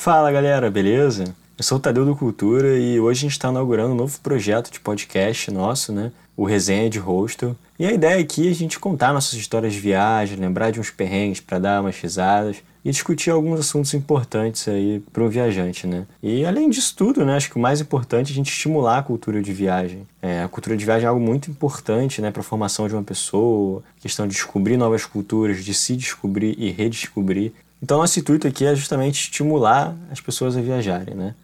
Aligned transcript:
Fala 0.00 0.32
galera, 0.32 0.70
beleza? 0.70 1.24
Eu 1.58 1.62
sou 1.62 1.76
o 1.76 1.80
Tadeu 1.80 2.06
do 2.06 2.16
Cultura 2.16 2.78
e 2.78 2.98
hoje 2.98 3.18
a 3.18 3.20
gente 3.20 3.32
está 3.32 3.50
inaugurando 3.50 3.92
um 3.92 3.96
novo 3.96 4.18
projeto 4.20 4.72
de 4.72 4.80
podcast 4.80 5.50
nosso, 5.50 5.92
né? 5.92 6.10
O 6.34 6.46
Resenha 6.46 6.88
de 6.88 6.98
Hostel. 6.98 7.54
E 7.78 7.84
a 7.84 7.92
ideia 7.92 8.18
aqui 8.18 8.48
é 8.48 8.50
a 8.50 8.54
gente 8.54 8.78
contar 8.78 9.12
nossas 9.12 9.34
histórias 9.34 9.74
de 9.74 9.78
viagem, 9.78 10.38
lembrar 10.38 10.70
de 10.70 10.80
uns 10.80 10.88
perrengues 10.88 11.40
para 11.40 11.58
dar 11.58 11.82
umas 11.82 12.00
risadas 12.00 12.62
e 12.82 12.90
discutir 12.90 13.28
alguns 13.28 13.60
assuntos 13.60 13.92
importantes 13.92 14.66
aí 14.68 15.02
para 15.12 15.22
um 15.22 15.28
viajante, 15.28 15.86
né? 15.86 16.06
E 16.22 16.46
além 16.46 16.70
disso 16.70 16.94
tudo, 16.96 17.22
né, 17.22 17.36
acho 17.36 17.50
que 17.50 17.58
o 17.58 17.60
mais 17.60 17.82
importante 17.82 18.30
é 18.30 18.32
a 18.32 18.36
gente 18.36 18.50
estimular 18.50 19.00
a 19.00 19.02
cultura 19.02 19.42
de 19.42 19.52
viagem. 19.52 20.06
É, 20.22 20.42
a 20.42 20.48
cultura 20.48 20.78
de 20.78 20.84
viagem 20.86 21.04
é 21.04 21.08
algo 21.08 21.20
muito 21.20 21.50
importante, 21.50 22.22
né, 22.22 22.30
para 22.30 22.40
a 22.40 22.44
formação 22.44 22.88
de 22.88 22.94
uma 22.94 23.02
pessoa, 23.02 23.82
questão 24.00 24.26
de 24.26 24.32
descobrir 24.32 24.78
novas 24.78 25.04
culturas, 25.04 25.62
de 25.62 25.74
se 25.74 25.94
descobrir 25.94 26.54
e 26.58 26.70
redescobrir. 26.70 27.52
Então, 27.82 27.98
nosso 27.98 28.18
intuito 28.18 28.46
aqui 28.46 28.66
é 28.66 28.74
justamente 28.74 29.22
estimular 29.22 29.94
as 30.10 30.20
pessoas 30.20 30.56
a 30.56 30.60
viajarem, 30.60 31.14
né? 31.14 31.34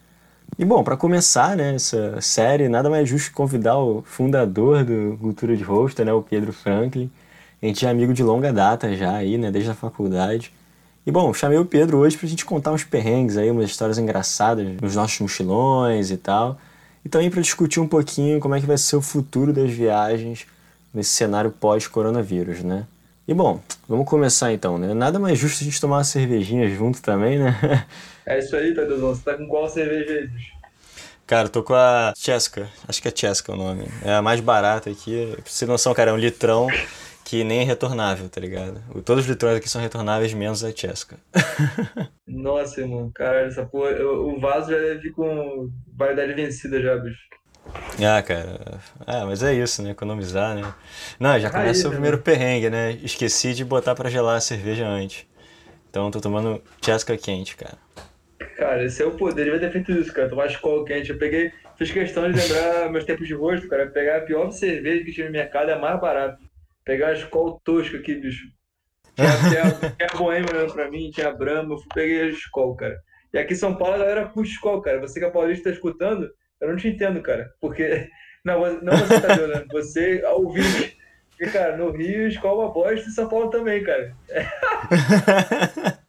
E 0.59 0.64
bom, 0.64 0.82
para 0.82 0.96
começar 0.96 1.57
né, 1.57 1.75
essa 1.75 2.21
série, 2.21 2.68
nada 2.68 2.89
mais 2.89 3.09
justo 3.09 3.29
que 3.29 3.35
convidar 3.35 3.79
o 3.79 4.03
fundador 4.03 4.85
do 4.85 5.18
Cultura 5.21 5.57
de 5.57 5.62
Rosto, 5.62 6.03
né, 6.04 6.12
o 6.12 6.22
Pedro 6.22 6.53
Franklin. 6.53 7.11
A 7.62 7.67
gente 7.67 7.85
é 7.85 7.90
amigo 7.90 8.14
de 8.14 8.22
longa 8.22 8.53
data 8.53 8.95
já 8.96 9.17
aí, 9.17 9.36
né, 9.36 9.50
desde 9.50 9.71
a 9.71 9.75
faculdade. 9.75 10.53
E 11.07 11.11
bom, 11.12 11.32
chamei 11.32 11.59
o 11.59 11.64
Pedro 11.64 11.99
hoje 11.99 12.17
pra 12.17 12.29
gente 12.29 12.45
contar 12.45 12.73
uns 12.73 12.84
perrengues 12.84 13.37
aí, 13.37 13.50
umas 13.50 13.67
histórias 13.67 13.98
engraçadas 13.98 14.67
nos 14.81 14.96
nossos 14.96 15.21
mochilões 15.21 16.11
e 16.11 16.17
tal. 16.17 16.59
E 17.04 17.09
também 17.09 17.31
para 17.31 17.40
discutir 17.40 17.81
um 17.81 17.89
pouquinho 17.89 18.40
como 18.40 18.54
é 18.54 18.61
que 18.61 18.67
vai 18.67 18.79
ser 18.79 18.96
o 18.96 19.03
futuro 19.03 19.53
das 19.53 19.71
viagens 19.71 20.46
nesse 20.93 21.11
cenário 21.11 21.50
pós-coronavírus, 21.50 22.62
né? 22.62 22.87
E 23.29 23.35
bom, 23.35 23.61
vamos 23.89 24.08
começar 24.08 24.53
então, 24.53 24.79
né? 24.79 24.94
Nada 24.94 25.18
mais 25.18 25.36
justo 25.36 25.61
a 25.61 25.64
gente 25.64 25.80
tomar 25.80 25.96
uma 25.96 26.04
cervejinha 26.04 26.68
junto 26.68 27.03
também, 27.03 27.40
né? 27.40 27.84
É 28.25 28.39
isso 28.39 28.54
aí, 28.54 28.72
Tadeuzinho. 28.72 29.08
Você 29.08 29.25
tá 29.25 29.34
com 29.36 29.48
qual 29.48 29.68
cerveja 29.68 30.12
aí, 30.12 30.29
bicho? 30.29 30.53
Cara, 31.26 31.48
tô 31.48 31.61
com 31.64 31.75
a 31.75 32.14
Cheska. 32.17 32.69
Acho 32.86 33.03
que 33.03 33.09
é 33.09 33.12
Cheska 33.12 33.53
o 33.53 33.56
nome. 33.56 33.89
É 34.05 34.14
a 34.14 34.23
mais 34.23 34.39
barata 34.39 34.91
aqui. 34.91 35.33
Pra 35.33 35.42
você 35.45 35.67
ter 35.67 35.73
noção, 35.73 35.92
cara, 35.92 36.12
é 36.12 36.14
um 36.14 36.17
litrão 36.17 36.69
que 37.25 37.42
nem 37.42 37.62
é 37.62 37.64
retornável, 37.64 38.28
tá 38.28 38.41
ligado? 38.41 38.81
Todos 39.05 39.25
os 39.25 39.31
litrões 39.31 39.56
aqui 39.56 39.69
são 39.69 39.83
retornáveis, 39.83 40.33
menos 40.33 40.62
a 40.62 40.70
Cheska. 40.70 41.17
Nossa, 42.29 42.81
irmão. 42.81 43.11
Cara, 43.12 43.41
essa 43.41 43.67
porra... 43.67 43.91
O 44.05 44.39
vaso 44.39 44.70
já 44.70 44.79
deve 44.79 45.01
vir 45.01 45.12
com 45.12 45.69
validade 45.97 46.33
vencida 46.33 46.81
já, 46.81 46.97
bicho. 46.97 47.19
Ah, 48.05 48.22
cara. 48.22 48.81
Ah, 49.06 49.25
mas 49.25 49.42
é 49.42 49.55
isso, 49.55 49.83
né? 49.83 49.91
Economizar, 49.91 50.55
né? 50.55 50.75
Não, 51.19 51.39
já 51.39 51.50
começa 51.50 51.83
Aí, 51.83 51.86
o 51.86 51.91
primeiro 51.91 52.19
perrengue, 52.19 52.69
né? 52.69 52.92
Esqueci 53.03 53.55
de 53.55 53.64
botar 53.64 53.95
para 53.95 54.11
gelar 54.11 54.36
a 54.36 54.41
cerveja 54.41 54.86
antes. 54.86 55.27
Então 55.89 56.11
tô 56.11 56.20
tomando 56.20 56.62
Cheska 56.84 57.17
quente, 57.17 57.56
cara. 57.56 57.78
Cara, 58.56 58.84
esse 58.84 59.03
é 59.03 59.06
o 59.06 59.12
poder. 59.17 59.45
Devia 59.45 59.61
ter 59.61 59.73
feito 59.73 59.92
isso, 59.92 60.12
cara. 60.12 60.28
Tomar 60.28 60.47
escola 60.47 60.84
quente. 60.84 61.11
Eu 61.11 61.19
peguei, 61.19 61.53
fiz 61.78 61.91
questão 61.91 62.31
de 62.31 62.39
lembrar 62.39 62.89
meus 62.92 63.05
tempos 63.05 63.27
de 63.27 63.34
rosto, 63.34 63.69
cara. 63.69 63.86
Pegar 63.86 64.19
a 64.19 64.20
pior 64.23 64.51
cerveja 64.51 65.05
que 65.05 65.12
tinha 65.12 65.27
no 65.27 65.33
mercado 65.33 65.70
é 65.70 65.78
mais 65.78 65.98
barato. 66.01 66.42
Pegar 66.84 67.08
a 67.08 67.14
escola 67.14 67.58
tosca 67.64 67.97
aqui, 67.97 68.14
bicho. 68.14 68.47
Tinha, 69.14 69.28
tinha, 69.48 69.91
tinha 69.91 70.08
a 70.12 70.17
Boêmia 70.17 70.51
olhando 70.53 70.73
pra 70.75 70.91
mim, 70.91 71.11
tinha 71.11 71.28
a 71.28 71.34
Brahma. 71.34 71.75
Eu 71.75 71.78
peguei 71.95 72.23
a 72.23 72.27
escola, 72.27 72.77
cara. 72.77 72.97
E 73.33 73.39
aqui 73.39 73.55
em 73.55 73.56
São 73.56 73.75
Paulo 73.77 73.95
a 73.95 73.98
galera 73.98 74.28
puxa 74.28 74.53
escola, 74.53 74.83
cara. 74.83 75.01
Você 75.01 75.19
que 75.19 75.25
é 75.25 75.30
paulista 75.30 75.70
tá 75.70 75.75
escutando, 75.75 76.30
eu 76.61 76.69
não 76.69 76.77
te 76.77 76.89
entendo, 76.89 77.23
cara. 77.23 77.51
Porque. 77.61 78.09
Não, 78.47 78.61
não 78.81 78.97
você 78.97 79.21
tá 79.21 79.35
vendo, 79.35 79.49
né? 79.49 79.65
Você 79.73 80.23
ouvindo. 80.25 80.93
Porque, 81.31 81.51
cara, 81.51 81.77
no 81.77 81.91
Rio, 81.91 82.29
escola 82.29 82.63
é 82.63 82.67
uma 82.67 82.73
bosta 82.73 83.09
e 83.09 83.13
São 83.13 83.29
Paulo 83.29 83.51
também, 83.51 83.83
cara. 83.83 84.15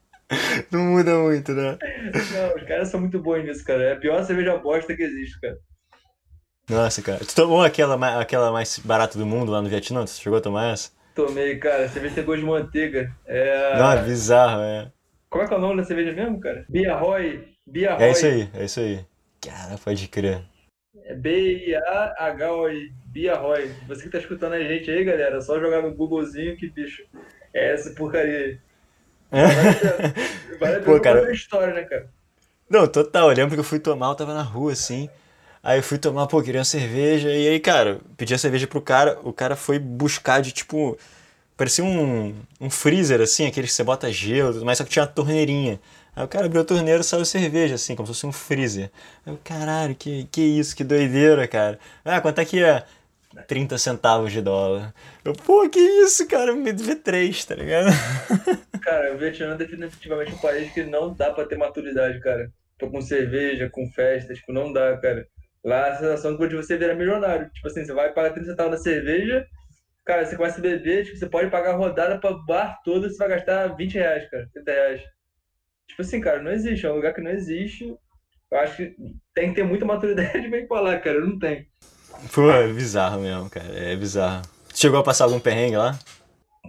Não 0.72 0.81
muda 0.81 1.17
muito, 1.17 1.54
né? 1.54 1.80
Não, 2.14 2.56
os 2.56 2.64
caras 2.67 2.89
são 2.89 3.00
muito 3.00 3.20
bons 3.20 3.44
nisso, 3.44 3.66
cara. 3.66 3.84
É 3.84 3.94
a 3.94 3.95
pior 3.95 4.23
cerveja 4.23 4.56
bosta 4.56 4.95
que 4.95 5.02
existe, 5.02 5.42
cara. 5.42 5.58
Nossa, 6.70 7.02
cara. 7.02 7.20
Tu 7.20 7.34
tomou 7.34 7.64
aquela, 7.64 8.22
aquela 8.22 8.52
mais 8.52 8.78
barata 8.78 9.17
do 9.17 9.26
mundo 9.26 9.52
lá 9.52 9.61
no 9.61 9.70
Vietnã? 9.70 10.06
Tu 10.06 10.11
chegou 10.11 10.38
a 10.38 10.42
tomar 10.42 10.73
essa? 10.73 10.92
Tomei, 11.16 11.58
cara. 11.58 11.88
Cerveja 11.89 12.16
tem 12.16 12.23
gosto 12.23 12.42
de 12.42 12.45
manteiga. 12.45 13.11
É... 13.26 13.80
Não, 13.80 13.92
é 13.92 14.04
bizarro, 14.04 14.61
é. 14.61 14.92
Como 15.30 15.44
é 15.44 15.48
que 15.48 15.54
é 15.54 15.58
o 15.58 15.61
nome 15.61 15.77
da 15.77 15.83
cerveja 15.83 16.11
mesmo, 16.11 16.39
cara? 16.39 16.66
Bia 16.70 16.95
Roy. 16.95 17.48
Bia 17.66 17.95
Roy. 17.95 18.04
É 18.04 18.11
isso 18.11 18.26
aí, 18.26 18.50
é 18.54 18.66
isso 18.66 18.80
aí. 18.80 19.05
Cara, 19.47 19.77
pode 19.77 20.08
crer. 20.09 20.41
É 21.05 21.15
B-I-A-H-O-I. 21.15 22.91
Bia 23.05 23.35
Roy. 23.35 23.71
Você 23.87 24.03
que 24.03 24.09
tá 24.09 24.17
escutando 24.17 24.53
a 24.53 24.59
gente 24.61 24.91
aí, 24.91 25.03
galera, 25.05 25.37
é 25.37 25.41
só 25.41 25.58
jogar 25.59 25.81
no 25.81 25.95
Googlezinho 25.95 26.58
que, 26.58 26.69
bicho, 26.69 27.03
é 27.53 27.73
essa 27.73 27.91
porcaria 27.91 28.37
aí. 28.37 28.59
Vale, 30.59 30.81
Pô, 30.85 30.99
cara. 30.99 31.31
história, 31.31 31.73
né, 31.73 31.83
cara? 31.83 32.09
Não, 32.69 32.85
total. 32.87 33.30
Eu 33.31 33.37
lembro 33.37 33.53
que 33.55 33.59
eu 33.61 33.63
fui 33.63 33.80
tomar, 33.80 34.09
eu 34.09 34.15
tava 34.15 34.33
na 34.33 34.43
rua 34.43 34.73
assim. 34.73 35.09
Aí 35.64 35.79
eu 35.79 35.83
fui 35.83 35.97
tomar, 35.97 36.27
pô, 36.27 36.41
queria 36.43 36.59
uma 36.59 36.65
cerveja. 36.65 37.29
E 37.29 37.47
aí, 37.47 37.59
cara, 37.59 38.02
pedi 38.17 38.33
a 38.33 38.37
cerveja 38.37 38.67
pro 38.67 38.81
cara. 38.81 39.17
O 39.23 39.31
cara 39.31 39.55
foi 39.55 39.79
buscar 39.79 40.41
de 40.41 40.52
tipo. 40.52 40.97
Parecia 41.55 41.83
um, 41.83 42.35
um 42.61 42.69
freezer, 42.69 43.19
assim, 43.21 43.47
aquele 43.47 43.65
que 43.65 43.73
você 43.73 43.83
bota 43.83 44.11
gelo, 44.11 44.64
mas 44.64 44.77
só 44.77 44.83
que 44.83 44.91
tinha 44.91 45.03
uma 45.03 45.11
torneirinha. 45.11 45.79
Aí 46.17 46.23
o 46.23 46.28
cara 46.28 46.48
abriu 46.48 46.64
a 46.64 46.66
torneira 46.66 47.02
e 47.02 47.04
saiu 47.04 47.23
cerveja, 47.23 47.76
assim, 47.76 47.95
como 47.95 48.08
se 48.08 48.14
fosse 48.14 48.26
um 48.26 48.32
freezer. 48.32 48.89
Aí 49.23 49.32
eu, 49.32 49.39
caralho, 49.44 49.94
que, 49.94 50.26
que 50.32 50.42
isso, 50.42 50.76
que 50.76 50.83
doideira, 50.83 51.48
cara. 51.48 51.78
Ah, 52.04 52.20
quanto 52.20 52.42
é 52.42 52.45
que 52.45 52.64
é? 52.64 52.83
30 53.48 53.78
centavos 53.78 54.32
de 54.32 54.42
dólar. 54.42 54.95
Eu, 55.23 55.33
pô, 55.33 55.70
que 55.70 55.80
isso, 55.80 56.27
cara? 56.27 56.56
Me 56.56 56.73
deve 56.73 56.95
3, 56.95 57.45
tá 57.45 57.54
ligado? 57.54 57.89
Cara, 58.82 59.14
o 59.14 59.17
Vietnã 59.17 59.54
é 59.54 59.58
definitivamente 59.58 60.33
um 60.33 60.38
país 60.38 60.72
que 60.73 60.82
não 60.83 61.14
dá 61.14 61.32
pra 61.32 61.45
ter 61.45 61.58
maturidade, 61.58 62.22
cara. 62.22 62.50
Tô 62.80 62.89
com 62.89 63.02
cerveja, 63.02 63.70
com 63.70 63.86
festa, 63.92 64.33
tipo, 64.33 64.54
não 64.54 64.72
dá, 64.72 64.98
cara. 64.98 65.27
Lá 65.64 65.89
a 65.89 65.95
sensação 65.98 66.38
de 66.38 66.56
você 66.56 66.77
virar 66.77 66.95
milionário. 66.95 67.50
Tipo 67.54 67.67
assim, 67.67 67.83
você 67.83 67.94
vai 67.94 68.14
pagar 68.14 68.32
30 68.32 68.50
centavos 68.52 68.72
na 68.72 68.77
cerveja, 68.77 69.45
cara, 70.06 70.26
você 70.26 70.38
começa 70.38 70.58
a 70.60 70.61
beber, 70.61 71.04
tipo, 71.04 71.17
você 71.17 71.27
pode 71.27 71.52
pagar 71.52 71.72
a 71.72 71.77
rodada 71.77 72.17
pra 72.17 72.32
bar 72.32 72.80
todo, 72.86 73.10
você 73.10 73.17
vai 73.17 73.27
gastar 73.27 73.76
20 73.76 73.95
reais, 73.95 74.30
cara, 74.30 74.50
30 74.54 74.72
reais. 74.72 75.17
Tipo 75.87 76.02
assim, 76.02 76.20
cara, 76.20 76.42
não 76.42 76.52
existe, 76.52 76.86
é 76.86 76.92
um 76.92 76.95
lugar 76.95 77.14
que 77.14 77.21
não 77.21 77.31
existe. 77.31 77.95
Eu 78.52 78.59
acho 78.59 78.77
que 78.77 78.95
tem 79.33 79.49
que 79.49 79.55
ter 79.55 79.64
muita 79.64 79.86
maturidade 79.86 80.37
ir 80.48 80.67
pra 80.67 80.81
lá, 80.81 80.99
cara, 80.99 81.20
não 81.20 81.37
tem. 81.37 81.67
Pô, 82.33 82.49
é 82.49 82.67
bizarro 82.67 83.21
mesmo, 83.21 83.49
cara, 83.49 83.67
é 83.73 83.95
bizarro. 83.95 84.42
Chegou 84.73 84.99
a 84.99 85.03
passar 85.03 85.26
algum 85.26 85.39
perrengue 85.39 85.77
lá? 85.77 85.97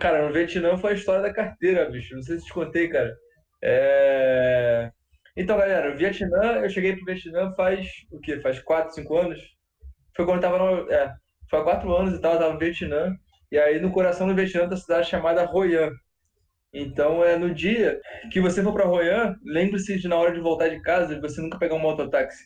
Cara, 0.00 0.26
no 0.26 0.32
Vietnã 0.32 0.76
foi 0.76 0.92
a 0.92 0.94
história 0.94 1.22
da 1.22 1.32
carteira, 1.32 1.90
bicho. 1.90 2.14
Não 2.14 2.22
sei 2.22 2.38
se 2.38 2.46
te 2.46 2.52
contei, 2.52 2.88
cara. 2.88 3.14
É... 3.62 4.90
Então, 5.36 5.56
galera, 5.56 5.92
o 5.92 5.96
Vietnã, 5.96 6.60
eu 6.62 6.70
cheguei 6.70 6.96
pro 6.96 7.04
Vietnã 7.04 7.52
faz 7.54 7.86
o 8.10 8.20
quê? 8.20 8.40
Faz 8.40 8.60
4, 8.60 8.94
5 8.94 9.16
anos? 9.16 9.40
Foi 10.16 10.24
quando 10.24 10.36
eu 10.36 10.42
tava 10.42 10.58
no. 10.58 10.90
É, 10.90 11.14
foi 11.50 11.60
há 11.60 11.64
4 11.64 11.96
anos 11.96 12.14
e 12.14 12.20
tal, 12.20 12.34
eu 12.34 12.38
tava 12.38 12.52
no 12.52 12.58
Vietnã. 12.58 13.14
E 13.50 13.58
aí 13.58 13.80
no 13.80 13.92
coração 13.92 14.26
do 14.26 14.34
Vietnã 14.34 14.64
uma 14.64 14.76
cidade 14.76 15.08
chamada 15.08 15.48
Hoi 15.50 15.76
An. 15.76 15.90
Então, 16.72 17.24
é 17.24 17.36
no 17.36 17.54
dia 17.54 18.00
que 18.30 18.40
você 18.40 18.62
for 18.62 18.72
para 18.72 18.88
Hoi 18.88 19.08
An, 19.08 19.34
lembre-se 19.44 19.98
de 19.98 20.08
na 20.08 20.16
hora 20.16 20.32
de 20.32 20.40
voltar 20.40 20.68
de 20.68 20.80
casa, 20.82 21.20
você 21.20 21.40
nunca 21.40 21.58
pegar 21.58 21.74
um 21.74 21.80
mototáxi. 21.80 22.44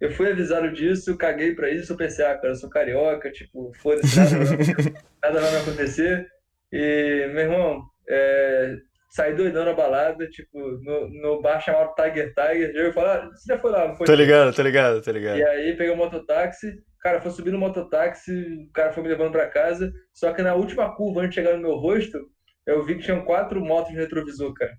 Eu 0.00 0.10
fui 0.10 0.30
avisado 0.30 0.72
disso, 0.72 1.16
caguei 1.16 1.54
pra 1.54 1.70
isso, 1.70 1.92
eu 1.92 1.96
pensei, 1.96 2.24
ah, 2.24 2.34
cara, 2.34 2.48
eu 2.48 2.56
sou 2.56 2.68
carioca, 2.68 3.30
tipo, 3.30 3.72
foda-se, 3.80 4.18
nada, 4.18 4.36
nada 5.22 5.40
vai 5.40 5.50
me 5.50 5.56
acontecer. 5.58 6.26
E, 6.72 7.28
meu 7.32 7.44
irmão, 7.44 7.82
é, 8.08 8.76
saí 9.10 9.34
doidão 9.34 9.64
na 9.64 9.72
balada, 9.72 10.28
tipo, 10.28 10.58
no, 10.58 11.08
no 11.08 11.40
bar 11.40 11.60
chamado 11.60 11.94
Tiger 11.94 12.34
Tiger. 12.34 12.74
Eu 12.74 12.92
falei, 12.92 13.10
ah, 13.10 13.30
você 13.30 13.52
já 13.52 13.58
foi 13.58 13.70
lá, 13.70 13.88
não 13.88 13.96
foi? 13.96 14.06
Tô 14.06 14.14
ligado, 14.14 14.54
tô 14.54 14.62
ligado, 14.62 15.02
tô 15.02 15.10
ligado. 15.10 15.38
E 15.38 15.44
aí 15.44 15.76
peguei 15.76 15.90
o 15.90 15.94
um 15.94 15.98
mototáxi, 15.98 16.72
cara, 17.00 17.20
foi 17.20 17.30
subir 17.30 17.52
no 17.52 17.58
mototáxi, 17.58 18.32
o 18.68 18.72
cara 18.72 18.92
foi 18.92 19.02
me 19.02 19.08
levando 19.08 19.32
pra 19.32 19.48
casa. 19.48 19.92
Só 20.12 20.32
que 20.32 20.42
na 20.42 20.54
última 20.54 20.94
curva, 20.96 21.20
antes 21.20 21.30
de 21.30 21.34
chegar 21.36 21.56
no 21.56 21.62
meu 21.62 21.76
rosto, 21.76 22.18
eu 22.66 22.84
vi 22.84 22.96
que 22.96 23.04
tinham 23.04 23.24
quatro 23.24 23.60
motos 23.60 23.92
no 23.92 23.98
retrovisor, 23.98 24.52
cara. 24.54 24.76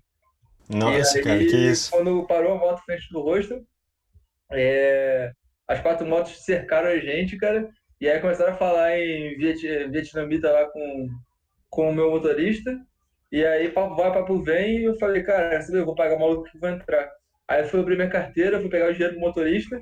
Nossa, 0.68 1.18
aí, 1.18 1.24
cara, 1.24 1.38
que 1.38 1.56
isso. 1.56 1.90
Quando 1.90 2.26
parou 2.26 2.52
a 2.52 2.58
moto 2.58 2.84
frente 2.84 3.12
do 3.12 3.20
rosto, 3.20 3.64
é, 4.50 5.32
as 5.68 5.80
quatro 5.80 6.06
motos 6.06 6.44
cercaram 6.44 6.88
a 6.88 6.98
gente, 6.98 7.36
cara. 7.36 7.68
E 8.00 8.08
aí 8.08 8.20
começaram 8.20 8.52
a 8.52 8.56
falar 8.56 8.98
em 8.98 9.36
viet, 9.36 9.62
vietnamita 9.88 10.50
lá 10.50 10.66
com 10.66 11.08
com 11.70 11.90
o 11.90 11.94
meu 11.94 12.10
motorista. 12.10 12.74
E 13.30 13.44
aí, 13.44 13.68
papo 13.70 13.94
vai, 13.96 14.12
papo 14.12 14.42
vem. 14.42 14.78
E 14.78 14.84
eu 14.84 14.98
falei, 14.98 15.22
cara, 15.22 15.60
eu 15.70 15.84
vou 15.84 15.94
pagar 15.94 16.16
o 16.16 16.20
maluco 16.20 16.50
que 16.50 16.58
vai 16.58 16.72
entrar. 16.72 17.10
Aí 17.46 17.62
eu 17.62 17.68
fui 17.68 17.80
abrir 17.80 17.96
minha 17.96 18.08
carteira, 18.08 18.60
fui 18.60 18.70
pegar 18.70 18.88
o 18.88 18.92
dinheiro 18.92 19.14
do 19.14 19.20
motorista. 19.20 19.80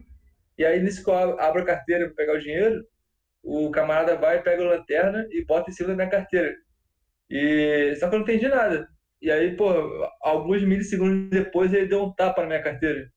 E 0.59 0.65
aí, 0.65 0.81
nisso 0.83 1.05
que 1.05 1.11
eu 1.11 1.15
abro 1.15 1.62
a 1.62 1.65
carteira 1.65 2.06
para 2.06 2.17
pegar 2.17 2.35
o 2.35 2.41
dinheiro, 2.41 2.85
o 3.43 3.71
camarada 3.71 4.17
vai, 4.17 4.43
pega 4.43 4.62
a 4.62 4.69
lanterna 4.69 5.27
e 5.31 5.45
bota 5.45 5.71
em 5.71 5.73
cima 5.73 5.91
da 5.91 5.95
minha 5.95 6.11
carteira. 6.11 6.55
E 7.31 7.94
só 7.97 8.09
que 8.09 8.15
eu 8.15 8.19
não 8.19 8.25
entendi 8.25 8.49
nada. 8.49 8.88
E 9.21 9.31
aí, 9.31 9.56
pô, 9.56 9.71
alguns 10.21 10.62
milissegundos 10.62 11.31
depois 11.31 11.73
ele 11.73 11.87
deu 11.87 12.05
um 12.05 12.12
tapa 12.12 12.43
na 12.43 12.49
minha 12.49 12.62
carteira. 12.62 13.09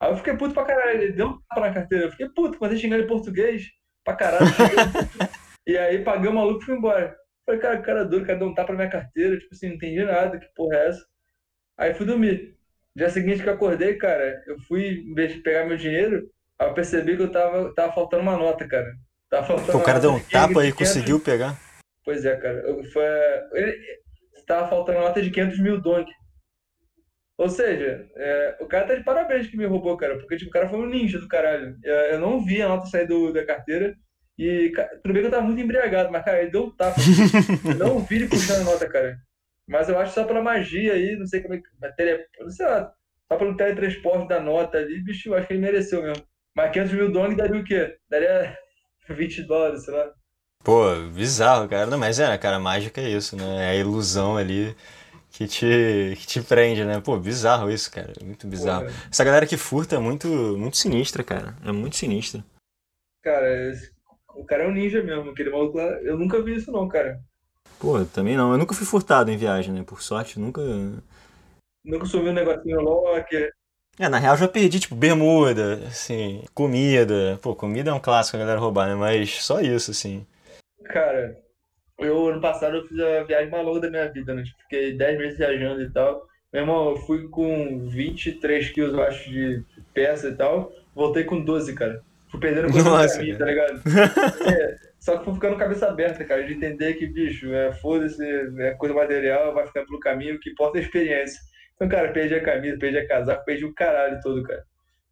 Aí 0.00 0.10
eu 0.10 0.16
fiquei 0.16 0.36
puto 0.36 0.54
pra 0.54 0.64
caralho, 0.64 1.02
ele 1.02 1.12
deu 1.12 1.28
um 1.28 1.38
tapa 1.48 1.60
na 1.60 1.72
carteira. 1.72 2.06
Eu 2.06 2.10
fiquei 2.10 2.28
puto, 2.28 2.58
comecei 2.58 2.78
a 2.78 2.80
xingar 2.80 2.98
em 2.98 3.06
português 3.06 3.64
pra 4.04 4.16
caralho. 4.16 4.46
e 5.66 5.78
aí 5.78 6.02
paguei 6.02 6.28
o 6.28 6.34
maluco 6.34 6.62
e 6.62 6.64
fui 6.66 6.76
embora. 6.76 7.16
Falei, 7.46 7.60
cara, 7.60 7.80
cara 7.80 8.04
duro, 8.04 8.24
cara 8.24 8.38
deu 8.38 8.48
um 8.48 8.54
tapa 8.54 8.72
na 8.72 8.78
minha 8.78 8.90
carteira, 8.90 9.38
tipo 9.38 9.54
assim, 9.54 9.68
não 9.68 9.74
entendi 9.76 10.04
nada, 10.04 10.38
que 10.38 10.46
porra 10.54 10.76
é 10.76 10.88
essa? 10.88 11.04
Aí 11.78 11.94
fui 11.94 12.06
dormir. 12.06 12.56
Dia 12.94 13.08
seguinte 13.08 13.42
que 13.42 13.48
eu 13.48 13.54
acordei, 13.54 13.96
cara, 13.96 14.42
eu 14.46 14.58
fui, 14.68 15.04
em 15.06 15.14
vez 15.14 15.32
de 15.32 15.40
pegar 15.40 15.64
meu 15.64 15.76
dinheiro, 15.76 16.28
aí 16.58 16.68
eu 16.68 16.74
percebi 16.74 17.16
que 17.16 17.22
eu 17.22 17.30
tava, 17.30 17.72
tava 17.74 17.92
faltando 17.92 18.22
uma 18.22 18.36
nota, 18.36 18.66
cara. 18.68 18.92
Tava 19.30 19.46
faltando 19.46 19.72
Pô, 19.72 19.78
o 19.78 19.82
cara 19.82 19.98
deu 19.98 20.12
um 20.12 20.18
de 20.18 20.24
500 20.24 20.32
tapa 20.32 20.64
e 20.64 20.66
de 20.66 20.76
500 20.76 20.76
conseguiu 20.76 21.20
pegar. 21.20 21.56
Pois 22.04 22.24
é, 22.24 22.36
cara. 22.36 22.62
Foi, 22.92 23.04
ele, 23.52 23.78
tava 24.46 24.68
faltando 24.68 25.00
nota 25.00 25.22
de 25.22 25.30
500 25.30 25.60
mil 25.60 25.80
dong. 25.80 26.10
Ou 27.38 27.48
seja, 27.48 28.08
é, 28.16 28.56
o 28.60 28.66
cara 28.66 28.86
tá 28.86 28.94
de 28.94 29.04
parabéns 29.04 29.48
que 29.48 29.56
me 29.56 29.66
roubou, 29.66 29.96
cara. 29.96 30.18
Porque 30.18 30.36
tipo, 30.36 30.50
o 30.50 30.52
cara 30.52 30.68
foi 30.68 30.78
um 30.78 30.86
ninja 30.86 31.18
do 31.18 31.28
caralho. 31.28 31.76
Eu, 31.82 31.94
eu 31.94 32.20
não 32.20 32.44
vi 32.44 32.62
a 32.62 32.68
nota 32.68 32.86
sair 32.86 33.06
do, 33.06 33.32
da 33.32 33.44
carteira. 33.44 33.96
E 34.38 34.72
tudo 35.02 35.12
bem 35.12 35.22
que 35.22 35.26
eu 35.26 35.30
tava 35.30 35.42
muito 35.42 35.60
embriagado, 35.60 36.10
mas, 36.10 36.24
cara, 36.24 36.40
ele 36.40 36.50
deu 36.50 36.64
um 36.64 36.76
tapa. 36.76 36.98
Eu 37.68 37.74
não 37.76 38.00
vi 38.00 38.16
ele 38.16 38.28
puxando 38.28 38.62
a 38.62 38.64
nota, 38.64 38.88
cara. 38.88 39.18
Mas 39.68 39.88
eu 39.88 39.98
acho 39.98 40.14
só 40.14 40.24
pela 40.24 40.42
magia 40.42 40.94
aí, 40.94 41.16
não 41.16 41.26
sei 41.26 41.40
como 41.40 41.54
é 41.54 41.58
que. 41.58 42.40
não 42.40 42.50
sei 42.50 42.66
lá, 42.66 42.92
só 43.30 43.38
pelo 43.38 43.56
teletransporte 43.56 44.28
da 44.28 44.40
nota 44.40 44.78
ali, 44.78 45.02
bicho, 45.02 45.28
eu 45.28 45.34
acho 45.34 45.46
que 45.46 45.54
ele 45.54 45.62
mereceu 45.62 46.02
mesmo. 46.02 46.24
Mas 46.54 46.72
500 46.72 46.92
mil 46.92 47.12
dong 47.12 47.34
daria 47.34 47.60
o 47.60 47.64
quê? 47.64 47.96
Daria 48.08 48.56
20 49.08 49.42
dólares, 49.44 49.84
sei 49.84 49.94
lá. 49.94 50.12
Pô, 50.62 50.94
bizarro, 51.12 51.68
cara. 51.68 51.86
Não, 51.86 51.98
mas 51.98 52.20
é, 52.20 52.36
cara, 52.38 52.58
mágica 52.58 53.00
é 53.00 53.08
isso, 53.10 53.36
né? 53.36 53.66
É 53.66 53.70
a 53.70 53.76
ilusão 53.76 54.36
ali 54.36 54.76
que 55.30 55.46
te, 55.48 56.14
que 56.16 56.26
te 56.26 56.40
prende, 56.42 56.84
né? 56.84 57.00
Pô, 57.00 57.16
bizarro 57.18 57.70
isso, 57.70 57.90
cara. 57.90 58.12
Muito 58.22 58.46
bizarro. 58.46 58.84
Porra. 58.84 58.94
Essa 59.10 59.24
galera 59.24 59.46
que 59.46 59.56
furta 59.56 59.96
é 59.96 59.98
muito, 59.98 60.28
muito 60.28 60.76
sinistra, 60.76 61.24
cara. 61.24 61.56
É 61.64 61.72
muito 61.72 61.96
sinistra. 61.96 62.44
Cara, 63.22 63.70
esse- 63.70 63.92
o 64.34 64.44
cara 64.44 64.64
é 64.64 64.68
um 64.68 64.72
ninja 64.72 65.02
mesmo, 65.02 65.30
aquele 65.30 65.50
maluco 65.50 65.78
lá. 65.78 65.84
Eu 66.02 66.18
nunca 66.18 66.40
vi 66.42 66.54
isso, 66.56 66.70
não, 66.70 66.88
cara. 66.88 67.20
Pô, 67.78 68.04
também 68.04 68.36
não. 68.36 68.52
Eu 68.52 68.58
nunca 68.58 68.74
fui 68.74 68.86
furtado 68.86 69.30
em 69.30 69.36
viagem, 69.36 69.74
né? 69.74 69.82
Por 69.84 70.00
sorte, 70.00 70.38
nunca. 70.38 70.62
Nunca 71.84 72.06
sumiu 72.06 72.30
um 72.30 72.34
negocinho 72.34 72.80
locker. 72.80 73.52
É, 73.98 74.08
na 74.08 74.18
real 74.18 74.36
já 74.36 74.48
perdi, 74.48 74.80
tipo, 74.80 74.94
bermuda, 74.94 75.84
assim, 75.86 76.44
comida. 76.54 77.38
Pô, 77.42 77.54
comida 77.54 77.90
é 77.90 77.92
um 77.92 78.00
clássico 78.00 78.36
a 78.36 78.40
galera 78.40 78.60
roubar, 78.60 78.88
né? 78.88 78.94
Mas 78.94 79.42
só 79.44 79.60
isso, 79.60 79.90
assim. 79.90 80.24
Cara, 80.84 81.38
eu 81.98 82.28
ano 82.28 82.40
passado 82.40 82.76
eu 82.76 82.86
fiz 82.86 82.98
a 82.98 83.22
viagem 83.24 83.50
mais 83.50 83.64
longa 83.64 83.80
da 83.80 83.90
minha 83.90 84.08
vida, 84.10 84.34
né? 84.34 84.42
Tipo, 84.42 84.62
fiquei 84.62 84.96
10 84.96 85.18
meses 85.18 85.38
viajando 85.38 85.82
e 85.82 85.90
tal. 85.90 86.26
Meu 86.52 86.62
irmão, 86.62 86.90
eu 86.90 86.96
fui 86.96 87.28
com 87.28 87.88
23 87.88 88.68
quilos, 88.70 88.92
eu 88.92 89.02
acho, 89.02 89.30
de 89.30 89.64
peça 89.94 90.28
e 90.28 90.34
tal. 90.34 90.72
Voltei 90.94 91.24
com 91.24 91.42
12, 91.42 91.74
cara. 91.74 92.02
Fui 92.30 92.40
perdendo 92.40 92.70
coisa 92.70 92.88
no 92.88 92.96
Nossa, 92.96 93.16
caminho, 93.16 93.38
cara. 93.38 93.44
tá 93.44 93.50
ligado? 93.50 93.82
É, 94.52 94.76
só 94.98 95.18
que 95.18 95.24
fui 95.24 95.34
ficando 95.34 95.56
cabeça 95.56 95.88
aberta, 95.88 96.24
cara, 96.24 96.44
de 96.44 96.54
entender 96.54 96.94
que, 96.94 97.06
bicho, 97.06 97.52
é, 97.52 97.72
foda-se, 97.72 98.24
é 98.58 98.72
coisa 98.72 98.94
material, 98.94 99.52
vai 99.54 99.66
ficar 99.66 99.84
pelo 99.84 100.00
caminho, 100.00 100.36
o 100.36 100.40
que 100.40 100.50
importa 100.50 100.78
é 100.78 100.80
a 100.80 100.84
experiência. 100.84 101.40
Então, 101.74 101.88
cara, 101.88 102.12
perdi 102.12 102.34
a 102.34 102.42
camisa, 102.42 102.78
perdi 102.78 102.98
a 102.98 103.08
casaco, 103.08 103.44
perdi 103.44 103.64
o 103.64 103.74
caralho 103.74 104.20
todo, 104.22 104.42
cara. 104.42 104.62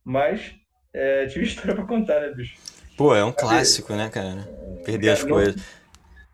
Mas, 0.04 0.54
é, 0.92 1.26
tive 1.26 1.44
história 1.44 1.74
pra 1.74 1.84
contar, 1.84 2.20
né, 2.20 2.32
bicho? 2.34 2.56
Pô, 3.00 3.14
é 3.14 3.24
um 3.24 3.32
clássico, 3.32 3.94
né, 3.94 4.10
cara? 4.10 4.46
Perder 4.84 5.08
as 5.08 5.20
Cara, 5.20 5.30
não- 5.30 5.36
coisas. 5.36 5.62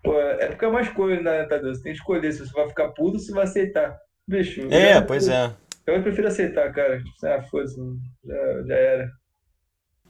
Pô, 0.03 0.21
é 0.21 0.49
porque 0.49 0.65
é 0.65 0.69
mais 0.71 0.89
coisa, 0.89 1.23
né, 1.23 1.45
Tadeu? 1.45 1.73
Você 1.73 1.81
tem 1.81 1.93
que 1.93 1.99
escolher 2.01 2.33
se 2.33 2.41
você 2.41 2.53
vai 2.53 2.69
ficar 2.69 2.89
puto 2.89 3.13
ou 3.15 3.19
se 3.21 3.31
vai 3.31 3.45
aceitar. 3.45 3.97
Bicho, 4.27 4.61
É, 4.63 4.95
eu, 4.95 5.07
pois 5.07 5.29
é. 5.29 5.55
eu 5.87 6.03
prefiro 6.03 6.27
aceitar, 6.27 6.73
cara. 6.73 6.99
Tipo, 6.99 7.27
ah, 7.27 7.43
foda-se, 7.45 7.77
já, 8.25 8.63
já 8.67 8.75
era. 8.75 9.11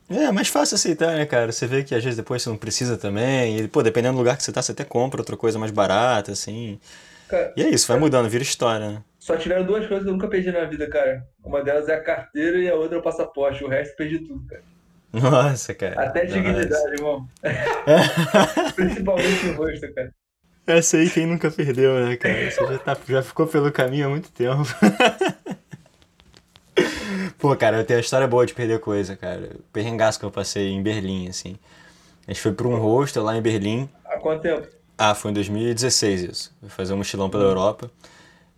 É, 0.09 0.25
é 0.25 0.33
mais 0.33 0.49
fácil 0.49 0.77
aceitar, 0.77 1.15
né, 1.17 1.27
cara? 1.27 1.53
Você 1.53 1.67
vê 1.67 1.85
que 1.85 1.95
às 1.95 2.03
vezes 2.03 2.17
depois 2.17 2.43
você 2.43 2.49
não 2.49 2.57
precisa 2.57 2.97
também. 2.97 3.59
E, 3.59 3.69
pô, 3.69 3.83
dependendo 3.83 4.15
do 4.15 4.19
lugar 4.19 4.37
que 4.39 4.43
você 4.43 4.53
tá, 4.53 4.63
você 4.63 4.73
até 4.73 4.85
compra 4.85 5.21
outra 5.21 5.37
coisa 5.37 5.59
mais 5.59 5.71
barata, 5.73 6.33
assim. 6.33 6.81
Cara, 7.29 7.53
E 7.57 7.63
é 7.63 7.69
isso, 7.71 7.89
vai 7.89 7.99
mudando, 7.99 8.29
vira 8.29 8.43
história, 8.43 8.91
né? 8.93 9.05
só 9.19 9.37
tiveram 9.37 9.65
duas 9.67 9.87
coisas 9.87 10.05
que 10.05 10.09
eu 10.11 10.13
nunca 10.15 10.29
perdi 10.29 10.51
na 10.53 10.65
vida, 10.65 10.89
cara. 10.89 11.27
Uma 11.45 11.63
delas 11.63 11.89
é 11.89 11.95
a 11.95 12.03
carteira 12.03 12.59
e 12.59 12.69
a 12.69 12.75
outra 12.77 12.97
é 12.97 13.01
o 13.01 13.03
passaporte. 13.03 13.65
O 13.65 13.69
resto 13.69 13.93
eu 13.93 13.97
perdi 13.97 14.19
tudo, 14.21 14.47
cara. 14.47 14.63
Nossa, 15.13 15.75
cara. 15.75 16.03
Até 16.03 16.27
dignidade, 16.27 16.95
irmão. 16.95 17.27
Principalmente 18.75 19.47
o 19.49 19.57
rosto, 19.57 19.93
cara. 19.95 20.13
Essa 20.67 20.97
aí 20.97 21.09
quem 21.09 21.27
nunca 21.27 21.49
perdeu, 21.51 21.95
né, 22.05 22.17
cara? 22.17 22.51
Você 22.51 22.67
já, 22.67 22.79
tá, 22.79 22.97
já 23.09 23.23
ficou 23.23 23.47
pelo 23.47 23.71
caminho 23.71 24.07
há 24.07 24.11
muito 24.11 24.33
tempo. 24.33 24.65
Pô, 27.39 27.55
cara, 27.55 27.79
eu 27.79 27.85
tenho 27.85 27.99
uma 27.99 28.03
história 28.03 28.27
boa 28.27 28.45
de 28.45 28.53
perder 28.53 28.81
coisa, 28.81 29.17
cara. 29.17 29.53
O 29.55 29.63
perrengaço 29.73 30.19
que 30.19 30.25
eu 30.25 30.31
passei 30.31 30.71
em 30.71 30.83
Berlim, 30.83 31.29
assim. 31.29 31.57
A 32.27 32.33
gente 32.33 32.43
foi 32.43 32.53
pra 32.53 32.67
um 32.67 32.77
hostel 32.77 33.23
lá 33.23 33.37
em 33.37 33.43
Berlim. 33.43 33.89
Há 34.05 34.19
quanto 34.19 34.43
tempo? 34.43 34.67
Ah, 34.99 35.15
foi 35.15 35.31
em 35.31 35.35
2016 35.35 36.23
isso. 36.25 36.57
Fui 36.61 36.69
fazer 36.69 36.95
um 36.95 36.97
mochilão 36.97 37.31
pela 37.31 37.45
Europa. 37.45 37.89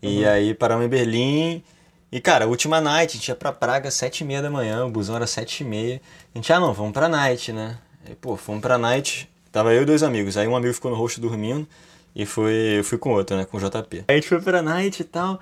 E 0.01 0.25
aí 0.25 0.55
paramos 0.55 0.87
em 0.87 0.89
Berlim. 0.89 1.63
E, 2.11 2.21
cara, 2.21 2.47
última 2.47 2.81
night, 2.81 3.11
a 3.11 3.15
gente 3.15 3.29
ia 3.29 3.35
pra 3.35 3.53
Praga 3.53 3.91
sete 3.91 4.23
e 4.23 4.25
meia 4.25 4.41
da 4.41 4.51
manhã, 4.51 4.87
o 4.87 4.91
busão 4.91 5.17
era 5.17 5.27
sete 5.27 5.61
e 5.61 5.65
meia. 5.65 6.01
A 6.35 6.39
gente, 6.39 6.51
ah 6.53 6.59
não, 6.59 6.73
vamos 6.73 6.93
pra 6.93 7.09
night, 7.09 7.53
né? 7.53 7.77
Aí, 8.07 8.15
pô, 8.15 8.37
fomos 8.37 8.63
pra 8.63 8.79
night, 8.79 9.29
tava 9.53 9.75
eu 9.75 9.83
e 9.83 9.85
dois 9.85 10.03
amigos. 10.03 10.37
Aí 10.37 10.49
um 10.49 10.57
amigo 10.57 10.73
ficou 10.73 10.91
no 10.91 10.97
rosto 10.97 11.21
dormindo 11.21 11.69
e 12.17 12.25
foi, 12.25 12.79
eu 12.79 12.85
fui 12.85 12.97
com 12.97 13.11
outro, 13.13 13.37
né, 13.37 13.45
com 13.45 13.59
o 13.59 13.61
JP. 13.61 14.05
Aí 14.09 14.15
a 14.15 14.15
gente 14.15 14.29
foi 14.29 14.41
pra 14.41 14.63
night 14.63 15.01
e 15.01 15.05
tal. 15.05 15.39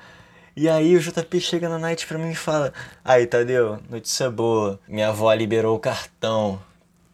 E 0.57 0.69
aí 0.69 0.97
o 0.97 1.01
JP 1.01 1.39
chega 1.39 1.69
na 1.69 1.79
night 1.79 2.07
pra 2.07 2.19
mim 2.19 2.31
e 2.31 2.35
fala: 2.35 2.73
Aí, 3.05 3.27
Tadeu, 3.27 3.79
notícia 3.91 4.31
boa, 4.31 4.81
minha 4.89 5.09
avó 5.09 5.33
liberou 5.35 5.77
o 5.77 5.79
cartão. 5.79 6.61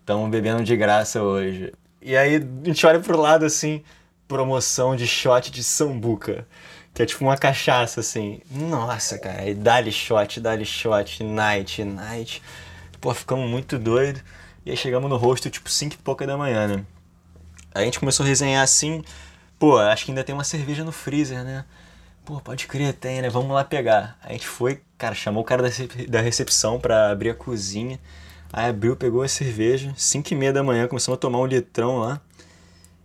Tamo 0.06 0.28
bebendo 0.28 0.62
de 0.64 0.76
graça 0.76 1.22
hoje. 1.22 1.72
E 2.00 2.16
aí 2.16 2.36
a 2.36 2.66
gente 2.66 2.86
olha 2.86 3.00
pro 3.00 3.20
lado 3.20 3.44
assim, 3.44 3.82
promoção 4.26 4.96
de 4.96 5.06
shot 5.06 5.50
de 5.50 5.62
sambuca. 5.62 6.46
Que 6.94 7.02
é 7.02 7.06
tipo 7.06 7.24
uma 7.24 7.36
cachaça, 7.36 8.00
assim. 8.00 8.40
Nossa, 8.50 9.18
cara. 9.18 9.42
Aí 9.42 9.54
dá-lhe 9.54 9.90
shot, 9.90 10.40
dá-lhe 10.40 10.64
shot, 10.64 11.24
night, 11.24 11.82
night. 11.84 12.42
Pô, 13.00 13.14
ficamos 13.14 13.48
muito 13.48 13.78
doidos. 13.78 14.22
E 14.64 14.70
aí 14.70 14.76
chegamos 14.76 15.08
no 15.08 15.16
rosto, 15.16 15.50
tipo, 15.50 15.70
5 15.70 15.94
e 15.94 15.98
pouca 15.98 16.26
da 16.26 16.36
manhã, 16.36 16.68
né? 16.68 16.84
Aí 17.74 17.82
a 17.82 17.84
gente 17.84 17.98
começou 17.98 18.24
a 18.24 18.28
resenhar 18.28 18.62
assim. 18.62 19.02
Pô, 19.58 19.78
acho 19.78 20.04
que 20.04 20.10
ainda 20.10 20.22
tem 20.22 20.34
uma 20.34 20.44
cerveja 20.44 20.84
no 20.84 20.92
freezer, 20.92 21.42
né? 21.42 21.64
Pô, 22.24 22.40
pode 22.40 22.66
crer, 22.66 22.92
tem, 22.92 23.22
né? 23.22 23.30
Vamos 23.30 23.50
lá 23.52 23.64
pegar. 23.64 24.16
A 24.22 24.32
gente 24.32 24.46
foi, 24.46 24.82
cara, 24.98 25.14
chamou 25.14 25.42
o 25.42 25.46
cara 25.46 25.62
da 25.62 25.68
da 26.08 26.20
recepção 26.20 26.78
pra 26.78 27.10
abrir 27.10 27.30
a 27.30 27.34
cozinha. 27.34 27.98
Aí 28.52 28.68
abriu, 28.68 28.94
pegou 28.94 29.22
a 29.22 29.28
cerveja. 29.28 29.94
5 29.96 30.32
e 30.32 30.36
meia 30.36 30.52
da 30.52 30.62
manhã, 30.62 30.86
começamos 30.86 31.16
a 31.16 31.20
tomar 31.20 31.38
um 31.38 31.46
litrão 31.46 31.98
lá. 31.98 32.20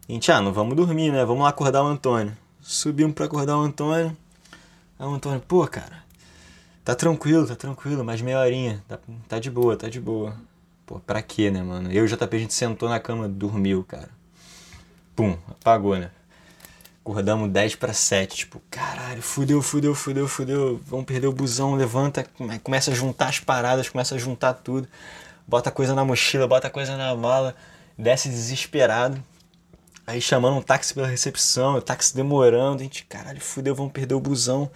E 0.07 0.12
a 0.12 0.13
gente, 0.13 0.31
ah, 0.31 0.42
não 0.42 0.51
vamos 0.54 0.75
dormir, 0.75 1.12
né? 1.12 1.24
Vamos 1.25 1.44
lá 1.44 1.50
acordar 1.50 1.83
o 1.83 1.88
Antônio. 1.88 2.36
Subimos 2.69 3.16
pra 3.16 3.25
acordar 3.28 3.56
o 3.58 3.62
Antônio. 3.62 4.16
Aí 5.00 5.06
o 5.08 5.14
Antônio, 5.14 5.40
pô, 5.40 5.66
cara, 5.66 6.04
tá 6.84 6.94
tranquilo, 6.94 7.48
tá 7.48 7.56
tranquilo, 7.56 8.04
mais 8.04 8.19
meia 8.22 8.40
horinha. 8.40 8.84
Tá, 8.90 9.00
tá 9.25 9.40
de 9.40 9.50
boa, 9.50 9.78
tá 9.78 9.88
de 9.88 10.02
boa. 10.02 10.36
Pô, 10.86 11.00
pra 11.00 11.21
quê, 11.21 11.50
né, 11.50 11.64
mano? 11.64 11.90
Eu 11.90 12.06
e 12.06 12.06
o 12.06 12.07
JP, 12.09 12.36
a 12.36 12.40
gente 12.40 12.54
sentou 12.54 12.90
na 12.90 13.00
cama, 13.00 13.26
dormiu, 13.30 13.86
cara. 13.86 14.09
Pum, 15.16 15.38
apagou, 15.50 15.97
né? 15.97 16.12
Acordamos 17.02 17.50
10 17.50 17.76
para 17.76 17.94
7, 17.94 18.36
tipo, 18.36 18.62
caralho, 18.69 19.21
fudeu, 19.21 19.62
fudeu, 19.62 19.95
fudeu, 19.95 20.28
fudeu, 20.28 20.81
vamos 20.86 21.06
perder 21.06 21.28
o 21.28 21.31
busão, 21.31 21.74
levanta, 21.76 22.26
come- 22.38 22.59
começa 22.59 22.92
a 22.92 22.94
juntar 22.94 23.30
as 23.30 23.40
paradas, 23.40 23.88
começa 23.88 24.14
a 24.16 24.18
juntar 24.18 24.54
tudo, 24.56 24.90
bota 25.47 25.71
coisa 25.71 25.95
na 25.95 26.04
mochila, 26.04 26.45
bota 26.45 26.69
coisa 26.69 26.97
na 26.97 27.16
mala, 27.16 27.56
desce 27.97 28.28
desesperado. 28.28 29.24
Aí 30.07 30.21
chamando 30.21 30.56
um 30.56 30.61
táxi 30.61 30.94
pela 30.94 31.06
recepção, 31.06 31.76
o 31.76 31.81
táxi 31.81 32.16
demorando, 32.16 32.80
a 32.80 32.83
gente, 32.83 33.04
caralho, 33.04 33.42
fudeu, 33.42 33.76
vamos 33.76 33.92
perder 33.92 34.16
o 34.16 34.21
busão. 34.21 34.71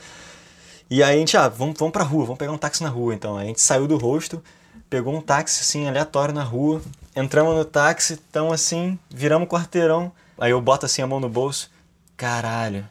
E 0.90 1.02
aí 1.02 1.16
a 1.16 1.18
gente, 1.18 1.38
ah, 1.38 1.48
vamos, 1.48 1.80
vamos 1.80 1.94
pra 1.94 2.04
rua, 2.04 2.26
vamos 2.26 2.38
pegar 2.38 2.52
um 2.52 2.58
táxi 2.58 2.84
na 2.84 2.90
rua 2.90 3.16
então. 3.16 3.38
Aí 3.38 3.46
a 3.46 3.48
gente 3.48 3.62
saiu 3.62 3.88
do 3.88 3.96
rosto, 3.96 4.44
pegou 4.90 5.16
um 5.16 5.22
táxi 5.22 5.62
assim, 5.62 5.88
aleatório 5.88 6.34
na 6.34 6.44
rua, 6.44 6.82
entramos 7.16 7.56
no 7.56 7.64
táxi, 7.64 8.18
tão 8.30 8.52
assim, 8.52 9.00
viramos 9.10 9.48
o 9.48 9.50
quarteirão. 9.50 10.12
Aí 10.38 10.52
eu 10.52 10.60
boto 10.60 10.86
assim 10.86 11.02
a 11.02 11.08
mão 11.08 11.22
no 11.22 11.30
bolso, 11.30 11.72
caralho, 12.18 12.86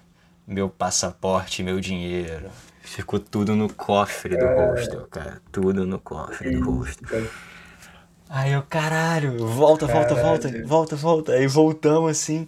meu 0.46 0.70
passaporte, 0.70 1.62
meu 1.62 1.78
dinheiro. 1.78 2.48
Ficou 2.80 3.20
tudo 3.20 3.54
no 3.54 3.72
cofre 3.72 4.34
do 4.34 4.46
hostel, 4.46 5.06
cara. 5.10 5.42
Tudo 5.52 5.86
no 5.86 5.98
cofre 5.98 6.56
do 6.56 6.70
hostel. 6.70 7.28
Aí 8.32 8.52
eu, 8.52 8.62
caralho, 8.62 9.44
volta, 9.44 9.86
volta, 9.88 10.14
volta, 10.14 10.48
Caralho. 10.48 10.66
volta, 10.68 10.94
volta. 10.94 11.32
Aí 11.32 11.48
voltamos 11.48 12.12
assim. 12.12 12.46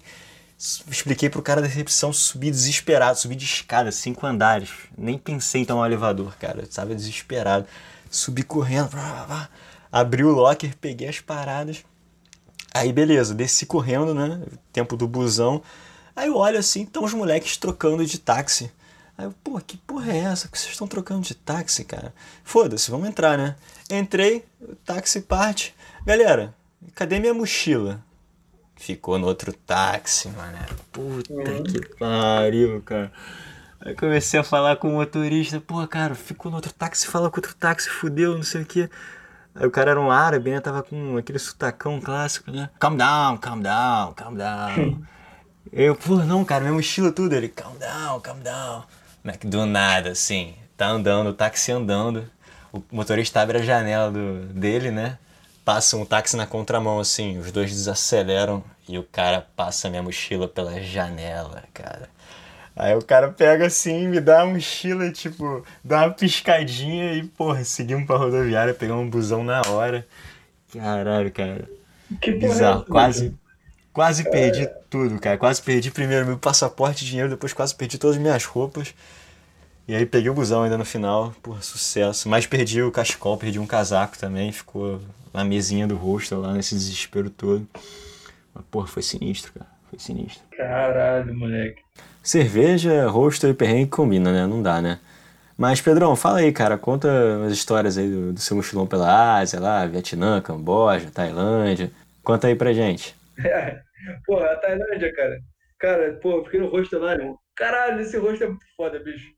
Expliquei 0.89 1.29
pro 1.29 1.43
cara 1.43 1.61
da 1.61 1.67
recepção, 1.67 2.13
subi 2.13 2.53
desesperado, 2.53 3.19
subi 3.19 3.35
de 3.35 3.45
escada, 3.45 3.91
cinco 3.91 4.25
andares. 4.25 4.71
Nem 4.97 5.19
pensei 5.19 5.63
em 5.63 5.65
tomar 5.65 5.83
um 5.83 5.87
elevador, 5.87 6.37
cara. 6.39 6.61
Eu 6.61 6.69
tava 6.69 6.95
desesperado. 6.95 7.67
Subi 8.09 8.45
correndo, 8.45 8.91
blá, 8.91 9.03
blá, 9.11 9.25
blá. 9.25 9.49
abri 9.91 10.23
o 10.25 10.31
locker, 10.31 10.77
peguei 10.81 11.09
as 11.09 11.19
paradas. 11.19 11.85
Aí 12.73 12.93
beleza, 12.93 13.35
desci 13.35 13.67
correndo, 13.67 14.15
né? 14.15 14.41
Tempo 14.73 14.97
do 14.97 15.09
busão. 15.09 15.63
Aí 16.15 16.29
eu 16.29 16.37
olho 16.37 16.59
assim, 16.61 16.83
estão 16.85 17.03
os 17.03 17.13
moleques 17.13 17.57
trocando 17.57 18.07
de 18.07 18.19
táxi. 18.21 18.71
Aí 19.17 19.27
eu, 19.27 19.35
pô, 19.45 19.61
que 19.61 19.77
porra 19.77 20.13
é 20.13 20.19
essa 20.19 20.49
que 20.49 20.59
vocês 20.59 20.73
estão 20.73 20.89
trocando 20.89 21.23
de 21.23 21.35
táxi, 21.35 21.85
cara? 21.85 22.15
Foda-se, 22.43 22.91
vamos 22.91 23.09
entrar, 23.09 23.37
né? 23.37 23.57
Entrei, 23.91 24.45
o 24.61 24.75
táxi 24.75 25.21
parte. 25.21 25.75
Galera, 26.05 26.55
cadê 26.95 27.21
minha 27.21 27.35
mochila? 27.35 28.03
Ficou 28.75 29.19
no 29.19 29.27
outro 29.27 29.53
táxi, 29.53 30.29
mano. 30.29 30.59
Puta 30.91 31.63
que 31.63 31.97
pariu, 31.97 32.83
cara. 32.83 33.13
Aí 33.81 33.95
comecei 33.95 34.39
a 34.39 34.45
falar 34.45 34.77
com 34.77 34.89
o 34.89 34.93
motorista, 34.93 35.61
pô, 35.61 35.87
cara, 35.87 36.15
ficou 36.15 36.51
no 36.51 36.57
outro 36.57 36.73
táxi, 36.73 37.07
fala 37.07 37.31
com 37.31 37.39
outro 37.39 37.55
táxi, 37.55 37.89
fudeu, 37.89 38.37
não 38.37 38.43
sei 38.43 38.63
o 38.63 38.67
quê. 38.67 38.89
Aí 39.55 39.67
o 39.67 39.71
cara 39.71 39.91
era 39.91 40.01
um 40.01 40.11
árabe, 40.11 40.51
né? 40.51 40.61
Tava 40.61 40.83
com 40.83 41.17
aquele 41.17 41.39
sotacão 41.39 42.01
clássico, 42.01 42.51
né? 42.51 42.71
Calm 42.79 42.97
down, 42.97 43.37
calm 43.37 43.61
down, 43.61 44.15
calm 44.15 44.35
down. 44.35 45.03
eu, 45.73 45.95
pô, 45.95 46.17
não, 46.17 46.45
cara, 46.45 46.65
meu 46.65 46.81
estilo 46.81 47.13
tudo. 47.13 47.35
Ele, 47.35 47.49
calm 47.49 47.77
down, 47.77 48.21
calm 48.21 48.41
down. 48.41 48.85
Mac, 49.23 49.45
do 49.45 49.65
nada, 49.67 50.11
assim, 50.11 50.55
tá 50.77 50.89
andando, 50.89 51.29
o 51.31 51.35
táxi 51.35 51.71
andando. 51.73 52.29
O 52.73 52.83
motorista 52.91 53.41
abre 53.41 53.59
a 53.59 53.63
janela 53.63 54.11
do, 54.11 54.47
dele, 54.47 54.91
né? 54.91 55.19
Passa 55.65 55.97
um 55.97 56.05
táxi 56.05 56.37
na 56.37 56.47
contramão, 56.47 56.99
assim, 56.99 57.39
os 57.39 57.53
dois 57.53 57.71
desaceleram 57.71 58.65
e 58.89 58.99
o 58.99 59.05
cara 59.05 59.47
passa 59.55 59.89
minha 59.89 60.03
mochila 60.03 60.49
pela 60.49 60.81
janela, 60.83 61.63
cara. 61.73 62.11
Aí 62.75 62.97
o 62.97 63.03
cara 63.03 63.29
pega 63.29 63.67
assim, 63.67 64.09
me 64.09 64.19
dá 64.19 64.43
a 64.43 64.47
mochila, 64.47 65.13
tipo, 65.13 65.65
dá 65.85 66.07
uma 66.07 66.11
piscadinha 66.11 67.13
e, 67.15 67.23
porra, 67.23 67.63
seguimos 67.65 68.07
pra 68.07 68.17
rodoviária, 68.17 68.75
pegamos 68.75 69.05
um 69.05 69.11
busão 69.11 69.45
na 69.45 69.61
hora. 69.69 70.07
Caralho, 70.73 71.31
cara. 71.31 71.69
Que 72.21 72.33
Bizarro. 72.33 72.87
É 72.99 73.42
quase, 73.93 74.23
quase 74.25 74.29
é... 74.29 74.31
perdi 74.31 74.71
tudo, 74.89 75.19
cara. 75.19 75.39
Quase 75.39 75.63
perdi 75.63 75.91
primeiro 75.91 76.27
meu 76.27 76.39
passaporte, 76.39 77.05
dinheiro, 77.05 77.31
depois 77.31 77.53
quase 77.53 77.75
perdi 77.75 77.99
todas 77.99 78.17
as 78.17 78.23
minhas 78.23 78.45
roupas. 78.45 78.95
E 79.87 79.95
aí 79.95 80.07
peguei 80.07 80.31
o 80.31 80.35
busão 80.35 80.63
ainda 80.63 80.79
no 80.79 80.85
final, 80.85 81.35
porra, 81.43 81.61
sucesso. 81.61 82.29
Mas 82.29 82.47
perdi 82.47 82.83
o 82.83 82.93
cachecol, 82.93 83.37
perdi 83.37 83.59
um 83.59 83.67
casaco 83.67 84.17
também, 84.17 84.53
ficou 84.53 85.01
na 85.33 85.45
mesinha 85.45 85.87
do 85.87 85.97
hostel 85.97 86.41
lá 86.41 86.53
nesse 86.53 86.75
desespero 86.75 87.29
todo. 87.31 87.67
Mas, 88.55 88.65
porra, 88.71 88.87
foi 88.87 89.03
sinistro, 89.03 89.53
cara. 89.53 89.71
Foi 89.91 89.99
sinistro. 89.99 90.43
Caralho, 90.57 91.35
moleque. 91.35 91.83
Cerveja, 92.23 93.09
rosto 93.09 93.47
e 93.49 93.55
perrengue 93.55 93.91
combina, 93.91 94.33
né? 94.33 94.47
Não 94.47 94.63
dá, 94.63 94.81
né? 94.81 94.99
Mas, 95.59 95.81
Pedrão, 95.81 96.15
fala 96.15 96.39
aí, 96.39 96.53
cara. 96.53 96.79
Conta 96.79 97.09
as 97.45 97.53
histórias 97.53 97.99
aí 97.99 98.09
do, 98.09 98.33
do 98.33 98.41
seu 98.41 98.57
mochilão 98.57 98.87
pela 98.87 99.39
Ásia, 99.39 99.61
lá, 99.61 99.85
Vietnã, 99.87 100.41
Camboja, 100.41 101.11
Tailândia. 101.13 101.91
Conta 102.23 102.47
aí 102.47 102.55
pra 102.55 102.73
gente. 102.73 103.15
pô, 104.27 104.39
a 104.39 104.57
Tailândia, 104.57 105.13
cara. 105.15 105.39
Cara, 105.79 106.15
pô, 106.21 106.39
eu 106.39 106.45
fiquei 106.45 106.61
no 106.61 106.69
rosto 106.69 106.99
lá, 106.99 107.13
irmão. 107.13 107.39
Caralho, 107.57 108.01
esse 108.01 108.17
rosto 108.17 108.45
é 108.45 108.49
muito 108.49 108.65
foda, 108.77 108.99
bicho. 109.01 109.33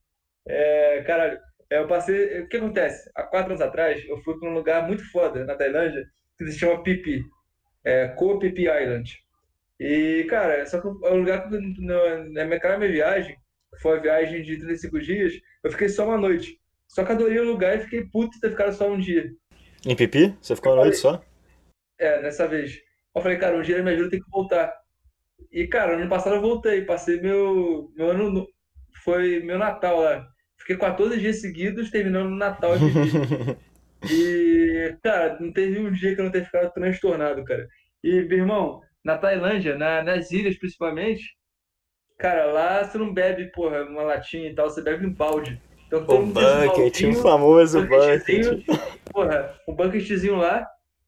É, 0.46 1.02
caralho, 1.06 1.38
é, 1.70 1.78
eu 1.78 1.86
passei. 1.86 2.40
O 2.40 2.48
que 2.48 2.56
acontece? 2.56 3.10
Há 3.14 3.22
quatro 3.22 3.52
anos 3.52 3.62
atrás, 3.62 4.04
eu 4.06 4.18
fui 4.22 4.38
pra 4.38 4.48
um 4.48 4.54
lugar 4.54 4.86
muito 4.86 5.10
foda 5.10 5.44
na 5.44 5.54
Tailândia 5.54 6.04
que 6.38 6.46
se 6.46 6.58
chama 6.58 6.82
Pipi. 6.82 7.22
É, 7.84 8.08
Koh 8.08 8.40
Phi 8.40 8.52
Island. 8.62 9.10
E, 9.78 10.24
cara, 10.28 10.64
só 10.66 10.80
que 10.80 10.86
é 10.86 11.10
um 11.10 11.18
lugar 11.18 11.48
que 11.48 11.58
na 11.80 12.44
minha, 12.44 12.60
cara, 12.60 12.78
minha 12.78 12.90
viagem, 12.90 13.36
foi 13.82 13.98
a 13.98 14.00
viagem 14.00 14.42
de 14.42 14.56
35 14.56 15.00
dias, 15.00 15.32
eu 15.62 15.70
fiquei 15.70 15.88
só 15.88 16.06
uma 16.06 16.16
noite. 16.16 16.58
Só 16.88 17.04
que 17.04 17.12
adorei 17.12 17.40
o 17.40 17.44
lugar 17.44 17.76
e 17.76 17.82
fiquei 17.82 18.04
puto 18.06 18.30
de 18.32 18.40
ter 18.40 18.50
ficado 18.50 18.72
só 18.72 18.88
um 18.88 18.98
dia. 18.98 19.30
Em 19.84 19.96
Pipi? 19.96 20.36
Você 20.40 20.54
ficou 20.54 20.72
uma 20.72 20.84
noite 20.84 20.96
só? 20.96 21.22
É, 21.98 22.22
nessa 22.22 22.46
vez. 22.46 22.78
Eu 23.14 23.22
falei, 23.22 23.38
cara, 23.38 23.56
um 23.56 23.62
dia 23.62 23.82
me 23.82 23.90
ajuda, 23.92 24.10
tem 24.10 24.20
que 24.20 24.30
voltar. 24.30 24.72
E, 25.52 25.66
cara, 25.66 25.96
ano 25.96 26.08
passado 26.08 26.36
eu 26.36 26.42
voltei, 26.42 26.82
passei 26.82 27.20
meu, 27.20 27.92
meu 27.96 28.10
ano, 28.10 28.46
foi 29.04 29.40
meu 29.40 29.58
Natal 29.58 30.00
lá. 30.00 30.26
Fiquei 30.58 30.76
14 30.76 31.20
dias 31.20 31.40
seguidos 31.40 31.90
terminando 31.90 32.30
no 32.30 32.36
Natal 32.36 32.72
E, 34.10 34.96
cara, 35.02 35.38
não 35.40 35.52
teve 35.52 35.78
um 35.78 35.90
dia 35.90 36.14
que 36.14 36.20
eu 36.20 36.24
não 36.24 36.32
tenha 36.32 36.44
ficado 36.44 36.72
transtornado, 36.72 37.42
cara. 37.44 37.66
E, 38.02 38.22
meu 38.22 38.38
irmão, 38.38 38.80
na 39.04 39.16
Tailândia, 39.16 39.76
na, 39.76 40.02
nas 40.02 40.30
ilhas 40.30 40.58
principalmente, 40.58 41.22
cara, 42.18 42.46
lá 42.46 42.84
você 42.84 42.98
não 42.98 43.12
bebe, 43.12 43.50
porra, 43.52 43.82
uma 43.84 44.02
latinha 44.02 44.50
e 44.50 44.54
tal, 44.54 44.68
você 44.68 44.82
bebe 44.82 45.06
um 45.06 45.12
balde. 45.12 45.60
Então, 45.86 46.00
o 46.00 46.26
bucket, 46.26 47.02
o 47.02 47.22
famoso 47.22 47.80
um 47.80 47.86
bucket. 47.86 48.66
Porra, 49.10 49.54
um 49.68 49.74
bucketzinho 49.74 50.36
lá. 50.36 50.66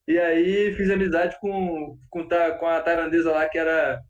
E 0.08 0.18
aí 0.18 0.72
fiz 0.74 0.88
amizade 0.88 1.36
com, 1.40 1.98
com, 2.08 2.28
com 2.28 2.66
a 2.66 2.80
tailandesa 2.80 3.32
lá, 3.32 3.48
que 3.48 3.58
era 3.58 4.00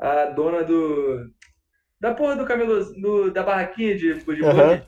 a 0.00 0.26
dona 0.26 0.64
do. 0.64 1.30
Da 2.00 2.14
porra 2.14 2.36
do 2.36 2.46
camelo. 2.46 2.84
Do, 3.00 3.30
da 3.30 3.42
barraquinha 3.42 3.96
de, 3.96 4.14
de 4.14 4.42
uhum. 4.42 4.82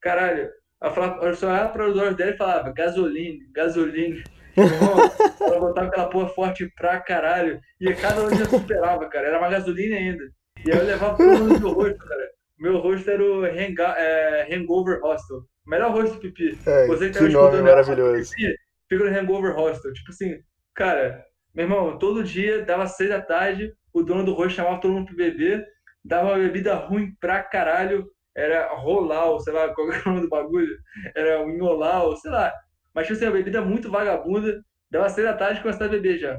Caralho. 0.00 0.50
Ela, 0.80 0.92
falava, 0.92 1.26
eu 1.26 1.34
só 1.34 1.48
olhava 1.48 1.70
para 1.70 1.88
os 1.88 1.96
olhos 1.96 2.16
dela 2.16 2.30
e 2.30 2.36
falava 2.36 2.72
gasolina, 2.72 3.44
gasolina. 3.52 4.22
ela 5.40 5.60
botava 5.60 5.88
aquela 5.88 6.08
porra 6.08 6.28
forte 6.28 6.70
pra 6.76 7.00
caralho. 7.00 7.60
E 7.80 7.92
cada 7.94 8.22
um 8.22 8.30
já 8.30 8.44
superava, 8.44 9.08
cara. 9.08 9.28
Era 9.28 9.38
uma 9.38 9.48
gasolina 9.48 9.96
ainda. 9.96 10.24
E 10.64 10.70
aí 10.70 10.78
eu 10.78 10.84
levava 10.84 11.22
mundo 11.22 11.58
no 11.58 11.72
rosto, 11.72 11.98
cara. 11.98 12.30
Meu 12.58 12.78
rosto 12.78 13.10
era 13.10 13.22
o 13.22 13.44
hanga, 13.44 13.94
é, 13.98 14.54
Hangover 14.54 15.00
Hostel. 15.02 15.42
Melhor 15.66 15.92
rosto 15.92 16.14
do 16.14 16.20
pipi. 16.20 16.58
É, 16.66 16.86
Você 16.86 17.10
que, 17.10 17.18
que 17.18 17.28
nome 17.28 17.62
maravilhoso. 17.62 18.30
Pipi, 18.30 18.54
fica 18.98 19.10
no 19.10 19.16
Hangover 19.18 19.54
Hostel. 19.56 19.92
Tipo 19.92 20.10
assim, 20.10 20.38
cara, 20.74 21.24
meu 21.54 21.64
irmão, 21.66 21.98
todo 21.98 22.24
dia, 22.24 22.64
dava 22.64 22.86
seis 22.86 23.10
da 23.10 23.20
tarde, 23.20 23.72
o 23.92 24.02
dono 24.02 24.24
do 24.24 24.32
rosto 24.34 24.54
chamava 24.56 24.80
todo 24.80 24.92
mundo 24.94 25.06
pro 25.06 25.16
beber, 25.16 25.64
dava 26.04 26.30
uma 26.30 26.38
bebida 26.38 26.74
ruim 26.74 27.14
pra 27.20 27.42
caralho. 27.42 28.06
Era 28.36 28.74
rolau, 28.74 29.38
sei 29.40 29.52
lá, 29.52 29.72
qual 29.72 29.92
é 29.92 30.00
o 30.00 30.04
nome 30.08 30.20
do 30.22 30.28
bagulho? 30.28 30.76
Era 31.14 31.40
um 31.44 31.50
inholau, 31.50 32.16
sei 32.16 32.30
lá. 32.32 32.52
Mas 32.92 33.06
tipo 33.06 33.16
assim, 33.16 33.26
uma 33.26 33.32
bebida 33.32 33.62
muito 33.62 33.90
vagabunda. 33.90 34.60
Dava 34.90 35.08
seis 35.08 35.26
da 35.26 35.36
tarde 35.36 35.60
e 35.60 35.62
começava 35.62 35.86
a 35.86 35.88
beber 35.88 36.18
já. 36.18 36.38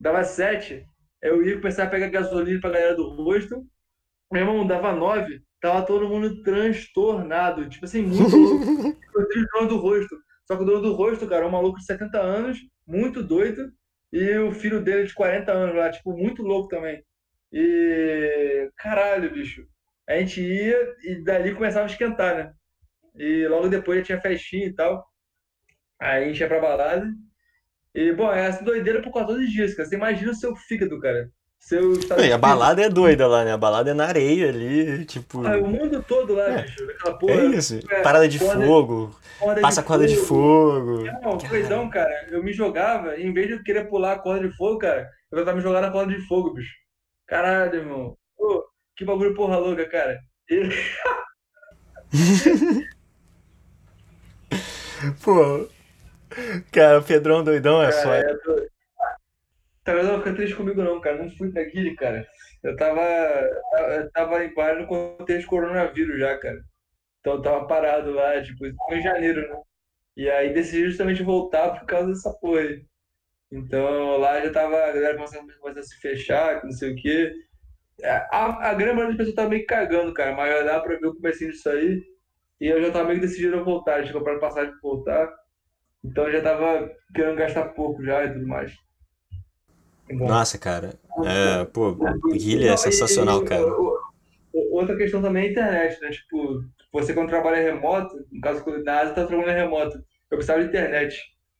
Dava 0.00 0.24
sete, 0.24 0.84
eu 1.22 1.42
ia 1.46 1.56
começar 1.56 1.84
a 1.84 1.86
pegar 1.88 2.08
gasolina 2.08 2.60
pra 2.60 2.70
galera 2.70 2.96
do 2.96 3.10
rosto. 3.22 3.62
Meu 4.32 4.42
irmão, 4.42 4.66
dava 4.66 4.92
nove, 4.92 5.42
tava 5.60 5.84
todo 5.86 6.08
mundo 6.08 6.42
transtornado. 6.42 7.68
Tipo 7.68 7.84
assim, 7.84 8.02
muito 8.02 8.36
louco. 8.36 8.98
dono 9.54 9.68
do 9.68 9.76
rosto. 9.76 10.16
Só 10.46 10.56
que 10.56 10.62
o 10.62 10.66
dono 10.66 10.82
do 10.82 10.92
rosto, 10.94 11.26
cara, 11.28 11.44
é 11.44 11.48
um 11.48 11.50
maluco 11.50 11.78
de 11.78 11.86
70 11.86 12.20
anos, 12.20 12.58
muito 12.86 13.22
doido. 13.22 13.72
E 14.12 14.36
o 14.38 14.52
filho 14.52 14.82
dele 14.82 15.04
de 15.04 15.14
40 15.14 15.52
anos 15.52 15.74
lá, 15.76 15.90
tipo, 15.90 16.16
muito 16.16 16.42
louco 16.42 16.68
também. 16.68 17.04
E. 17.52 18.70
Caralho, 18.76 19.32
bicho. 19.32 19.66
A 20.08 20.18
gente 20.18 20.40
ia 20.42 20.76
e 21.04 21.22
dali 21.24 21.54
começava 21.54 21.86
a 21.86 21.90
esquentar, 21.90 22.36
né? 22.36 22.54
E 23.16 23.46
logo 23.48 23.68
depois 23.68 24.06
tinha 24.06 24.20
festinha 24.20 24.66
e 24.66 24.74
tal. 24.74 25.06
Aí 26.00 26.24
a 26.24 26.28
gente 26.28 26.40
ia 26.40 26.48
pra 26.48 26.60
balada. 26.60 27.06
E, 27.94 28.12
bom, 28.12 28.32
é 28.32 28.46
essa 28.46 28.64
doideira 28.64 29.02
por 29.02 29.12
14 29.12 29.46
dias, 29.48 29.74
cara. 29.74 29.88
Você 29.88 29.96
imagina 29.96 30.32
o 30.32 30.34
seu 30.34 30.54
fígado, 30.56 31.00
cara. 31.00 31.30
Seu 31.64 31.94
estado 31.94 32.22
e 32.22 32.30
a 32.30 32.36
balada 32.36 32.82
é 32.82 32.90
doida 32.90 33.26
lá, 33.26 33.42
né? 33.42 33.52
A 33.52 33.56
balada 33.56 33.90
é 33.90 33.94
na 33.94 34.04
areia 34.04 34.50
ali, 34.50 35.06
tipo. 35.06 35.46
Ah, 35.46 35.56
o 35.56 35.66
mundo 35.66 36.04
todo 36.06 36.34
lá, 36.34 36.50
é, 36.50 36.62
bicho. 36.62 36.90
Aquela 36.90 37.18
porra. 37.18 37.32
É 37.32 37.46
isso. 37.46 37.80
É, 37.90 38.02
Parada 38.02 38.28
de 38.28 38.38
corda, 38.38 38.66
fogo. 38.66 39.18
Corda 39.38 39.60
passa 39.62 39.80
de 39.80 39.86
corda 39.88 40.06
fogo. 40.08 40.14
de 40.14 40.26
fogo. 40.26 41.04
Não, 41.22 41.38
coisão, 41.38 41.88
cara. 41.88 42.28
Eu 42.30 42.44
me 42.44 42.52
jogava, 42.52 43.16
em 43.16 43.32
vez 43.32 43.46
de 43.46 43.54
eu 43.54 43.62
querer 43.62 43.88
pular 43.88 44.12
a 44.12 44.18
corda 44.18 44.46
de 44.46 44.54
fogo, 44.54 44.76
cara, 44.78 45.08
eu 45.32 45.42
tava 45.42 45.56
me 45.56 45.62
jogando 45.62 45.84
na 45.84 45.90
corda 45.90 46.12
de 46.12 46.20
fogo, 46.26 46.52
bicho. 46.52 46.74
Caralho, 47.26 47.74
irmão. 47.74 48.14
Pô, 48.36 48.62
que 48.94 49.06
bagulho 49.06 49.34
porra 49.34 49.56
louca, 49.56 49.88
cara. 49.88 50.20
E... 50.50 50.68
Pô, 55.24 55.66
Cara, 56.70 56.98
o 56.98 57.02
Pedrão 57.02 57.42
doidão 57.42 57.82
é 57.82 57.90
foda. 57.90 58.16
É 58.16 58.34
doido. 58.44 58.73
Tá, 59.84 60.02
não 60.02 60.18
fica 60.18 60.34
triste 60.34 60.56
comigo 60.56 60.82
não, 60.82 61.00
cara. 61.00 61.22
Não 61.22 61.30
fui 61.30 61.52
pra 61.52 61.64
cara. 61.96 62.26
Eu 62.62 62.76
tava, 62.76 63.02
eu 63.02 64.10
tava 64.10 64.44
em 64.44 64.54
Bali 64.54 64.80
no 64.82 64.86
contexto 64.88 65.46
coronavírus 65.48 66.18
já, 66.18 66.38
cara. 66.38 66.64
Então 67.20 67.34
eu 67.34 67.42
tava 67.42 67.66
parado 67.66 68.12
lá, 68.12 68.42
tipo, 68.42 68.66
em 68.66 69.02
janeiro, 69.02 69.48
né? 69.48 69.60
E 70.16 70.30
aí 70.30 70.52
decidi 70.54 70.86
justamente 70.86 71.22
voltar 71.22 71.78
por 71.78 71.86
causa 71.86 72.08
dessa 72.08 72.32
porra 72.34 72.60
aí. 72.60 72.84
Então 73.52 74.18
lá 74.18 74.40
já 74.40 74.52
tava, 74.52 74.76
a 74.76 74.92
galera 74.92 75.14
começando, 75.16 75.52
começando 75.58 75.78
a 75.78 75.82
se 75.82 76.00
fechar, 76.00 76.64
não 76.64 76.72
sei 76.72 76.92
o 76.92 76.96
quê. 76.96 77.32
A, 78.04 78.70
a 78.70 78.74
grande 78.74 78.94
maioria 78.94 79.08
das 79.08 79.16
pessoas 79.18 79.36
tava 79.36 79.50
meio 79.50 79.66
cagando, 79.66 80.14
cara, 80.14 80.34
mas 80.34 80.64
dá 80.64 80.80
pra 80.80 80.96
ver 80.96 81.06
o 81.06 81.14
comecinho 81.14 81.52
disso 81.52 81.68
aí. 81.70 82.02
E 82.60 82.68
eu 82.68 82.82
já 82.82 82.90
tava 82.92 83.08
meio 83.08 83.20
decidido 83.20 83.58
a 83.58 83.62
voltar, 83.62 84.02
de 84.02 84.12
comprar 84.12 84.38
passagem 84.38 84.70
pra 84.72 84.80
voltar. 84.82 85.30
Então 86.04 86.24
eu 86.26 86.32
já 86.32 86.42
tava 86.42 86.90
querendo 87.14 87.36
gastar 87.36 87.68
pouco 87.70 88.04
já 88.04 88.24
e 88.24 88.32
tudo 88.32 88.46
mais. 88.46 88.72
Bom. 90.12 90.28
Nossa, 90.28 90.58
cara. 90.58 90.94
É, 91.24 91.64
pô, 91.64 91.96
Guilherme 92.32 92.74
é 92.74 92.76
sensacional, 92.76 93.42
cara. 93.42 93.64
Outra 94.70 94.96
questão 94.96 95.22
também 95.22 95.44
é 95.44 95.48
a 95.48 95.50
internet, 95.50 96.00
né? 96.00 96.10
Tipo, 96.10 96.64
você 96.92 97.14
quando 97.14 97.28
trabalha 97.28 97.62
remoto, 97.62 98.14
no 98.30 98.40
caso 98.40 98.64
na 98.84 99.00
Ásia 99.00 99.14
tá 99.14 99.26
trabalhando 99.26 99.56
remoto, 99.56 99.96
eu 100.30 100.36
precisava 100.36 100.62
de 100.62 100.68
internet. 100.68 101.16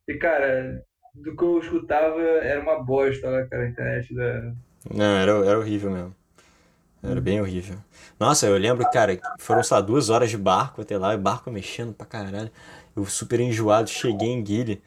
E, 0.07 0.15
cara, 0.15 0.83
do 1.15 1.35
que 1.35 1.43
eu 1.43 1.59
escutava 1.59 2.21
era 2.21 2.61
uma 2.61 2.83
bosta 2.83 3.29
lá, 3.29 3.45
cara, 3.47 3.65
a 3.65 3.69
internet 3.69 4.15
da. 4.15 4.53
Não, 4.93 5.17
era, 5.17 5.33
era 5.47 5.59
horrível 5.59 5.91
mesmo. 5.91 6.15
Era 7.03 7.21
bem 7.21 7.41
horrível. 7.41 7.77
Nossa, 8.19 8.47
eu 8.47 8.57
lembro, 8.57 8.89
cara, 8.91 9.19
foram 9.39 9.63
só 9.63 9.81
duas 9.81 10.09
horas 10.09 10.31
de 10.31 10.39
barco 10.39 10.81
até 10.81 10.97
lá, 10.97 11.15
o 11.15 11.19
barco 11.19 11.51
mexendo 11.51 11.93
pra 11.93 12.07
caralho. 12.07 12.51
Eu 12.97 13.05
super 13.07 13.41
enjoado, 13.41 13.91
cheguei 13.91 14.29
em 14.29 14.43
Guilherme. 14.43 14.83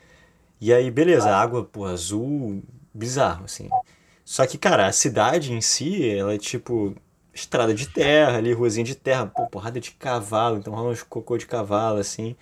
E 0.60 0.74
aí, 0.74 0.90
beleza, 0.90 1.30
água, 1.36 1.64
pô, 1.64 1.86
azul, 1.86 2.64
bizarro, 2.98 3.46
assim. 3.46 3.70
Só 4.26 4.46
que, 4.46 4.58
cara, 4.58 4.88
a 4.88 4.92
cidade 4.92 5.54
em 5.54 5.62
si, 5.62 6.10
ela 6.10 6.34
é 6.34 6.38
tipo 6.38 6.96
estrada 7.34 7.74
de 7.74 7.88
terra 7.88 8.38
ali, 8.38 8.52
ruazinha 8.52 8.84
de 8.84 8.96
terra, 8.96 9.28
pô, 9.28 9.48
porrada 9.48 9.80
de 9.80 9.92
cavalo, 9.92 10.58
então 10.58 10.74
rola 10.74 10.90
uns 10.90 11.04
cocô 11.04 11.38
de 11.38 11.46
cavalo, 11.46 12.00
assim. 12.00 12.36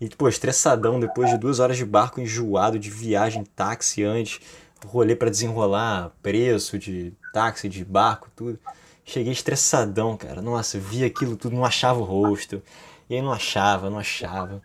E, 0.00 0.08
pô, 0.08 0.28
estressadão, 0.28 0.98
depois 0.98 1.30
de 1.30 1.36
duas 1.36 1.60
horas 1.60 1.76
de 1.76 1.84
barco 1.84 2.20
enjoado, 2.20 2.78
de 2.78 2.88
viagem, 2.88 3.44
táxi 3.44 4.02
antes, 4.02 4.40
rolê 4.86 5.14
para 5.14 5.30
desenrolar, 5.30 6.12
preço 6.22 6.78
de 6.78 7.12
táxi, 7.32 7.68
de 7.68 7.84
barco, 7.84 8.30
tudo. 8.34 8.58
Cheguei 9.04 9.32
estressadão, 9.32 10.16
cara. 10.16 10.40
Nossa, 10.40 10.78
vi 10.78 11.04
aquilo 11.04 11.36
tudo, 11.36 11.56
não 11.56 11.64
achava 11.64 12.00
o 12.00 12.04
rosto. 12.04 12.62
E 13.08 13.16
aí 13.16 13.20
não 13.22 13.32
achava, 13.32 13.90
não 13.90 13.98
achava. 13.98 14.62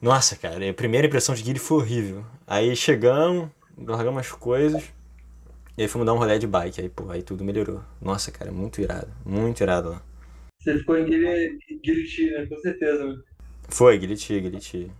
Nossa, 0.00 0.36
cara, 0.36 0.68
a 0.68 0.74
primeira 0.74 1.06
impressão 1.06 1.34
de 1.34 1.42
Guilherme 1.42 1.60
foi 1.60 1.78
horrível. 1.78 2.26
Aí 2.46 2.76
chegamos, 2.76 3.48
largamos 3.86 4.20
as 4.20 4.32
coisas, 4.32 4.92
e 5.76 5.82
aí 5.82 5.88
fomos 5.88 6.06
dar 6.06 6.12
um 6.14 6.18
rolê 6.18 6.38
de 6.38 6.46
bike. 6.46 6.80
Aí, 6.80 6.88
pô, 6.88 7.10
aí 7.10 7.22
tudo 7.22 7.44
melhorou. 7.44 7.82
Nossa, 8.00 8.30
cara, 8.30 8.52
muito 8.52 8.80
irado. 8.80 9.08
Muito 9.24 9.62
irado 9.62 9.90
lá. 9.90 10.02
Você 10.60 10.78
ficou 10.78 10.96
em 10.96 11.04
Guilherme, 11.04 11.58
né? 12.30 12.46
Com 12.46 12.58
certeza, 12.58 13.04
mano. 13.04 13.24
Foi, 13.68 13.98
Guilherme, 13.98 14.50
Guilherme. 14.50 14.92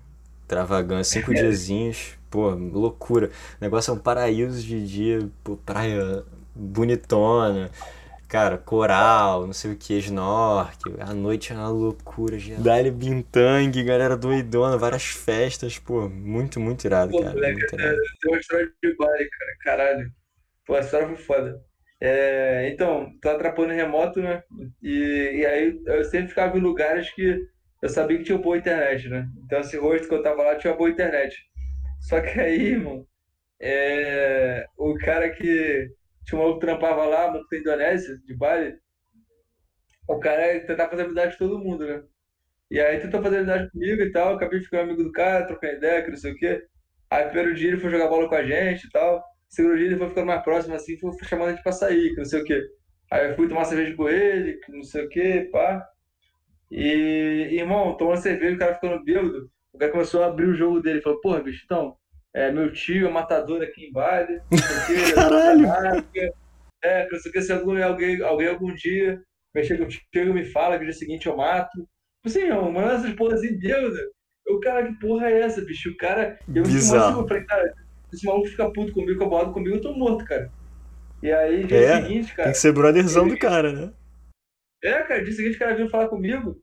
Travagã, 0.49 1.03
cinco 1.05 1.33
diazinhos, 1.35 2.19
pô, 2.31 2.51
loucura. 2.51 3.31
O 3.61 3.65
negócio 3.65 3.91
é 3.91 3.95
um 3.95 3.99
paraíso 3.99 4.61
de 4.63 4.87
dia, 4.87 5.31
pô, 5.45 5.57
praia 5.57 6.25
bonitona, 6.55 7.71
cara, 8.33 8.57
coral, 8.57 9.47
não 9.47 9.53
sei 9.53 9.73
o 9.73 9.77
que, 9.77 9.99
snorkel. 9.99 10.95
A 10.99 11.13
noite 11.13 11.53
é 11.53 11.55
uma 11.55 11.69
loucura, 11.69 12.39
já. 12.39 12.57
Dali 12.57 12.91
Bintang, 12.91 13.85
galera 13.85 14.17
doidona, 14.17 14.79
várias 14.79 15.05
festas, 15.05 15.79
pô, 15.79 16.09
muito, 16.09 16.59
muito 16.59 16.87
irado, 16.87 17.13
Pô, 17.13 17.21
cara. 17.21 17.35
moleque, 17.35 17.59
muito 17.61 17.79
é, 17.79 17.83
irado. 17.83 17.99
tem 18.23 18.33
uma 18.33 18.41
história 18.41 18.73
de 18.83 18.97
baile, 18.97 19.29
cara. 19.29 19.57
Caralho. 19.61 20.11
Pô, 20.67 20.75
a 20.75 20.81
história 20.81 21.09
foi 21.09 21.17
foda. 21.17 21.61
É, 22.01 22.71
então, 22.73 23.13
tô 23.21 23.29
atrapalhando 23.29 23.75
remoto, 23.75 24.23
né? 24.23 24.43
E, 24.83 25.41
e 25.41 25.47
aí 25.47 25.83
eu 25.85 26.03
sempre 26.07 26.29
ficava 26.29 26.57
em 26.57 26.63
lugares 26.63 27.11
que 27.11 27.39
eu 27.83 27.89
sabia 27.91 28.17
que 28.17 28.25
tinha 28.25 28.39
boa 28.39 28.57
internet, 28.57 29.11
né? 29.11 29.29
Então 29.45 29.61
esse 29.61 29.77
rosto 29.77 30.09
que 30.09 30.15
eu 30.15 30.23
tava 30.23 30.43
lá 30.43 30.57
tinha 30.57 30.75
boa 30.75 30.89
internet. 30.89 31.37
Só 32.01 32.19
que 32.19 32.41
aí, 32.41 32.69
irmão, 32.69 33.07
é, 33.61 34.65
o 34.79 34.95
cara 34.95 35.29
que 35.29 35.91
tinha 36.25 36.39
um 36.39 36.43
maluco 36.43 36.61
que 36.61 36.67
trampava 36.67 37.05
lá, 37.05 37.29
maluco 37.29 37.49
da 37.51 37.59
Indonésia, 37.59 38.19
de 38.25 38.35
Bali, 38.35 38.75
o 40.09 40.19
cara 40.19 40.61
tentava 40.61 40.91
fazer 40.91 41.03
amizade 41.05 41.39
com 41.39 41.49
todo 41.49 41.59
mundo, 41.59 41.87
né? 41.87 42.03
E 42.71 42.81
aí 42.81 43.01
tentou 43.01 43.23
fazer 43.23 43.39
amizade 43.39 43.71
comigo 43.71 44.03
e 44.03 44.13
tal, 44.13 44.35
acabei 44.35 44.61
ficando 44.61 44.85
amigo 44.85 45.05
do 45.05 45.13
cara, 45.13 45.47
trocando 45.47 45.75
ideia, 45.75 46.03
que 46.03 46.11
não 46.11 46.17
sei 46.17 46.33
o 46.33 46.37
quê. 46.37 46.63
Aí 47.11 47.27
primeiro 47.27 47.55
dia 47.55 47.69
ele 47.69 47.81
foi 47.81 47.91
jogar 47.91 48.09
bola 48.09 48.29
com 48.29 48.35
a 48.35 48.43
gente 48.43 48.87
e 48.87 48.91
tal. 48.91 49.23
Segundo 49.49 49.77
dia 49.77 49.87
ele 49.87 49.99
foi 49.99 50.09
ficando 50.09 50.27
mais 50.27 50.43
próximo 50.43 50.75
assim, 50.75 50.99
foi 50.99 51.13
chamando 51.25 51.49
a 51.49 51.53
gente 51.53 51.63
pra 51.63 51.73
sair, 51.73 52.11
que 52.11 52.17
não 52.17 52.25
sei 52.25 52.41
o 52.41 52.45
quê. 52.45 52.63
Aí 53.11 53.29
eu 53.31 53.37
fui 53.37 53.49
tomar 53.49 53.67
cerveja 53.67 53.95
com 53.95 54.09
ele, 54.09 54.55
que 54.61 54.73
não 54.73 54.83
sei 54.83 55.05
o 55.05 55.09
quê, 55.11 55.49
pá. 55.53 55.87
E, 56.71 57.51
irmão, 57.53 57.95
tomando 57.99 58.23
cerveja, 58.23 58.57
o 58.57 58.59
cara 58.59 58.75
ficando 58.75 59.05
bêbado, 59.05 59.51
o 59.75 59.79
cara 59.79 59.93
começou 59.93 60.23
a 60.23 60.27
abrir 60.29 60.47
o 60.47 60.55
jogo 60.55 60.81
dele. 60.81 61.03
Falou, 61.03 61.21
porra, 61.21 61.43
bicho, 61.43 61.63
então, 61.67 61.95
é, 62.35 62.51
meu 62.51 62.73
tio 62.73 63.07
é 63.09 63.11
matador 63.11 63.63
aqui 63.63 63.87
em 63.87 63.91
o 63.91 64.87
quê, 64.87 65.13
Caralho! 65.15 65.67
É, 66.83 67.05
que 67.07 67.13
não 67.13 67.21
sei 67.21 67.31
o 67.31 67.33
quê, 67.33 67.43
se 67.43 67.53
alguém, 67.53 68.23
alguém 68.23 68.49
algum 68.49 68.75
dia 68.75 69.23
mexer 69.55 69.79
contigo, 69.79 70.33
me 70.35 70.45
fala 70.45 70.75
que 70.79 70.85
no 70.85 70.91
dia 70.91 70.99
seguinte 70.99 71.27
eu 71.27 71.37
mato. 71.37 71.71
Tipo 72.25 72.27
assim, 72.27 72.49
mano, 72.49 72.91
essas 72.91 73.13
porras 73.15 73.41
assim, 73.41 73.59
bêbada. 73.59 73.99
O 74.49 74.59
cara, 74.61 74.87
que 74.87 74.99
porra 74.99 75.31
é 75.31 75.43
essa, 75.43 75.61
bicho? 75.63 75.91
O 75.91 75.97
cara, 75.97 76.39
eu 76.55 76.63
Bizarro. 76.63 77.09
seguro. 77.11 77.29
Falei, 77.29 77.45
cara, 77.45 77.75
esse 78.13 78.27
maluco 78.27 78.49
fica 78.49 78.73
puto 78.73 78.93
comigo, 78.93 79.13
fica 79.13 79.27
bolado 79.27 79.53
comigo, 79.53 79.77
eu 79.77 79.81
tô 79.81 79.95
morto, 79.95 80.25
cara. 80.25 80.51
E 81.23 81.31
aí, 81.31 81.65
dia 81.65 81.79
É, 81.79 82.03
seguinte, 82.03 82.27
Tem 82.29 82.37
cara. 82.37 82.51
que 82.53 82.59
ser 82.59 82.73
brotherzão 82.73 83.29
do 83.29 83.39
cara, 83.39 83.73
né? 83.73 83.93
É, 84.83 85.03
cara, 85.03 85.23
dia 85.23 85.33
seguinte 85.33 85.57
o 85.57 85.59
cara 85.59 85.75
veio 85.77 85.89
falar 85.89 86.09
comigo. 86.09 86.61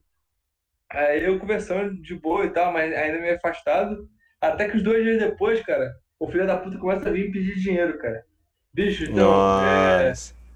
Aí 0.90 1.24
eu 1.24 1.38
conversando 1.38 2.00
de 2.02 2.14
boa 2.14 2.44
e 2.44 2.50
tal, 2.50 2.72
mas 2.72 2.92
ainda 2.94 3.20
meio 3.20 3.36
afastado. 3.36 4.08
Até 4.40 4.68
que 4.68 4.76
os 4.76 4.82
dois 4.82 5.04
dias 5.04 5.18
depois, 5.18 5.60
cara, 5.62 5.94
o 6.18 6.28
filho 6.28 6.46
da 6.46 6.56
puta 6.56 6.78
começa 6.78 7.08
a 7.08 7.12
vir 7.12 7.30
pedir 7.30 7.56
dinheiro, 7.56 7.98
cara. 7.98 8.24
Bicho, 8.72 9.04
então, 9.04 9.64
é, 9.64 10.12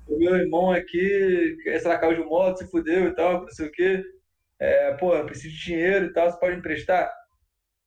o 0.06 0.18
meu 0.18 0.37
irmão 0.37 0.70
aqui, 0.72 1.56
essa 1.66 1.88
na 1.88 1.98
causa 1.98 2.16
de 2.16 2.24
moto, 2.24 2.58
se 2.58 2.70
fudeu 2.70 3.08
e 3.08 3.14
tal, 3.14 3.42
não 3.42 3.48
sei 3.48 3.66
o 3.66 3.72
quê. 3.72 4.04
É, 4.58 4.94
pô, 4.94 5.14
eu 5.14 5.26
preciso 5.26 5.54
de 5.54 5.64
dinheiro 5.64 6.06
e 6.06 6.12
tal, 6.12 6.30
você 6.30 6.38
pode 6.38 6.56
emprestar? 6.56 7.12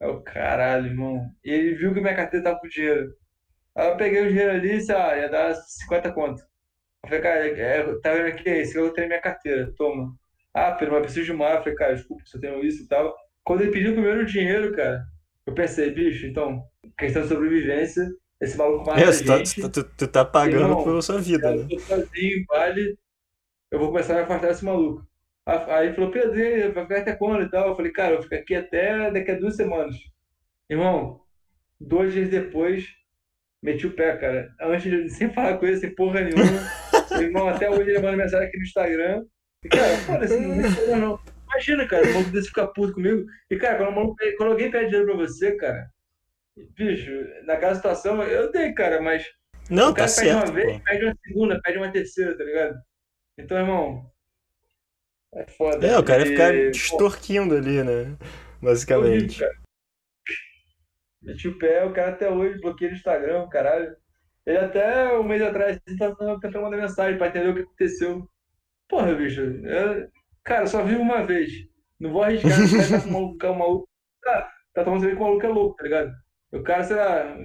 Aí 0.01 0.07
eu, 0.07 0.21
caralho, 0.21 0.87
irmão. 0.87 1.29
E 1.43 1.51
ele 1.51 1.75
viu 1.75 1.93
que 1.93 2.01
minha 2.01 2.15
carteira 2.15 2.43
tava 2.43 2.59
com 2.59 2.67
dinheiro. 2.67 3.15
Aí 3.75 3.87
eu 3.87 3.97
peguei 3.97 4.21
o 4.21 4.29
dinheiro 4.29 4.51
ali, 4.51 4.81
sei 4.81 4.95
lá, 4.95 5.17
ia 5.17 5.29
dar 5.29 5.55
50 5.55 6.11
conto. 6.11 6.41
Eu 7.03 7.09
falei, 7.09 7.21
cara, 7.21 7.47
é, 7.47 7.99
tá 7.99 8.13
vendo 8.13 8.27
aqui? 8.27 8.49
Esse 8.49 8.77
eu 8.77 8.91
tenho 8.91 9.07
minha 9.07 9.21
carteira, 9.21 9.73
toma. 9.77 10.13
Ah, 10.53 10.71
Pedro, 10.73 10.95
mas 10.95 11.03
preciso 11.03 11.25
de 11.27 11.33
mais. 11.33 11.55
Eu 11.55 11.59
falei, 11.61 11.75
cara, 11.75 11.95
desculpa, 11.95 12.23
se 12.25 12.35
eu 12.35 12.41
tenho 12.41 12.63
isso 12.65 12.83
e 12.83 12.87
tal. 12.87 13.15
Quando 13.43 13.61
ele 13.61 13.71
pediu 13.71 13.91
o 13.91 13.95
primeiro 13.95 14.25
dinheiro, 14.25 14.75
cara, 14.75 15.05
eu 15.47 15.53
pensei, 15.53 15.89
bicho, 15.91 16.27
então, 16.27 16.61
questão 16.97 17.23
de 17.23 17.29
sobrevivência, 17.29 18.07
esse 18.41 18.57
maluco 18.57 18.85
mata 18.85 18.99
É, 18.99 19.03
a 19.05 19.07
tá, 19.07 19.37
gente. 19.37 19.61
tu, 19.61 19.69
tu- 19.71 19.83
tu 19.97 20.07
tá 20.07 20.23
pagando 20.23 20.63
Irmão, 20.69 20.83
pela 20.83 21.01
sua 21.01 21.19
vida, 21.19 21.49
Eu 21.49 21.63
né? 21.63 21.67
tô 21.69 21.79
sozinho 21.79 22.37
em 22.37 22.45
Bali, 22.45 22.97
eu 23.71 23.79
vou 23.79 23.87
começar 23.89 24.13
a 24.13 24.17
me 24.17 24.21
afastar 24.23 24.47
desse 24.49 24.63
maluco. 24.65 25.07
Aí 25.45 25.87
ele 25.87 25.95
falou, 25.95 26.11
Pedro, 26.11 26.73
vai 26.73 26.83
ficar 26.83 26.99
até 26.99 27.15
quando 27.15 27.43
e 27.43 27.49
tal? 27.49 27.69
Eu 27.69 27.75
falei, 27.75 27.91
cara, 27.91 28.15
eu 28.15 28.21
fico 28.21 28.35
aqui 28.35 28.53
até 28.53 29.09
daqui 29.11 29.31
a 29.31 29.39
duas 29.39 29.55
semanas. 29.55 29.95
Irmão, 30.69 31.21
dois 31.79 32.11
dias 32.11 32.29
depois, 32.29 32.85
meti 33.63 33.87
o 33.87 33.95
pé, 33.95 34.17
cara. 34.17 34.53
Antes 34.59 34.91
de 34.91 35.09
sem 35.09 35.29
falar 35.33 35.57
com 35.57 35.65
ele, 35.65 35.77
sem 35.77 35.95
porra 35.95 36.19
nenhuma. 36.21 36.43
Irmão, 37.17 37.47
até 37.47 37.69
hoje 37.69 37.89
ele 37.91 37.99
manda 38.01 38.17
mensagem 38.17 38.47
aqui 38.47 38.57
no 38.57 38.63
Instagram. 38.63 39.25
E, 39.63 39.69
cara, 39.69 39.97
foda-se, 39.99 40.37
não 40.39 40.55
me 40.55 40.63
não. 40.99 41.19
Imagina, 41.57 41.87
cara, 41.87 42.05
o 42.07 42.13
maluco 42.13 42.31
desse 42.31 42.49
ficar 42.49 42.67
puto 42.67 42.93
comigo. 42.93 43.25
E, 43.49 43.57
cara, 43.57 43.77
quando, 43.77 43.89
o 43.89 43.95
maluco 43.95 44.15
pede- 44.15 44.37
quando 44.37 44.51
alguém 44.51 44.69
pede 44.69 44.85
dinheiro 44.91 45.07
pra 45.07 45.15
você, 45.15 45.55
cara, 45.57 45.89
bicho, 46.75 47.11
naquela 47.45 47.73
situação, 47.75 48.21
eu 48.23 48.51
dei, 48.51 48.73
cara, 48.73 49.01
mas 49.01 49.25
Não, 49.69 49.89
o 49.89 49.93
tá 49.93 50.05
cara 50.05 50.11
pede 50.15 50.29
uma 50.31 50.39
certo, 50.41 50.53
vez, 50.53 50.77
pô. 50.77 50.83
pede 50.83 51.05
uma 51.05 51.15
segunda, 51.25 51.61
pede 51.63 51.77
uma 51.79 51.91
terceira, 51.91 52.37
tá 52.37 52.43
ligado? 52.43 52.75
Então, 53.39 53.57
irmão, 53.57 54.11
é 55.33 55.47
foda. 55.47 55.85
É, 55.87 55.97
o 55.97 56.03
cara 56.05 56.21
ia 56.21 56.27
ficar 56.27 56.53
extorquindo 56.53 57.55
ali, 57.55 57.83
né? 57.83 58.15
Basicamente. 58.61 59.39
cara. 59.39 59.55
Meti 61.21 61.47
o 61.47 61.57
pé, 61.57 61.83
o 61.83 61.93
cara 61.93 62.09
até 62.11 62.29
hoje 62.29 62.59
bloqueia 62.61 62.91
no 62.91 62.97
Instagram, 62.97 63.47
caralho. 63.49 63.95
Ele 64.45 64.57
até 64.59 65.17
um 65.17 65.23
mês 65.23 65.41
atrás 65.41 65.79
tá 65.97 66.15
mandar 66.61 66.77
mensagem 66.77 67.17
pra 67.17 67.27
entender 67.27 67.49
o 67.49 67.53
que 67.55 67.61
aconteceu. 67.61 68.29
Porra, 68.87 69.13
bicho, 69.13 69.41
eu- 69.41 70.09
cara, 70.47 70.65
só 70.65 70.81
vivo 70.81 71.01
uma 71.01 71.23
vez. 71.23 71.51
Não 71.99 72.11
vou 72.11 72.23
arriscar, 72.23 73.05
não 73.07 73.09
com 73.09 73.09
o 73.09 73.11
maluco, 73.11 73.47
o 73.47 73.59
maluco. 73.59 73.89
Tá, 74.23 74.51
tá 74.73 74.83
tomando 74.83 75.01
cerveja 75.01 75.17
com 75.17 75.23
o 75.25 75.27
maluco 75.27 75.45
é 75.45 75.49
louco, 75.49 75.75
tá 75.75 75.83
ligado? 75.83 76.11
O 76.53 76.63
cara, 76.63 76.83
sei 76.83 76.95
lá, 76.95 77.37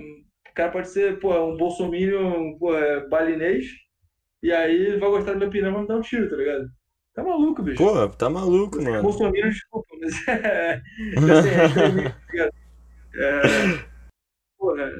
o 0.49 0.55
cara 0.55 0.71
pode 0.71 0.89
ser, 0.89 1.19
porra, 1.19 1.45
um 1.45 1.57
bolsominion, 1.57 2.39
um, 2.39 2.59
porra, 2.59 3.07
balinês, 3.11 3.67
e 4.43 4.53
aí 4.53 4.97
vai 4.99 5.11
gostar 5.11 5.33
da 5.33 5.39
minha 5.39 5.49
opinião 5.49 5.77
e 5.77 5.81
me 5.81 5.89
dar 5.89 5.97
um 5.97 6.01
tiro, 6.01 6.31
tá 6.31 6.37
ligado? 6.37 6.67
Tá 7.15 7.23
maluco, 7.23 7.63
bicho. 7.63 7.83
Pô, 7.83 8.09
tá 8.09 8.31
maluco, 8.31 8.81
mano. 8.81 9.03
Bolsominion, 9.03 9.49
desculpa, 9.49 9.89
mas 10.01 10.29
é. 10.29 10.83
Assim, 11.17 11.49
é 11.49 11.69
tá 11.69 12.33
ligado? 12.33 12.53
É, 13.15 13.41
porra, 14.57 14.91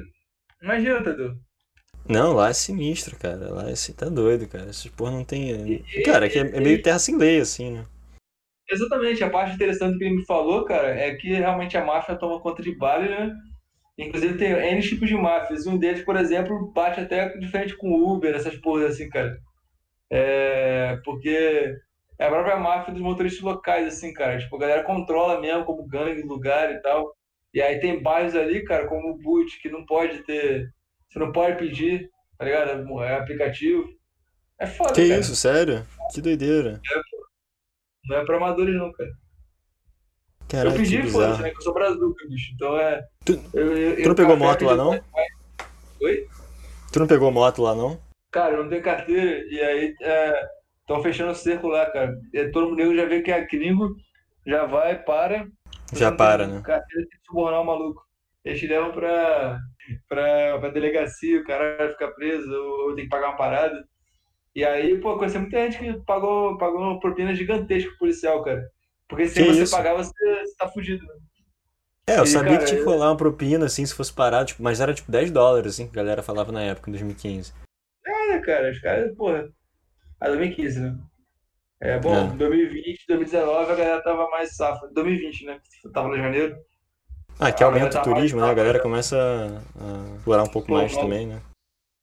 imagina, 0.61 1.03
Tadu. 1.03 1.39
Não, 2.07 2.33
lá 2.33 2.49
é 2.49 2.53
sinistro, 2.53 3.17
cara. 3.17 3.49
Lá 3.53 3.69
é, 3.69 3.75
você 3.75 3.93
tá 3.93 4.07
doido, 4.07 4.47
cara. 4.47 4.69
Essas 4.69 4.87
porra 4.91 5.11
não 5.11 5.23
tem. 5.23 5.51
E- 5.65 6.01
Cara, 6.01 6.25
aqui 6.25 6.37
é, 6.39 6.41
é 6.41 6.59
meio 6.61 6.81
terra 6.81 6.99
sem 6.99 7.15
lei, 7.17 7.39
assim, 7.39 7.71
né? 7.71 7.85
Exatamente, 8.69 9.23
a 9.23 9.29
parte 9.29 9.55
interessante 9.55 9.97
que 9.97 10.03
ele 10.05 10.15
me 10.17 10.25
falou, 10.25 10.65
cara, 10.65 10.89
é 10.95 11.13
que 11.15 11.27
realmente 11.33 11.77
a 11.77 11.85
máfia 11.85 12.15
toma 12.17 12.39
conta 12.41 12.63
de 12.63 12.75
Bali, 12.75 13.09
né? 13.09 13.31
Inclusive 13.97 14.37
tem 14.37 14.51
N 14.53 14.81
tipos 14.81 15.07
de 15.09 15.15
máfias. 15.15 15.67
Um 15.67 15.77
deles, 15.77 16.03
por 16.05 16.15
exemplo, 16.17 16.71
bate 16.73 17.01
até 17.01 17.37
de 17.37 17.47
frente 17.49 17.77
com 17.77 17.93
Uber, 17.93 18.35
essas 18.35 18.57
porras 18.57 18.93
assim, 18.95 19.09
cara. 19.09 19.37
É, 20.11 20.97
porque 21.05 21.75
é 22.19 22.25
a 22.25 22.29
própria 22.29 22.57
máfia 22.57 22.93
dos 22.93 23.01
motoristas 23.03 23.41
locais, 23.43 23.87
assim, 23.87 24.13
cara. 24.13 24.39
Tipo, 24.39 24.55
a 24.57 24.59
galera 24.59 24.83
controla 24.83 25.41
mesmo 25.41 25.65
como 25.65 25.87
gangue 25.87 26.21
lugar 26.23 26.71
e 26.73 26.81
tal. 26.81 27.15
E 27.53 27.61
aí 27.61 27.79
tem 27.79 28.01
bairros 28.01 28.35
ali, 28.35 28.63
cara, 28.65 28.87
como 28.87 29.11
o 29.11 29.17
Boot, 29.19 29.59
que 29.61 29.69
não 29.69 29.85
pode 29.85 30.23
ter. 30.25 30.69
Você 31.13 31.19
não 31.19 31.31
pode 31.31 31.57
pedir, 31.59 32.09
tá 32.39 32.45
ligado? 32.45 33.01
É 33.03 33.15
aplicativo. 33.15 33.87
É 34.59 34.65
foda, 34.65 34.93
Que 34.93 35.07
cara. 35.09 35.19
isso, 35.19 35.35
sério? 35.35 35.85
Que 36.11 36.19
doideira. 36.21 36.81
Não 38.05 38.17
é 38.17 38.25
pra 38.25 38.37
amadores, 38.37 38.73
não, 38.75 38.91
cara. 38.91 39.09
Eu 39.09 40.47
Caralho, 40.47 40.71
que 40.75 40.81
pedi, 40.81 41.03
foda-se, 41.07 41.41
né? 41.41 41.51
Que 41.51 41.57
eu 41.57 41.61
sou 41.61 41.73
brazuca, 41.73 42.27
bicho. 42.27 42.51
Então 42.55 42.77
é. 42.77 43.03
Tu, 43.25 43.39
Eu, 43.53 43.77
eu, 43.77 44.03
tu 44.03 44.09
não 44.09 44.15
pegou 44.15 44.37
moto 44.37 44.65
lá, 44.65 44.75
não? 44.75 44.89
Oi? 46.01 46.27
Tu 46.91 46.99
não 46.99 47.07
pegou 47.07 47.31
moto 47.31 47.61
lá, 47.61 47.75
não? 47.75 47.99
Cara, 48.31 48.55
eu 48.55 48.63
não 48.63 48.69
tenho 48.69 48.83
carteira. 48.83 49.45
E 49.49 49.59
aí 49.61 49.95
estão 50.81 51.01
fechando 51.03 51.31
o 51.31 51.35
cerco 51.35 51.67
lá, 51.67 51.85
cara. 51.91 52.19
E 52.33 52.49
todo 52.49 52.69
mundo 52.69 52.95
já 52.95 53.05
vê 53.05 53.21
que 53.21 53.31
é 53.31 53.45
gringo, 53.45 53.95
já 54.47 54.65
vai, 54.65 55.01
para. 55.03 55.47
Já 55.93 56.11
para, 56.11 56.47
né? 56.47 56.61
Carteira 56.63 57.07
tem 57.07 57.19
que 57.19 57.25
subornar 57.27 57.61
o 57.61 57.65
maluco. 57.65 58.03
Eles 58.43 58.59
te 58.59 58.67
levam 58.67 58.91
pra, 58.91 59.59
pra, 60.07 60.59
pra 60.59 60.69
delegacia, 60.69 61.39
o 61.39 61.43
cara 61.43 61.77
vai 61.77 61.89
ficar 61.91 62.09
preso, 62.11 62.51
ou, 62.51 62.95
tem 62.95 63.05
que 63.05 63.09
pagar 63.09 63.29
uma 63.29 63.37
parada. 63.37 63.83
E 64.55 64.63
aí, 64.63 64.99
pô, 64.99 65.17
conheci 65.17 65.37
muita 65.37 65.69
gente 65.69 65.79
que 65.79 66.05
pagou, 66.05 66.57
pagou 66.57 66.79
uma 66.79 66.99
propina 66.99 67.33
gigantesca 67.33 67.89
pro 67.89 67.99
policial, 67.99 68.43
cara. 68.43 68.63
Porque 69.07 69.27
se 69.27 69.43
você 69.43 69.63
isso? 69.63 69.75
pagar, 69.75 69.95
você, 69.95 70.11
você 70.11 70.55
tá 70.57 70.67
fudido, 70.69 71.05
né? 71.05 71.13
É, 72.07 72.19
eu 72.19 72.23
E, 72.23 72.27
sabia 72.27 72.53
cara, 72.53 72.59
que 72.59 72.65
tinha 72.67 72.79
que 72.79 72.85
rolar 72.85 73.11
uma 73.11 73.17
propina, 73.17 73.65
assim, 73.65 73.85
se 73.85 73.95
fosse 73.95 74.13
parar, 74.13 74.45
tipo, 74.45 74.61
mas 74.61 74.81
era 74.81 74.93
tipo 74.93 75.11
10 75.11 75.31
dólares, 75.31 75.73
assim, 75.73 75.87
que 75.87 75.97
a 75.97 76.03
galera 76.03 76.21
falava 76.21 76.51
na 76.51 76.61
época, 76.61 76.89
em 76.89 76.93
2015. 76.93 77.53
É, 78.05 78.39
cara, 78.39 78.71
os 78.71 78.79
caras, 78.79 79.15
porra. 79.15 79.49
Ah, 80.19 80.27
2015, 80.27 80.79
né? 80.79 80.97
É, 81.81 81.99
bom, 81.99 82.15
É. 82.15 82.27
2020, 82.37 83.05
2019 83.07 83.71
a 83.71 83.75
galera 83.75 84.03
tava 84.03 84.29
mais 84.29 84.55
safa. 84.55 84.87
2020, 84.93 85.45
né? 85.45 85.59
Tava 85.93 86.07
no 86.09 86.17
janeiro. 86.17 86.55
Ah, 87.39 87.51
que 87.51 87.63
Ah, 87.63 87.67
aumenta 87.67 87.99
o 87.99 88.03
turismo, 88.03 88.41
né? 88.41 88.49
A 88.49 88.53
galera 88.53 88.79
começa 88.79 89.15
a, 89.17 90.15
explorar 90.17 90.43
um 90.43 90.47
pouco 90.47 90.67
Pô, 90.67 90.75
mais 90.75 90.95
também, 90.95 91.27
né? 91.27 91.39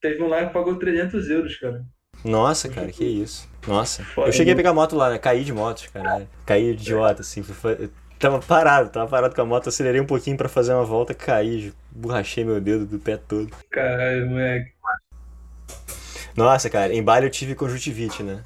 Teve 0.01 0.23
um 0.23 0.29
lá 0.29 0.47
que 0.47 0.53
pagou 0.53 0.77
300 0.77 1.29
euros, 1.31 1.57
cara. 1.57 1.85
Nossa, 2.25 2.69
cara, 2.69 2.91
que 2.91 3.05
isso. 3.05 3.49
Nossa. 3.67 4.05
Foda, 4.05 4.29
Eu 4.29 4.33
cheguei 4.33 4.53
a 4.53 4.57
pegar 4.57 4.75
moto 4.75 4.97
lá, 4.97 5.11
né? 5.11 5.19
Caí 5.19 5.45
de 5.45 5.53
moto, 5.53 5.89
cara. 5.93 6.27
Caí 6.45 6.71
idiota, 6.71 7.23
assim. 7.23 7.45
eu 7.79 7.91
Tava 8.21 8.39
parado, 8.39 8.91
tava 8.91 9.09
parado 9.09 9.35
com 9.35 9.41
a 9.41 9.47
moto, 9.47 9.71
acelerei 9.71 9.99
um 9.99 10.07
pouquinho 10.07 10.37
pra 10.37 10.47
fazer 10.47 10.75
uma 10.75 10.85
volta, 10.85 11.15
caí, 11.15 11.73
borrachei 11.91 12.45
meu 12.45 12.61
dedo 12.61 12.85
do 12.85 12.99
pé 12.99 13.17
todo. 13.17 13.51
Caralho, 13.71 14.29
moleque. 14.29 14.73
Nossa, 16.37 16.69
cara, 16.69 16.93
em 16.93 17.03
Bali 17.03 17.25
eu 17.25 17.31
tive 17.31 17.55
conjuntivite, 17.55 18.23
né? 18.23 18.43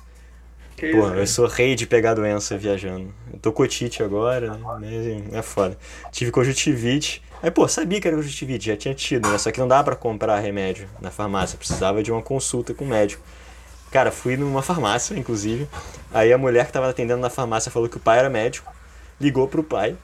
Que 0.84 0.92
Pô, 0.92 1.06
isso, 1.08 1.14
eu 1.14 1.26
sou 1.26 1.46
rei 1.46 1.74
de 1.74 1.86
pegar 1.86 2.14
doença 2.14 2.56
viajando. 2.58 3.12
Eu 3.32 3.38
tô 3.38 3.52
cotite 3.52 4.02
agora, 4.02 4.50
né? 4.78 5.22
É 5.32 5.42
foda. 5.42 5.78
Tive 6.12 6.30
conjuntivite. 6.30 7.22
Aí, 7.42 7.50
pô, 7.50 7.66
sabia 7.68 8.00
que 8.00 8.08
era 8.08 8.16
conjuntivite, 8.16 8.66
já 8.66 8.76
tinha 8.76 8.94
tido, 8.94 9.28
né? 9.28 9.38
Só 9.38 9.50
que 9.50 9.60
não 9.60 9.68
dava 9.68 9.84
pra 9.84 9.96
comprar 9.96 10.38
remédio 10.38 10.88
na 11.00 11.10
farmácia, 11.10 11.58
precisava 11.58 12.02
de 12.02 12.10
uma 12.10 12.22
consulta 12.22 12.72
com 12.74 12.84
o 12.84 12.88
médico. 12.88 13.22
Cara, 13.90 14.10
fui 14.10 14.36
numa 14.36 14.62
farmácia, 14.62 15.14
inclusive. 15.14 15.68
Aí 16.12 16.32
a 16.32 16.38
mulher 16.38 16.66
que 16.66 16.72
tava 16.72 16.88
atendendo 16.88 17.20
na 17.20 17.30
farmácia 17.30 17.70
falou 17.70 17.88
que 17.88 17.96
o 17.96 18.00
pai 18.00 18.18
era 18.18 18.30
médico, 18.30 18.72
ligou 19.20 19.46
pro 19.46 19.62
pai. 19.62 19.96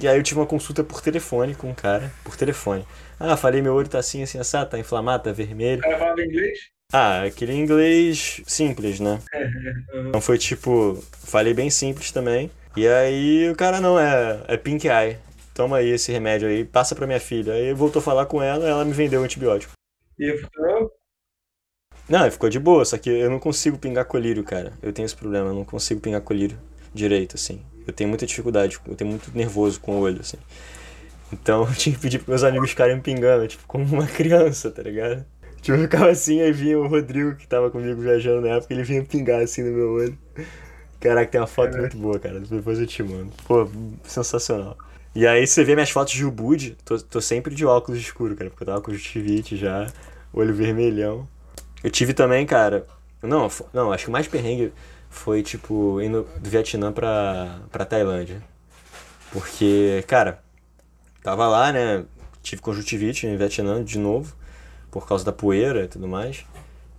E 0.00 0.08
aí 0.08 0.16
eu 0.16 0.22
tive 0.22 0.40
uma 0.40 0.46
consulta 0.46 0.82
por 0.82 1.00
telefone 1.00 1.54
com 1.54 1.70
um 1.70 1.74
cara, 1.74 2.12
por 2.24 2.36
telefone. 2.36 2.86
Ah, 3.18 3.36
falei, 3.36 3.62
meu 3.62 3.74
olho 3.74 3.88
tá 3.88 3.98
assim, 3.98 4.22
assim, 4.22 4.38
assado, 4.38 4.70
tá 4.70 4.78
inflamado, 4.78 5.24
tá 5.24 5.32
vermelho. 5.32 5.80
O 5.80 5.82
cara 5.82 5.98
falava 5.98 6.22
inglês? 6.22 6.71
Ah, 6.92 7.22
aquele 7.22 7.54
inglês 7.54 8.42
simples, 8.46 9.00
né? 9.00 9.18
Uhum. 9.94 10.08
Então 10.08 10.20
foi 10.20 10.36
tipo, 10.36 11.02
falei 11.24 11.54
bem 11.54 11.70
simples 11.70 12.12
também. 12.12 12.50
E 12.76 12.86
aí 12.86 13.48
o 13.50 13.56
cara 13.56 13.80
não, 13.80 13.98
é, 13.98 14.42
é 14.46 14.56
pink 14.58 14.86
eye. 14.86 15.16
Toma 15.54 15.78
aí 15.78 15.88
esse 15.88 16.12
remédio 16.12 16.48
aí, 16.48 16.64
passa 16.64 16.94
pra 16.94 17.06
minha 17.06 17.20
filha. 17.20 17.54
Aí 17.54 17.72
voltou 17.72 18.00
a 18.00 18.02
falar 18.02 18.26
com 18.26 18.42
ela, 18.42 18.68
ela 18.68 18.84
me 18.84 18.92
vendeu 18.92 19.22
o 19.22 19.24
antibiótico. 19.24 19.72
E 20.18 20.36
funcionou? 20.36 20.90
Não, 22.08 22.30
ficou 22.30 22.50
de 22.50 22.58
boa, 22.58 22.84
só 22.84 22.98
que 22.98 23.08
eu 23.08 23.30
não 23.30 23.38
consigo 23.38 23.78
pingar 23.78 24.04
colírio, 24.04 24.44
cara. 24.44 24.72
Eu 24.82 24.92
tenho 24.92 25.06
esse 25.06 25.16
problema, 25.16 25.48
eu 25.48 25.54
não 25.54 25.64
consigo 25.64 26.00
pingar 26.00 26.20
colírio 26.20 26.58
direito, 26.92 27.36
assim. 27.36 27.62
Eu 27.86 27.92
tenho 27.92 28.08
muita 28.08 28.26
dificuldade, 28.26 28.78
eu 28.86 28.94
tenho 28.94 29.10
muito 29.10 29.30
nervoso 29.34 29.80
com 29.80 29.96
o 29.96 30.00
olho, 30.00 30.20
assim. 30.20 30.36
Então 31.32 31.64
eu 31.68 31.74
tinha 31.74 31.94
que 31.94 32.00
pedir 32.00 32.18
pros 32.18 32.28
meus 32.28 32.44
amigos 32.44 32.70
ficarem 32.70 32.96
me 32.96 33.02
pingando, 33.02 33.48
tipo, 33.48 33.64
como 33.66 33.84
uma 33.84 34.06
criança, 34.06 34.70
tá 34.70 34.82
ligado? 34.82 35.24
Tipo, 35.62 35.78
eu 35.78 35.82
ficava 35.82 36.10
assim, 36.10 36.40
aí 36.40 36.52
vinha 36.52 36.78
o 36.78 36.88
Rodrigo, 36.88 37.36
que 37.36 37.46
tava 37.46 37.70
comigo 37.70 38.00
viajando 38.00 38.40
na 38.40 38.56
época, 38.56 38.74
ele 38.74 38.82
vinha 38.82 39.04
pingar 39.04 39.40
assim 39.40 39.62
no 39.62 39.70
meu 39.70 39.92
olho. 39.92 40.18
Caraca, 41.00 41.30
tem 41.30 41.40
uma 41.40 41.46
foto 41.46 41.78
muito 41.78 41.96
boa, 41.96 42.18
cara. 42.18 42.40
Depois 42.40 42.80
eu 42.80 42.86
te 42.86 43.02
mando. 43.02 43.32
Pô, 43.46 43.68
sensacional. 44.02 44.76
E 45.14 45.26
aí 45.26 45.46
você 45.46 45.62
vê 45.62 45.74
minhas 45.74 45.90
fotos 45.90 46.14
de 46.14 46.24
Ubud, 46.24 46.76
tô, 46.84 46.98
tô 46.98 47.20
sempre 47.20 47.54
de 47.54 47.64
óculos 47.64 48.00
escuro, 48.00 48.34
cara, 48.34 48.50
porque 48.50 48.62
eu 48.62 48.66
tava 48.66 48.80
com 48.80 48.90
conjuntivite 48.90 49.56
já, 49.56 49.86
olho 50.32 50.54
vermelhão. 50.54 51.28
Eu 51.84 51.90
tive 51.90 52.12
também, 52.12 52.44
cara. 52.44 52.86
Não, 53.22 53.48
não, 53.72 53.92
acho 53.92 54.04
que 54.04 54.10
o 54.10 54.12
mais 54.12 54.26
perrengue 54.26 54.72
foi, 55.10 55.42
tipo, 55.42 56.00
indo 56.00 56.26
do 56.40 56.50
Vietnã 56.50 56.90
pra, 56.92 57.60
pra 57.70 57.84
Tailândia. 57.84 58.42
Porque, 59.30 60.02
cara, 60.08 60.42
tava 61.22 61.46
lá, 61.46 61.72
né? 61.72 62.04
Tive 62.42 62.62
conjuntivite 62.62 63.26
no 63.26 63.38
Vietnã 63.38 63.84
de 63.84 63.98
novo, 63.98 64.34
por 64.92 65.08
causa 65.08 65.24
da 65.24 65.32
poeira 65.32 65.84
e 65.84 65.88
tudo 65.88 66.06
mais. 66.06 66.44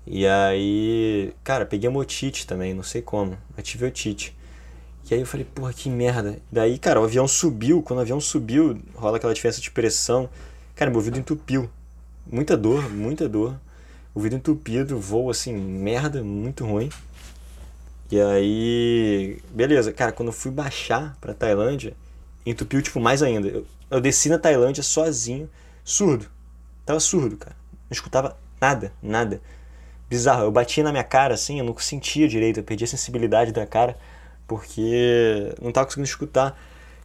E 0.06 0.28
aí, 0.28 1.34
cara, 1.44 1.66
peguei 1.66 1.88
uma 1.88 2.00
otite 2.00 2.46
também, 2.46 2.74
não 2.74 2.84
sei 2.84 3.02
como. 3.02 3.38
Eu 3.56 3.64
tive 3.64 3.86
otite. 3.86 4.36
E 5.10 5.14
aí 5.14 5.22
eu 5.22 5.26
falei, 5.26 5.46
porra, 5.46 5.72
que 5.72 5.90
merda. 5.90 6.40
Daí, 6.52 6.78
cara, 6.78 7.00
o 7.00 7.04
avião 7.06 7.28
subiu. 7.28 7.82
Quando 7.82 8.00
o 8.00 8.02
avião 8.02 8.20
subiu, 8.20 8.82
rola 8.96 9.18
aquela 9.18 9.34
diferença 9.34 9.62
de 9.62 9.72
pressão. 9.72 10.30
Cara, 10.76 10.90
meu 10.90 10.98
ouvido 11.00 11.20
entupiu. 11.20 11.70
Muita 12.30 12.58
dor, 12.58 12.90
muita 12.90 13.30
dor. 13.30 13.56
Ouvido 14.16 14.36
entupido, 14.36 15.00
voo 15.00 15.30
assim, 15.30 15.54
merda, 15.54 16.24
muito 16.24 16.66
ruim. 16.66 16.90
E 18.12 18.20
aí, 18.20 19.40
beleza, 19.52 19.92
cara, 19.94 20.12
quando 20.12 20.28
eu 20.30 20.34
fui 20.34 20.52
baixar 20.52 21.16
pra 21.22 21.34
Tailândia, 21.34 21.96
entupiu, 22.46 22.82
tipo, 22.82 23.00
mais 23.00 23.24
ainda. 23.24 23.48
Eu, 23.48 23.66
eu 23.90 24.02
desci 24.02 24.30
na 24.30 24.38
Tailândia 24.38 24.84
sozinho, 24.84 25.50
surdo. 25.84 26.26
Tava 26.86 27.00
surdo, 27.00 27.38
cara. 27.38 27.63
Não 27.90 27.92
escutava 27.92 28.38
nada, 28.60 28.94
nada. 29.02 29.42
Bizarro. 30.10 30.44
Eu 30.44 30.52
batia 30.52 30.84
na 30.84 30.92
minha 30.92 31.04
cara, 31.04 31.34
assim, 31.34 31.60
eu 31.60 31.66
não 31.66 31.78
sentia 31.78 32.28
direito, 32.28 32.60
eu 32.60 32.64
perdi 32.64 32.84
a 32.84 32.88
sensibilidade 32.88 33.52
da 33.52 33.66
cara, 33.66 33.98
porque 34.48 35.54
não 35.62 35.72
tava 35.72 35.86
conseguindo 35.86 36.08
escutar. 36.08 36.58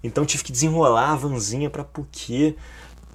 Então 0.03 0.25
tive 0.25 0.45
que 0.45 0.53
desenrolar 0.53 1.13
a 1.13 1.17
vanzinha 1.17 1.69
pra 1.71 1.85
Phuket. 1.85 2.57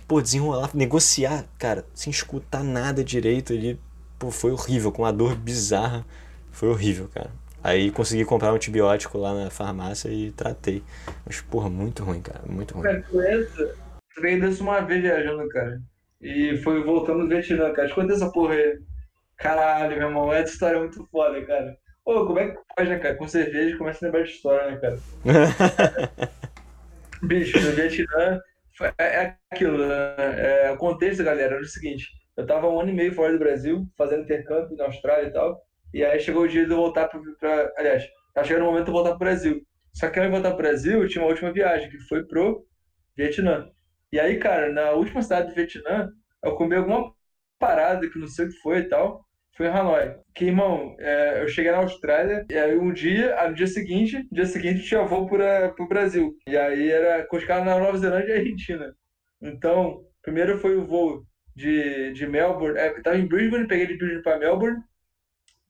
Pô, 0.08 0.22
desenrolar, 0.22 0.70
negociar, 0.74 1.46
cara, 1.58 1.86
sem 1.94 2.12
escutar 2.12 2.64
nada 2.64 3.04
direito 3.04 3.54
ali. 3.54 3.80
Pô, 4.20 4.30
foi 4.32 4.52
horrível, 4.52 4.92
com 4.92 5.04
uma 5.04 5.14
dor 5.14 5.36
bizarra. 5.36 6.06
Foi 6.52 6.70
horrível, 6.70 7.10
cara. 7.14 7.32
Aí 7.64 7.92
consegui 7.92 8.26
comprar 8.26 8.52
um 8.52 8.56
antibiótico 8.56 9.18
lá 9.18 9.34
na 9.34 9.50
farmácia 9.50 10.10
e 10.10 10.32
tratei. 10.32 10.84
Mas, 11.26 11.40
porra, 11.40 11.70
muito 11.70 12.04
ruim, 12.04 12.22
cara, 12.22 12.42
muito 12.46 12.74
ruim. 12.74 12.84
Cara. 12.84 13.06
Eu 13.12 14.22
peguei 14.22 14.40
doença 14.40 14.62
uma 14.62 14.82
vez 14.82 15.02
viajando, 15.02 15.48
cara. 15.48 15.82
E 16.24 16.58
foi 16.58 16.82
voltando 16.84 17.24
do 17.24 17.28
Vietnã, 17.28 17.72
cara. 17.74 17.88
Te 17.88 17.94
contei 17.94 18.16
essa 18.16 18.32
porra 18.32 18.56
aí. 18.56 18.80
Caralho, 19.38 19.98
meu 19.98 20.08
irmão, 20.08 20.34
essa 20.34 20.54
história 20.54 20.78
é 20.78 20.80
muito 20.80 21.06
foda, 21.12 21.46
cara. 21.46 21.78
Ô, 22.06 22.26
como 22.26 22.40
é 22.40 22.50
que 22.50 22.58
pode, 22.76 22.90
né, 22.90 23.00
cara? 23.00 23.16
Com 23.16 23.28
cerveja 23.28 23.78
começa 23.78 24.04
a 24.04 24.08
lembrar 24.08 24.24
de 24.24 24.32
história, 24.32 24.72
né, 24.72 24.78
cara? 24.78 25.00
Bicho, 27.22 27.60
no 27.60 27.72
Vietnã 27.72 28.42
é 28.98 29.04
é 29.06 29.36
aquilo, 29.52 29.78
né? 29.78 30.16
É, 30.18 30.72
o 30.72 30.78
contexto, 30.78 31.24
galera, 31.24 31.56
era 31.56 31.62
o 31.62 31.68
seguinte: 31.68 32.08
eu 32.36 32.46
tava 32.46 32.68
um 32.68 32.80
ano 32.80 32.90
e 32.90 32.94
meio 32.94 33.14
fora 33.14 33.34
do 33.34 33.40
Brasil, 33.40 33.86
fazendo 33.98 34.24
intercâmbio 34.24 34.76
na 34.76 34.86
Austrália 34.86 35.28
e 35.28 35.32
tal, 35.32 35.62
e 35.94 36.04
aí 36.04 36.20
chegou 36.20 36.44
o 36.44 36.48
dia 36.48 36.66
de 36.66 36.72
eu 36.72 36.78
voltar 36.78 37.08
pro, 37.08 37.22
pra. 37.38 37.72
Aliás, 37.78 38.04
tá 38.34 38.44
chegando 38.44 38.64
o 38.64 38.66
momento 38.68 38.86
de 38.86 38.90
eu 38.90 38.96
voltar 38.96 39.12
pro 39.12 39.20
Brasil. 39.20 39.62
Só 39.94 40.10
que 40.10 40.20
antes 40.20 40.32
de 40.32 40.36
voltar 40.36 40.56
pro 40.56 40.64
Brasil, 40.64 41.02
eu 41.02 41.08
tinha 41.08 41.24
uma 41.24 41.30
última 41.30 41.52
viagem, 41.52 41.90
que 41.90 42.00
foi 42.00 42.24
pro 42.26 42.66
Vietnã. 43.16 43.70
E 44.14 44.20
aí, 44.20 44.38
cara, 44.38 44.72
na 44.72 44.92
última 44.92 45.24
cidade 45.24 45.48
do 45.48 45.56
Vietnã, 45.56 46.08
eu 46.44 46.54
comi 46.56 46.76
alguma 46.76 47.12
parada 47.58 48.08
que 48.08 48.20
não 48.20 48.28
sei 48.28 48.46
o 48.46 48.50
que 48.50 48.60
foi 48.60 48.78
e 48.78 48.88
tal. 48.88 49.26
Foi 49.58 49.66
em 49.66 49.70
Hanoi. 49.70 50.16
Que, 50.36 50.46
irmão, 50.46 50.96
é, 51.00 51.42
eu 51.42 51.48
cheguei 51.48 51.72
na 51.72 51.80
Austrália, 51.80 52.46
e 52.48 52.56
aí 52.56 52.78
um 52.78 52.94
dia, 52.94 53.36
no 53.50 53.56
dia 53.56 53.66
seguinte, 53.66 54.20
no 54.20 54.36
dia 54.36 54.46
seguinte 54.46 54.84
tinha 54.84 55.04
voo 55.04 55.28
para 55.28 55.70
pro 55.74 55.88
Brasil. 55.88 56.38
E 56.48 56.56
aí 56.56 56.92
era 56.92 57.26
coscada 57.26 57.66
na 57.66 57.80
Nova 57.80 57.98
Zelândia 57.98 58.36
e 58.36 58.40
Argentina. 58.42 58.96
Então, 59.42 60.06
primeiro 60.22 60.60
foi 60.60 60.76
o 60.76 60.86
voo 60.86 61.26
de, 61.56 62.14
de 62.14 62.28
Melbourne, 62.28 62.78
é, 62.78 63.02
tava 63.02 63.18
em 63.18 63.26
Brisbane, 63.26 63.68
peguei 63.68 63.88
de 63.88 63.98
Brisbane 63.98 64.22
para 64.22 64.38
Melbourne. 64.38 64.78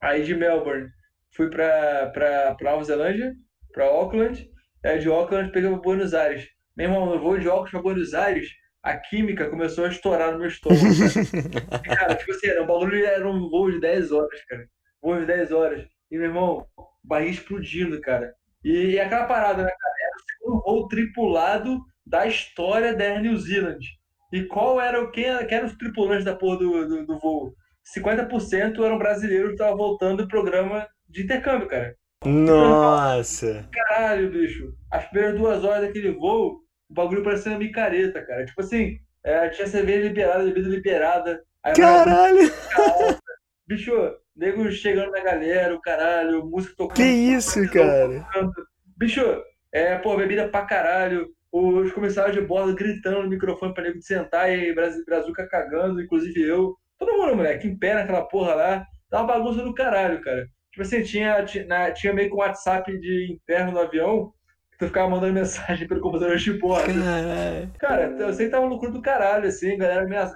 Aí 0.02 0.22
de 0.22 0.34
Melbourne 0.34 0.90
fui 1.34 1.48
para 1.48 2.54
Nova 2.60 2.84
Zelândia, 2.84 3.32
para 3.72 3.86
Auckland. 3.86 4.46
Aí 4.84 4.98
de 4.98 5.08
Auckland 5.08 5.50
peguei 5.50 5.70
para 5.70 5.80
Buenos 5.80 6.12
Aires. 6.12 6.46
Meu 6.76 6.86
irmão, 6.88 7.06
no 7.06 7.20
voo 7.20 7.38
de 7.38 7.48
Auckland 7.48 7.70
para 7.70 7.82
Buenos 7.82 8.14
Aires, 8.14 8.48
a 8.82 8.96
química 8.96 9.48
começou 9.48 9.84
a 9.84 9.88
estourar 9.88 10.32
no 10.32 10.38
meu 10.38 10.48
estômago. 10.48 10.82
cara. 11.82 11.96
Cara, 11.96 12.14
tipo 12.16 12.32
assim, 12.32 12.48
era 12.48 12.62
um 12.62 12.66
bagulho, 12.66 13.04
era 13.04 13.28
um 13.28 13.48
voo 13.48 13.70
de 13.70 13.80
10 13.80 14.12
horas, 14.12 14.44
cara. 14.44 14.68
Voo 15.00 15.18
de 15.20 15.26
10 15.26 15.52
horas. 15.52 15.86
E, 16.10 16.16
meu 16.16 16.26
irmão, 16.26 16.66
barriga 17.02 17.30
explodindo, 17.30 18.00
cara. 18.00 18.34
E, 18.64 18.92
e 18.92 19.00
aquela 19.00 19.26
parada, 19.26 19.62
né, 19.62 19.70
cara? 19.70 19.94
Era 20.00 20.16
o 20.16 20.20
segundo 20.20 20.62
voo 20.62 20.88
tripulado 20.88 21.80
da 22.06 22.26
história 22.26 22.94
da 22.94 23.04
Air 23.04 23.22
New 23.22 23.36
Zealand. 23.36 23.86
E 24.32 24.42
qual 24.44 24.80
era 24.80 25.00
o 25.00 25.10
quem, 25.12 25.24
quem 25.46 25.58
eram 25.58 25.68
os 25.68 25.76
tripulantes 25.76 26.24
da 26.24 26.34
porra 26.34 26.58
do, 26.58 26.88
do, 26.88 27.06
do 27.06 27.18
voo? 27.20 27.54
50% 27.96 28.84
eram 28.84 28.98
brasileiros 28.98 29.48
que 29.48 29.54
estavam 29.54 29.76
voltando 29.76 30.24
do 30.24 30.28
programa 30.28 30.88
de 31.08 31.22
intercâmbio, 31.22 31.68
cara. 31.68 31.94
Nossa! 32.24 33.68
Caralho, 33.70 34.30
bicho. 34.30 34.74
As 34.90 35.04
primeiras 35.08 35.38
duas 35.38 35.62
horas 35.62 35.82
daquele 35.82 36.10
voo, 36.12 36.63
o 36.94 37.02
bagulho 37.02 37.24
parecia 37.24 37.50
uma 37.50 37.58
micareta, 37.58 38.22
cara. 38.22 38.44
Tipo 38.44 38.60
assim, 38.60 39.00
é, 39.24 39.48
tinha 39.48 39.66
cerveja 39.66 40.06
liberada, 40.06 40.44
bebida 40.44 40.68
liberada. 40.68 41.42
Aí 41.60 41.74
Caralho! 41.74 42.38
Bicho, 43.66 43.92
nego 44.36 44.70
chegando 44.70 45.10
na 45.10 45.20
galera, 45.20 45.74
o 45.74 45.80
caralho, 45.80 46.46
música 46.46 46.74
tocando. 46.76 46.96
Que 46.96 47.02
isso, 47.02 47.68
cara? 47.72 48.24
Bicho, 48.96 49.20
é, 49.72 49.98
pô, 49.98 50.16
bebida 50.16 50.48
pra 50.48 50.66
caralho. 50.66 51.26
Os 51.50 51.92
comissários 51.92 52.36
de 52.36 52.42
bordo 52.42 52.74
gritando 52.74 53.22
no 53.22 53.28
microfone 53.28 53.74
pra 53.74 53.82
nego 53.82 53.98
de 53.98 54.06
sentar 54.06 54.52
e 54.52 54.72
Brasil, 54.74 55.04
Brazuca 55.04 55.48
cagando, 55.48 56.00
inclusive 56.00 56.42
eu. 56.42 56.76
Todo 56.98 57.16
mundo, 57.16 57.36
moleque, 57.36 57.66
em 57.66 57.76
pé 57.76 57.94
naquela 57.94 58.22
porra 58.22 58.54
lá. 58.54 58.86
Tá 59.10 59.18
uma 59.18 59.26
bagunça 59.26 59.62
do 59.62 59.74
caralho, 59.74 60.20
cara. 60.20 60.46
Tipo 60.70 60.82
assim, 60.82 61.02
tinha, 61.02 61.44
tinha, 61.44 61.92
tinha 61.92 62.12
meio 62.12 62.28
que 62.28 62.34
um 62.34 62.38
WhatsApp 62.38 62.96
de 62.98 63.32
interno 63.32 63.72
no 63.72 63.80
avião, 63.80 64.32
tu 64.78 64.86
ficava 64.86 65.08
mandando 65.08 65.32
mensagem 65.32 65.86
pelo 65.86 66.00
computador 66.00 66.36
de 66.36 66.52
bordo. 66.58 66.92
Cara, 67.78 68.10
eu 68.18 68.32
sei 68.32 68.46
que 68.46 68.52
tava 68.52 68.66
loucura 68.66 68.92
do 68.92 69.02
caralho, 69.02 69.46
assim, 69.46 69.76
galera 69.76 70.02
ameaça, 70.02 70.34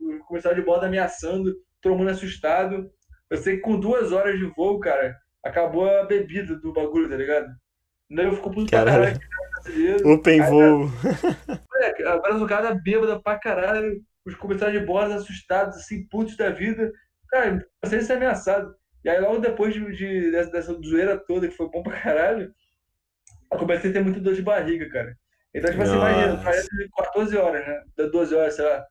o 0.00 0.18
comercial 0.24 0.54
de 0.54 0.62
bordo 0.62 0.86
ameaçando, 0.86 1.54
todo 1.80 1.96
mundo 1.96 2.10
assustado. 2.10 2.90
Eu 3.30 3.36
sei 3.38 3.56
que 3.56 3.62
com 3.62 3.78
duas 3.78 4.12
horas 4.12 4.38
de 4.38 4.44
voo, 4.44 4.78
cara, 4.78 5.16
acabou 5.44 5.88
a 5.88 6.04
bebida 6.04 6.56
do 6.56 6.72
bagulho, 6.72 7.08
tá 7.08 7.16
ligado? 7.16 7.46
Daí 8.10 8.26
eu 8.26 8.34
fico 8.34 8.50
puto 8.50 8.70
caralho. 8.70 9.18
pra 9.18 9.20
caralho. 9.64 10.12
Open 10.12 10.40
aí, 10.40 10.50
voo. 10.50 10.90
É, 11.78 12.08
agora 12.08 12.36
o 12.36 12.46
cara 12.46 12.74
bêbada 12.74 13.20
pra 13.20 13.38
caralho, 13.38 14.00
os 14.24 14.34
comerciais 14.34 14.72
de 14.72 14.84
bordo 14.84 15.14
assustados, 15.14 15.76
assim, 15.76 16.06
putos 16.08 16.36
da 16.36 16.50
vida. 16.50 16.92
Cara, 17.28 17.66
você 17.84 18.00
ser 18.00 18.14
ameaçado. 18.14 18.74
E 19.04 19.08
aí 19.08 19.20
logo 19.20 19.38
depois 19.38 19.74
de, 19.74 19.92
de 19.92 20.30
dessa, 20.30 20.50
dessa 20.50 20.72
zoeira 20.74 21.16
toda, 21.16 21.48
que 21.48 21.54
foi 21.54 21.68
bom 21.68 21.82
pra 21.82 22.00
caralho, 22.00 22.52
eu 23.52 23.58
comecei 23.58 23.90
a 23.90 23.92
ter 23.92 24.02
muito 24.02 24.20
dor 24.20 24.34
de 24.34 24.42
barriga, 24.42 24.88
cara. 24.88 25.16
Então, 25.54 25.70
tipo 25.70 25.82
assim, 25.82 25.94
imagina, 25.94 26.42
14 26.96 27.36
horas, 27.36 27.66
né? 27.66 27.82
12 27.96 28.34
horas, 28.34 28.54
sei 28.54 28.64
lá. 28.64 28.86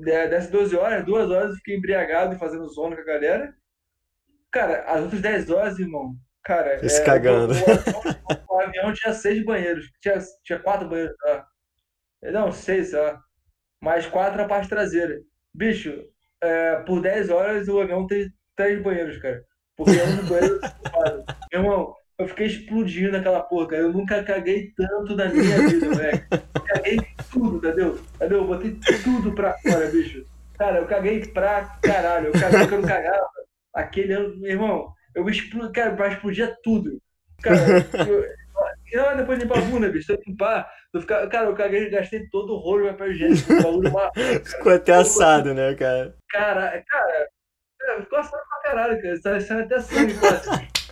Dessas 0.00 0.50
12 0.50 0.76
horas, 0.76 1.04
duas 1.04 1.30
horas 1.30 1.50
eu 1.50 1.56
fiquei 1.56 1.76
embriagado 1.76 2.34
e 2.34 2.38
fazendo 2.38 2.68
zona 2.68 2.96
com 2.96 3.02
a 3.02 3.04
galera. 3.04 3.54
Cara, 4.50 4.84
as 4.84 5.02
outras 5.02 5.20
10 5.20 5.50
horas, 5.50 5.78
irmão, 5.78 6.14
cara. 6.42 6.88
Se 6.88 7.00
é, 7.00 7.04
cagando. 7.04 7.54
O, 7.54 8.54
o, 8.54 8.56
o, 8.56 8.60
avião 8.60 8.92
tinha 8.92 9.12
seis 9.12 9.44
banheiros. 9.44 9.86
Tinha, 10.00 10.18
tinha 10.44 10.58
quatro 10.58 10.88
banheiros, 10.88 11.16
tá? 11.16 11.46
Não, 12.24 12.52
seis, 12.52 12.90
sei 12.90 13.00
lá. 13.00 13.20
Mais 13.80 14.06
quatro 14.06 14.38
na 14.38 14.46
parte 14.46 14.68
traseira. 14.68 15.20
Bicho, 15.52 16.04
é, 16.42 16.76
por 16.82 17.00
10 17.00 17.30
horas 17.30 17.68
o 17.68 17.80
avião 17.80 18.06
tem 18.06 18.28
três 18.56 18.82
banheiros, 18.82 19.18
cara. 19.18 19.44
Porque 19.76 19.98
é 19.98 20.04
um 20.04 20.26
banheiro. 20.26 20.60
Meu 21.52 21.62
irmão, 21.62 21.94
eu 22.18 22.28
fiquei 22.28 22.46
explodindo 22.46 23.12
naquela 23.12 23.40
porra, 23.40 23.68
cara. 23.68 23.82
Eu 23.82 23.92
nunca 23.92 24.22
caguei 24.22 24.72
tanto 24.76 25.16
na 25.16 25.26
minha 25.26 25.68
vida, 25.68 25.86
moleque. 25.90 26.24
Caguei 26.66 26.98
tudo, 27.30 27.56
entendeu? 27.56 27.98
Entendeu? 28.14 28.38
Eu 28.38 28.46
botei 28.46 28.78
tudo 29.02 29.32
pra 29.32 29.58
fora, 29.58 29.86
bicho. 29.88 30.24
Cara, 30.56 30.78
eu 30.78 30.86
caguei 30.86 31.26
pra 31.26 31.78
caralho. 31.82 32.28
Eu 32.28 32.32
caguei 32.32 32.66
que 32.66 32.74
eu 32.74 32.80
não 32.80 32.88
cagava. 32.88 33.26
Aquele 33.74 34.12
ano, 34.12 34.36
meu 34.36 34.50
irmão, 34.50 34.92
eu 35.14 35.28
explodi, 35.28 35.72
cara, 35.72 36.08
explodia 36.08 36.56
tudo. 36.62 37.00
Cara, 37.42 37.84
eu, 38.08 38.24
eu, 38.92 39.16
depois 39.16 39.38
de 39.38 39.44
limpar 39.44 39.58
a 39.58 39.62
bunda, 39.62 39.88
bicho. 39.88 40.06
Se 40.06 40.12
eu 40.12 40.22
limpar, 40.24 40.70
eu 40.92 41.00
ficar, 41.00 41.26
cara, 41.28 41.46
eu 41.46 41.54
caguei, 41.54 41.90
gastei 41.90 42.28
todo 42.28 42.52
o 42.54 42.58
rolo 42.58 42.84
de 42.84 42.90
papel 42.90 43.10
higiênico. 43.10 43.52
O 43.52 43.62
bagulho 43.62 43.92
Ficou 44.44 44.72
até 44.72 44.92
assado, 44.92 45.52
né, 45.52 45.74
cara? 45.74 46.14
Cara, 46.30 46.84
cara, 46.88 47.28
é, 47.82 48.02
ficou 48.02 48.20
assado 48.20 48.42
pra 48.48 48.70
caralho, 48.70 49.02
cara. 49.02 49.20
Tá 49.20 49.32
deixando 49.32 49.62
até 49.62 49.80
sangue 49.80 50.14
quase. 50.14 50.83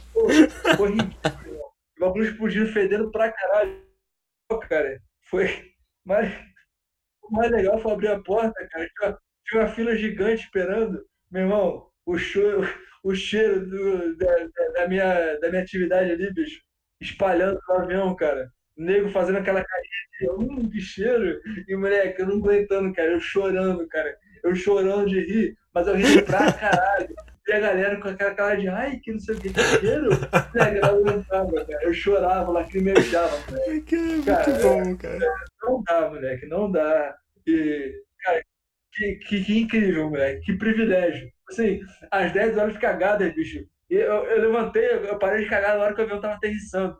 Foi 0.76 0.90
ridículo. 0.90 1.72
O 1.96 2.00
bagulho 2.00 2.24
explodindo, 2.24 2.72
fedendo 2.72 3.10
pra 3.10 3.32
caralho. 3.32 3.82
Cara, 4.68 5.00
foi. 5.30 5.72
Mas 6.04 6.32
o 7.22 7.30
mais 7.30 7.50
legal 7.50 7.78
foi 7.78 7.92
abrir 7.92 8.08
a 8.08 8.20
porta, 8.20 8.68
cara. 8.70 8.88
Tinha, 8.98 9.18
tinha 9.46 9.62
uma 9.62 9.68
fila 9.68 9.96
gigante 9.96 10.44
esperando. 10.44 11.04
Meu 11.30 11.42
irmão, 11.42 11.88
o, 12.04 12.18
cheiro, 12.18 12.62
o 13.02 13.14
cheiro 13.14 13.64
do, 13.66 14.16
da, 14.16 14.48
da, 14.74 14.88
minha, 14.88 15.38
da 15.38 15.48
minha 15.48 15.62
atividade 15.62 16.10
ali, 16.10 16.32
bicho, 16.34 16.60
espalhando 17.00 17.58
no 17.68 17.74
avião, 17.76 18.14
cara. 18.14 18.50
O 18.76 18.82
nego 18.82 19.10
fazendo 19.10 19.38
aquela 19.38 19.64
carinha 19.64 19.92
de 20.20 20.30
um 20.30 20.68
de 20.68 20.80
cheiro. 20.80 21.40
E, 21.68 21.76
moleque, 21.76 22.20
eu 22.20 22.26
não 22.26 22.36
aguentando, 22.36 22.92
cara. 22.92 23.12
Eu 23.12 23.20
chorando, 23.20 23.86
cara. 23.88 24.16
Eu 24.44 24.54
chorando 24.54 25.08
de 25.08 25.20
rir, 25.20 25.56
mas 25.72 25.86
eu 25.86 25.94
ri 25.94 26.22
pra 26.22 26.52
caralho. 26.52 27.14
E 27.48 27.52
a 27.52 27.58
galera 27.58 28.00
com 28.00 28.08
aquela 28.08 28.34
cara 28.34 28.56
de 28.56 28.68
ai, 28.68 29.00
que 29.02 29.12
não 29.12 29.18
sei 29.18 29.34
o 29.34 29.40
que, 29.40 29.52
que 29.52 29.60
cheiro. 29.60 30.10
E 30.54 30.60
a 30.60 30.64
galera 30.64 30.86
aguentava, 30.86 31.64
cara. 31.64 31.82
Eu 31.82 31.92
chorava, 31.92 32.52
lacrimejava, 32.52 33.36
moleque. 33.50 34.22
Cara, 34.24 34.48
muito 34.48 34.62
bom, 34.62 34.96
cara. 34.96 35.18
Não 35.62 35.82
dá, 35.82 36.08
moleque, 36.08 36.46
não 36.46 36.70
dá. 36.70 37.16
E, 37.46 37.92
cara, 38.20 38.42
que, 38.92 39.14
que, 39.16 39.44
que 39.44 39.58
incrível, 39.58 40.08
moleque. 40.08 40.42
Que 40.42 40.52
privilégio. 40.56 41.28
Assim, 41.50 41.80
às 42.10 42.32
10 42.32 42.56
horas 42.56 42.74
de 42.74 42.78
cagada, 42.78 43.28
bicho. 43.30 43.66
E 43.90 43.94
eu, 43.96 44.24
eu 44.24 44.40
levantei, 44.40 44.88
eu 44.90 45.18
parei 45.18 45.42
de 45.42 45.50
cagar 45.50 45.76
na 45.76 45.84
hora 45.84 45.94
que 45.94 46.00
o 46.00 46.04
avião 46.04 46.20
tava 46.20 46.34
aterrissando. 46.34 46.96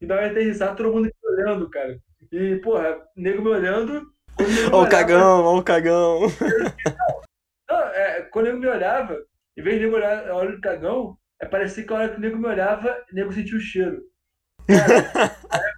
E 0.00 0.06
na 0.06 0.14
hora 0.14 0.26
de 0.26 0.30
aterrissar, 0.30 0.76
todo 0.76 0.92
mundo 0.92 1.04
me 1.04 1.12
olhando, 1.24 1.68
cara. 1.68 1.98
E, 2.30 2.56
porra, 2.56 2.96
nego 3.16 3.42
me 3.42 3.50
olhando. 3.50 4.06
Ó 4.72 4.84
o 4.84 4.88
cagão, 4.88 5.44
ó 5.44 5.58
o 5.58 5.62
cagão. 5.62 6.20
Não, 7.68 7.78
é, 7.88 8.22
quando 8.22 8.46
ele 8.46 8.58
me 8.58 8.68
olhava, 8.68 9.18
em 9.56 9.62
vez 9.62 9.76
de 9.76 9.84
nego 9.84 9.96
olhar 9.96 10.28
a 10.28 10.34
hora 10.34 10.52
do 10.52 10.60
cagão, 10.60 11.18
é 11.40 11.46
parecia 11.46 11.84
que 11.84 11.92
a 11.92 11.96
hora 11.96 12.08
que 12.10 12.16
o 12.16 12.20
nego 12.20 12.38
me 12.38 12.46
olhava, 12.46 13.04
o 13.10 13.14
nego 13.14 13.32
sentia 13.32 13.56
o 13.56 13.60
cheiro. 13.60 14.02
Cara, 14.66 15.36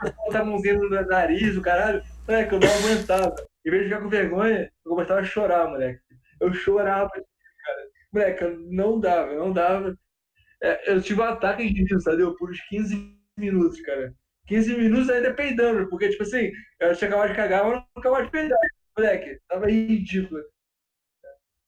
botar 0.27 0.41
a 0.41 0.45
mãozinha 0.45 0.75
no 0.75 0.89
nariz, 0.89 1.57
o 1.57 1.63
caralho, 1.63 2.03
moleque, 2.27 2.55
eu 2.55 2.61
não 2.61 2.69
aguentava. 2.69 3.35
Em 3.65 3.71
vez 3.71 3.83
de 3.85 3.89
ficar 3.89 4.03
com 4.03 4.09
vergonha, 4.09 4.73
eu 4.85 4.91
começava 4.91 5.21
a 5.21 5.25
chorar, 5.25 5.69
moleque. 5.69 6.01
Eu 6.41 6.53
chorava, 6.53 7.11
cara. 7.11 7.89
Moleque, 8.13 8.45
não 8.71 8.99
dava, 8.99 9.35
não 9.35 9.53
dava. 9.53 9.97
É, 10.63 10.93
eu 10.93 11.01
tive 11.01 11.21
um 11.21 11.25
ataque 11.25 11.73
de 11.73 11.83
riso, 11.83 12.01
sabe? 12.01 12.23
Por 12.37 12.51
uns 12.51 12.61
15 12.69 13.17
minutos, 13.39 13.81
cara. 13.83 14.15
15 14.47 14.77
minutos 14.77 15.09
ainda 15.09 15.33
peidando, 15.33 15.89
porque, 15.89 16.09
tipo 16.11 16.25
assim, 16.25 16.51
eu 16.81 16.95
tinha 16.97 17.09
acabado 17.09 17.29
de 17.29 17.37
cagar, 17.37 17.65
mas 17.65 17.73
não 17.75 17.87
acabava 17.97 18.25
de 18.25 18.31
peidar. 18.31 18.59
Moleque, 18.97 19.41
tava 19.49 19.71
ridículo. 19.71 20.43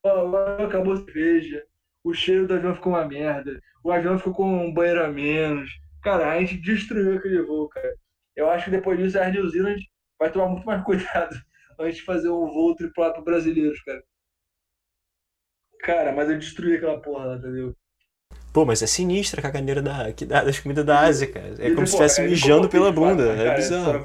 Acabou 0.05 0.93
a 0.93 0.97
cerveja, 0.97 1.65
o 2.05 2.13
cheiro 2.13 2.47
do 2.47 2.55
avião 2.55 2.75
ficou 2.75 2.93
uma 2.93 3.09
merda, 3.09 3.59
o 3.83 3.91
avião 3.91 4.19
ficou 4.19 4.35
com 4.35 4.67
um 4.67 4.73
banheiro 4.73 5.03
a 5.05 5.09
menos. 5.09 5.71
Cara, 6.03 6.31
a 6.31 6.39
gente 6.39 6.59
destruiu 6.59 7.17
aquele 7.17 7.43
voo, 7.43 7.69
cara. 7.69 7.95
Eu 8.37 8.51
acho 8.51 8.67
que 8.67 8.71
depois 8.71 8.99
disso 8.99 9.19
a 9.19 9.31
New 9.31 9.49
Zealand 9.49 9.81
vai 10.19 10.31
tomar 10.31 10.49
muito 10.49 10.67
mais 10.67 10.83
cuidado 10.85 11.35
antes 11.81 11.97
de 11.97 12.05
fazer 12.05 12.29
um 12.29 12.47
voo 12.47 12.77
tripulado 12.77 13.15
para 13.15 13.23
brasileiros, 13.23 13.81
cara. 13.83 14.03
Cara, 15.81 16.13
mas 16.13 16.29
eu 16.29 16.39
destruí 16.39 16.77
aquela 16.77 17.01
porra 17.01 17.25
lá, 17.25 17.37
entendeu? 17.37 17.75
Pô, 18.53 18.65
mas 18.65 18.83
é 18.83 18.87
sinistra 18.87 19.41
a 19.41 19.43
caganeira 19.43 19.83
da, 19.83 20.13
que 20.13 20.25
dá, 20.25 20.45
das 20.45 20.61
comidas 20.61 20.85
da 20.85 21.01
Ásia, 21.01 21.27
cara. 21.27 21.55
É 21.59 21.75
como 21.75 21.87
se 21.87 21.95
estivesse 21.95 22.23
mijando 22.23 22.69
pela 22.69 22.93
bunda. 22.93 23.33
é 23.33 23.45
cara, 23.45 23.57
bizarro. 23.57 24.05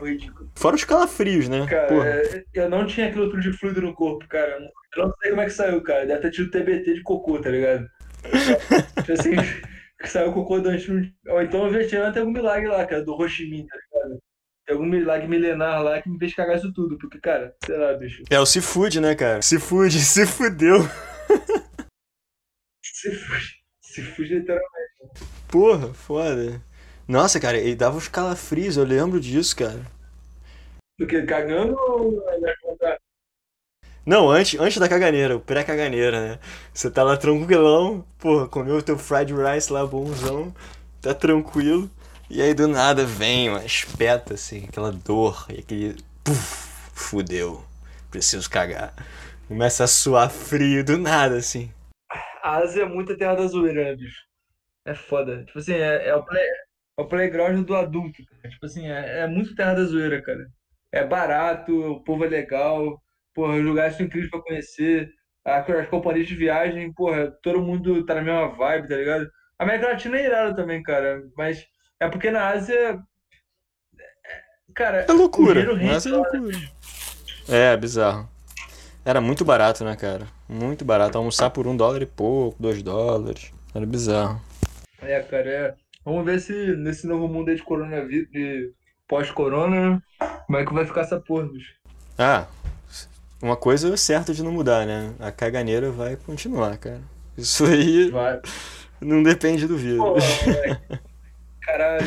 Fora 0.55 0.75
os 0.75 0.83
calafrios, 0.83 1.47
né? 1.47 1.67
Cara, 1.67 2.25
é, 2.25 2.43
eu 2.53 2.69
não 2.69 2.85
tinha 2.85 3.07
aquilo 3.07 3.29
tudo 3.29 3.41
de 3.41 3.53
fluido 3.53 3.81
no 3.81 3.93
corpo, 3.93 4.27
cara. 4.27 4.59
Eu 4.95 5.07
não 5.07 5.13
sei 5.21 5.29
como 5.29 5.41
é 5.41 5.45
que 5.45 5.51
saiu, 5.51 5.81
cara. 5.81 6.05
Deve 6.05 6.21
ter 6.21 6.31
tido 6.31 6.51
TBT 6.51 6.95
de 6.95 7.03
cocô, 7.03 7.39
tá 7.39 7.49
ligado? 7.49 7.87
tipo 8.97 9.11
assim, 9.13 9.31
saiu 10.05 10.33
cocô 10.33 10.59
do 10.59 10.69
Ou 10.69 11.41
então 11.41 11.67
eu 11.67 11.87
tinha 11.87 12.07
até 12.07 12.19
algum 12.19 12.31
milagre 12.31 12.67
lá, 12.67 12.85
cara, 12.85 13.03
do 13.03 13.15
Roximin, 13.15 13.65
tá 13.67 13.77
ligado? 13.77 14.19
Tem 14.65 14.75
algum 14.75 14.87
milagre 14.87 15.27
milenar 15.27 15.83
lá 15.83 16.01
que 16.01 16.09
me 16.09 16.19
fez 16.19 16.33
cagar 16.33 16.57
isso 16.57 16.73
tudo. 16.73 16.97
Porque, 16.97 17.19
cara, 17.19 17.55
sei 17.65 17.77
lá, 17.77 17.93
bicho. 17.93 18.23
É 18.29 18.39
o 18.39 18.45
Seafood, 18.45 18.99
né, 18.99 19.15
cara? 19.15 19.41
Seafood, 19.41 19.93
se 19.99 20.25
fudeu. 20.25 20.79
Seafood. 22.83 23.59
Se 23.81 24.03
fugir 24.03 24.39
literalmente. 24.39 24.69
Porra, 25.47 25.93
foda. 25.93 26.61
Nossa, 27.07 27.39
cara, 27.39 27.57
ele 27.57 27.75
dava 27.75 27.97
os 27.97 28.07
calafrios, 28.07 28.77
eu 28.77 28.83
lembro 28.83 29.19
disso, 29.19 29.55
cara. 29.55 29.81
Do 30.99 31.07
que? 31.07 31.23
Cagando 31.23 31.75
ou 31.75 32.23
Não, 34.09 34.29
antes, 34.29 34.59
antes 34.59 34.77
da 34.79 34.89
caganeira, 34.89 35.37
o 35.37 35.39
pré-caganeira, 35.39 36.19
né? 36.19 36.39
Você 36.73 36.89
tá 36.89 37.03
lá 37.03 37.15
tranquilão, 37.15 38.03
porra, 38.17 38.47
comeu 38.47 38.77
o 38.77 38.81
teu 38.81 38.97
fried 38.97 39.31
rice 39.33 39.71
lá 39.71 39.85
bonzão, 39.85 40.51
tá 40.99 41.13
tranquilo, 41.13 41.87
e 42.27 42.41
aí 42.41 42.55
do 42.55 42.67
nada 42.67 43.05
vem 43.05 43.49
uma 43.49 43.63
espeta, 43.63 44.33
assim, 44.33 44.65
aquela 44.67 44.91
dor, 44.91 45.45
e 45.49 45.59
aquele. 45.59 45.95
Puf, 46.23 46.69
fudeu, 46.93 47.63
preciso 48.09 48.49
cagar. 48.49 48.93
Começa 49.47 49.83
a 49.83 49.87
suar 49.87 50.29
frio 50.31 50.83
do 50.83 50.97
nada, 50.97 51.37
assim 51.37 51.71
a 52.41 52.57
Ásia 52.57 52.83
é 52.83 52.85
muito 52.85 53.13
a 53.13 53.17
terra 53.17 53.35
da 53.35 53.47
zoeira, 53.47 53.83
né, 53.83 53.95
bicho? 53.95 54.23
É 54.85 54.95
foda. 54.95 55.43
Tipo 55.45 55.59
assim, 55.59 55.73
é, 55.73 56.07
é, 56.07 56.15
o, 56.15 56.23
play, 56.23 56.43
é 56.43 57.01
o 57.01 57.07
playground 57.07 57.65
do 57.65 57.75
adulto. 57.75 58.23
Cara. 58.25 58.49
Tipo 58.49 58.65
assim, 58.65 58.87
é, 58.87 59.19
é 59.19 59.27
muito 59.27 59.55
terra 59.55 59.75
da 59.75 59.83
zoeira, 59.83 60.21
cara. 60.21 60.47
É 60.91 61.05
barato, 61.05 61.71
o 61.71 62.03
povo 62.03 62.25
é 62.25 62.27
legal, 62.27 62.99
porra, 63.39 63.55
os 63.55 63.63
lugares 63.63 63.95
são 63.95 64.05
incríveis 64.05 64.29
pra 64.29 64.41
conhecer. 64.41 65.09
As 65.45 65.87
companhias 65.87 66.27
de 66.27 66.35
viagem, 66.35 66.91
porra, 66.91 67.31
todo 67.41 67.61
mundo 67.61 68.05
tá 68.05 68.15
na 68.15 68.21
mesma 68.21 68.49
vibe, 68.49 68.89
tá 68.89 68.95
ligado? 68.97 69.31
A 69.57 69.63
América 69.63 69.87
Latina 69.87 70.17
é 70.17 70.25
irada 70.25 70.55
também, 70.55 70.83
cara. 70.83 71.23
Mas 71.37 71.65
é 71.99 72.09
porque 72.09 72.29
na 72.29 72.49
Ásia. 72.49 72.99
Cara, 74.75 75.05
é 75.07 75.11
loucura. 75.13 75.73
Mas 75.75 76.05
é 76.05 76.09
loucura. 76.09 76.57
É, 77.47 77.77
bizarro. 77.77 78.29
Era 79.05 79.21
muito 79.21 79.45
barato, 79.45 79.85
né, 79.85 79.95
cara? 79.95 80.27
Muito 80.47 80.83
barato. 80.83 81.17
Almoçar 81.17 81.49
por 81.49 81.65
um 81.65 81.75
dólar 81.75 82.01
e 82.01 82.05
pouco, 82.05 82.61
dois 82.61 82.83
dólares. 82.83 83.53
Era 83.73 83.85
bizarro. 83.85 84.41
É, 85.01 85.21
cara, 85.21 85.49
é. 85.49 85.75
Vamos 86.03 86.25
ver 86.25 86.41
se 86.41 86.75
nesse 86.75 87.07
novo 87.07 87.27
mundo 87.27 87.49
aí 87.49 87.55
de 87.55 87.63
coronavírus, 87.63 88.29
de 88.29 88.71
pós-corona, 89.07 90.03
como 90.45 90.57
é 90.59 90.65
que 90.65 90.73
vai 90.73 90.85
ficar 90.85 91.01
essa 91.01 91.19
porra, 91.19 91.47
bicho. 91.47 91.73
Ah, 92.17 92.45
uma 93.41 93.55
coisa 93.57 93.93
é 93.93 93.97
certa 93.97 94.33
de 94.33 94.43
não 94.43 94.51
mudar, 94.51 94.85
né? 94.85 95.13
A 95.19 95.31
caganeira 95.31 95.91
vai 95.91 96.15
continuar, 96.17 96.77
cara. 96.77 97.01
Isso 97.37 97.65
aí 97.65 98.11
Vai. 98.11 98.41
não 99.01 99.23
depende 99.23 99.67
do 99.67 99.77
vírus. 99.77 99.99
Pô. 99.99 100.15
Caralho. 101.61 102.05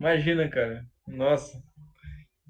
Imagina, 0.00 0.48
cara. 0.48 0.84
Nossa. 1.06 1.60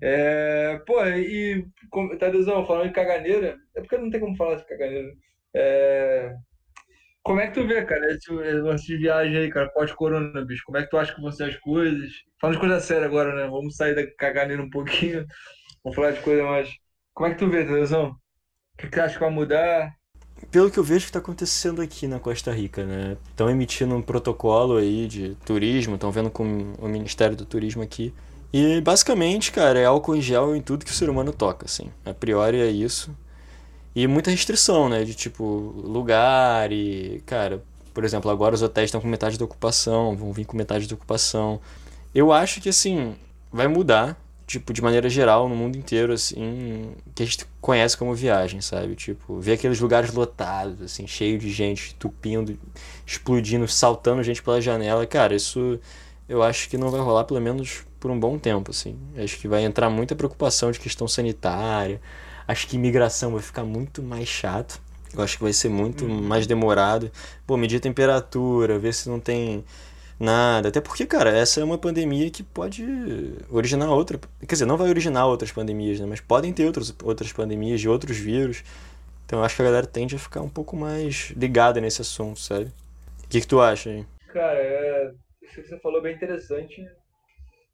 É, 0.01 0.79
pô, 0.87 1.05
e 1.07 1.67
como- 1.91 2.17
Tadezão, 2.19 2.67
falando 2.67 2.89
de 2.89 2.95
caganeira, 2.95 3.57
é 3.77 3.81
porque 3.81 3.99
não 3.99 4.11
tem 4.11 4.21
como 4.21 4.37
falar 4.37 4.57
de 4.57 4.67
caganeira. 4.67 5.13
É, 5.55 6.35
como 7.23 7.41
é 7.41 7.49
que 7.49 7.55
tu 7.55 7.67
vê, 7.67 7.85
cara, 7.85 8.13
esse 8.13 8.31
lance 8.33 8.87
de 8.87 8.97
viagem 8.99 9.37
aí, 9.39 9.51
cara, 9.51 9.71
pós-corona, 9.71 10.45
bicho? 10.45 10.63
Como 10.67 10.79
é 10.79 10.85
que 10.85 10.91
tu 10.91 10.99
acha 10.99 11.15
que 11.15 11.21
vão 11.21 11.33
ser 11.33 11.45
as 11.45 11.57
coisas? 11.59 12.11
Falando 12.41 12.57
de 12.57 12.61
coisa 12.61 12.81
séria 12.81 13.07
agora, 13.07 13.35
né? 13.35 13.49
Vamos 13.51 13.77
sair 13.77 13.95
da 13.95 14.07
caganeira 14.17 14.63
um 14.63 14.71
pouquinho, 14.71 15.27
vamos 15.85 15.97
falar 15.97 16.13
de 16.13 16.21
coisa 16.23 16.43
mais. 16.45 16.71
Como 17.19 17.29
é 17.29 17.35
que 17.35 17.39
tu 17.41 17.51
vê, 17.51 17.65
Tadezão? 17.65 18.11
O 18.11 18.17
que 18.79 18.87
que 18.87 18.93
tu 18.93 19.01
acha 19.01 19.15
que 19.15 19.19
vai 19.19 19.29
mudar? 19.29 19.93
Pelo 20.53 20.71
que 20.71 20.79
eu 20.79 20.85
vejo 20.85 21.01
que 21.01 21.09
está 21.09 21.19
acontecendo 21.19 21.83
aqui 21.83 22.07
na 22.07 22.21
Costa 22.21 22.53
Rica, 22.53 22.87
né? 22.87 23.17
Estão 23.31 23.51
emitindo 23.51 23.93
um 23.93 24.01
protocolo 24.01 24.77
aí 24.77 25.09
de 25.09 25.35
turismo, 25.45 25.97
estão 25.97 26.13
vendo 26.13 26.31
com 26.31 26.45
o 26.79 26.87
Ministério 26.87 27.37
do 27.37 27.45
Turismo 27.45 27.83
aqui. 27.83 28.15
E 28.53 28.81
basicamente, 28.83 29.51
cara, 29.51 29.81
é 29.81 29.85
álcool 29.85 30.15
em 30.15 30.21
gel 30.21 30.55
em 30.55 30.63
tudo 30.63 30.85
que 30.85 30.93
o 30.93 30.95
ser 30.95 31.11
humano 31.11 31.33
toca, 31.33 31.67
assim. 31.67 31.91
A 32.05 32.15
priori 32.15 32.61
é 32.61 32.71
isso. 32.71 33.11
E 33.97 34.07
muita 34.07 34.31
restrição, 34.31 34.89
né? 34.89 35.03
De 35.03 35.13
tipo, 35.13 35.43
lugar 35.45 36.71
e. 36.71 37.21
Cara, 37.27 37.65
por 37.93 38.05
exemplo, 38.05 38.31
agora 38.31 38.55
os 38.55 38.63
hotéis 38.63 38.91
estão 38.91 39.01
com 39.01 39.09
metade 39.09 39.37
da 39.37 39.45
ocupação, 39.45 40.15
vão 40.15 40.33
vir 40.33 40.45
com 40.45 40.57
metade 40.57 40.87
da 40.87 40.95
ocupação. 40.95 41.61
Eu 42.15 42.33
acho 42.33 42.61
que, 42.61 42.69
assim, 42.69 43.17
vai 43.51 43.67
mudar, 43.67 44.17
tipo, 44.49 44.73
de 44.73 44.81
maneira 44.81 45.11
geral, 45.11 45.47
no 45.47 45.55
mundo 45.55 45.77
inteiro, 45.77 46.15
assim, 46.15 46.91
que 47.15 47.23
a 47.23 47.27
gente 47.27 47.45
conhece 47.61 47.97
como 47.97 48.15
viagem, 48.15 48.63
sabe? 48.63 48.97
Tipo, 48.97 49.39
ver 49.39 49.53
aqueles 49.53 49.79
lugares 49.79 50.11
lotados, 50.13 50.81
assim, 50.81 51.07
cheio 51.07 51.39
de 51.39 51.51
gente, 51.51 51.95
tupindo, 51.97 52.59
explodindo, 53.07 53.69
saltando 53.69 54.23
gente 54.23 54.43
pela 54.43 54.59
janela. 54.59 55.07
Cara, 55.07 55.37
isso 55.37 55.79
eu 56.27 56.43
acho 56.43 56.69
que 56.71 56.79
não 56.79 56.91
vai 56.91 56.99
rolar 56.99 57.25
pelo 57.25 57.41
menos 57.43 57.85
por 58.01 58.11
um 58.11 58.19
bom 58.19 58.39
tempo, 58.39 58.71
assim. 58.71 58.99
Acho 59.23 59.39
que 59.39 59.47
vai 59.47 59.63
entrar 59.65 59.91
muita 59.91 60.17
preocupação 60.17 60.73
de 60.73 60.81
questão 60.81 61.07
sanitária. 61.07 62.01
Acho 62.47 62.67
que 62.67 62.77
imigração 62.77 63.33
vai 63.33 63.43
ficar 63.43 63.65
muito 63.65 64.03
mais 64.03 64.29
chato. 64.29 64.81
Eu 65.13 65.23
acho 65.23 65.37
que 65.37 65.43
vai 65.43 65.53
ser 65.53 65.69
muito 65.69 66.09
mais 66.09 66.47
demorado. 66.47 67.13
Pô, 67.47 67.55
medir 67.59 67.81
temperatura, 67.81 68.79
ver 68.79 68.95
se 68.95 69.11
não 69.11 69.21
tem 69.21 69.63
nada. 70.19 70.69
Até 70.69 70.81
porque, 70.81 71.07
cara, 71.07 71.31
essa 71.31 71.61
é 71.61 71.65
uma 71.65 71.79
pandemia 71.79 72.31
que 72.31 72.43
pode 72.43 72.85
originar 73.51 73.91
outra. 73.91 74.19
Quer 74.41 74.55
dizer, 74.55 74.67
não 74.67 74.77
vai 74.77 74.89
originar 74.89 75.27
outras 75.27 75.53
pandemias, 75.53 76.01
né? 76.01 76.07
Mas 76.07 76.21
podem 76.21 76.53
ter 76.53 76.67
outras, 76.67 76.95
outras 77.03 77.33
pandemias 77.33 77.81
de 77.81 77.89
outros 77.89 78.17
vírus. 78.17 78.65
Então 79.25 79.39
eu 79.41 79.45
acho 79.45 79.57
que 79.57 79.63
a 79.63 79.65
galera 79.67 79.87
tende 79.87 80.17
a 80.17 80.19
ficar 80.19 80.41
um 80.41 80.49
pouco 80.49 80.77
mais 80.77 81.31
ligada 81.37 81.81
nesse 81.81 82.01
assunto, 82.01 82.41
sabe? 82.41 82.73
O 83.25 83.29
que 83.29 83.41
que 83.41 83.47
tu 83.47 83.61
acha 83.61 83.91
aí? 83.91 84.07
Cara, 84.33 84.59
é, 84.59 85.13
isso 85.43 85.63
que 85.63 85.69
você 85.69 85.79
falou 85.81 86.01
é 86.01 86.03
bem 86.03 86.15
interessante. 86.15 86.83